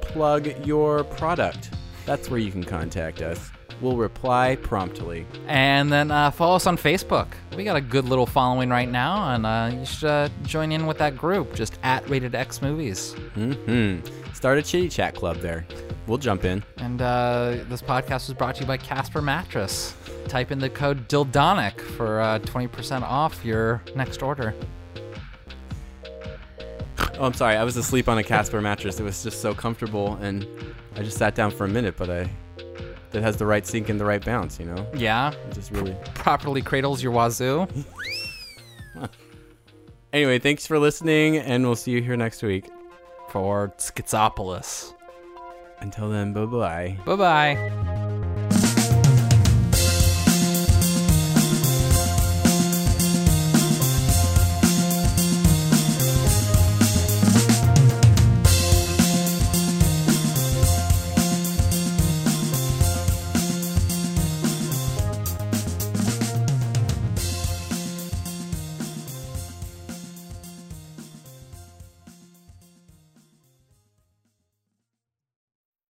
plug 0.00 0.66
your 0.66 1.04
product, 1.04 1.70
that's 2.06 2.28
where 2.30 2.40
you 2.40 2.50
can 2.50 2.64
contact 2.64 3.22
us. 3.22 3.50
We'll 3.80 3.96
reply 3.96 4.56
promptly. 4.62 5.26
And 5.48 5.90
then 5.90 6.10
uh, 6.10 6.30
follow 6.30 6.54
us 6.56 6.66
on 6.66 6.76
Facebook. 6.76 7.28
We 7.56 7.64
got 7.64 7.76
a 7.76 7.80
good 7.80 8.04
little 8.04 8.26
following 8.26 8.70
right 8.70 8.88
now, 8.88 9.34
and 9.34 9.44
uh, 9.44 9.70
you 9.76 9.84
should 9.84 10.08
uh, 10.08 10.28
join 10.44 10.70
in 10.70 10.86
with 10.86 10.98
that 10.98 11.16
group, 11.16 11.54
just 11.54 11.78
at 11.82 12.08
Rated 12.08 12.34
X 12.34 12.62
Movies. 12.62 13.14
hmm 13.34 13.98
Start 14.34 14.58
a 14.58 14.62
chitty 14.62 14.88
chat 14.88 15.14
club 15.14 15.38
there. 15.38 15.66
We'll 16.06 16.18
jump 16.18 16.44
in. 16.44 16.64
And 16.78 17.00
uh, 17.00 17.58
this 17.68 17.82
podcast 17.82 18.28
was 18.28 18.34
brought 18.34 18.56
to 18.56 18.60
you 18.62 18.66
by 18.66 18.76
Casper 18.76 19.22
Mattress. 19.22 19.94
Type 20.28 20.50
in 20.50 20.58
the 20.58 20.70
code 20.70 21.08
DILDONIC 21.08 21.80
for 21.80 22.20
uh, 22.20 22.38
20% 22.40 23.02
off 23.02 23.44
your 23.44 23.82
next 23.94 24.22
order. 24.22 24.54
Oh, 27.18 27.24
I'm 27.26 27.34
sorry. 27.34 27.56
I 27.56 27.64
was 27.64 27.76
asleep 27.76 28.08
on 28.08 28.18
a 28.18 28.22
Casper 28.24 28.60
mattress. 28.60 28.98
It 29.00 29.02
was 29.04 29.22
just 29.22 29.40
so 29.40 29.54
comfortable, 29.54 30.14
and 30.16 30.46
I 30.96 31.02
just 31.02 31.18
sat 31.18 31.34
down 31.34 31.50
for 31.50 31.64
a 31.64 31.68
minute. 31.68 31.96
But 31.96 32.10
I, 32.10 32.30
it 33.12 33.22
has 33.22 33.36
the 33.36 33.46
right 33.46 33.66
sink 33.66 33.88
and 33.88 34.00
the 34.00 34.04
right 34.04 34.24
bounce. 34.24 34.58
You 34.58 34.66
know, 34.66 34.86
Yeah, 34.94 35.32
it 35.32 35.52
just 35.54 35.70
really. 35.70 35.94
properly 36.14 36.62
cradles 36.62 37.02
your 37.02 37.12
wazoo. 37.12 37.66
Anyway, 40.12 40.38
thanks 40.38 40.66
for 40.66 40.78
listening, 40.78 41.38
and 41.38 41.64
we'll 41.64 41.74
see 41.74 41.90
you 41.90 42.02
here 42.02 42.18
next 42.18 42.42
week. 42.42 42.68
for 43.30 43.72
Schizopolis. 43.78 44.92
Until 45.80 46.10
then, 46.10 46.34
bye 46.34 46.44
bye. 46.44 46.98
Bye 47.06 47.16
bye. 47.16 48.08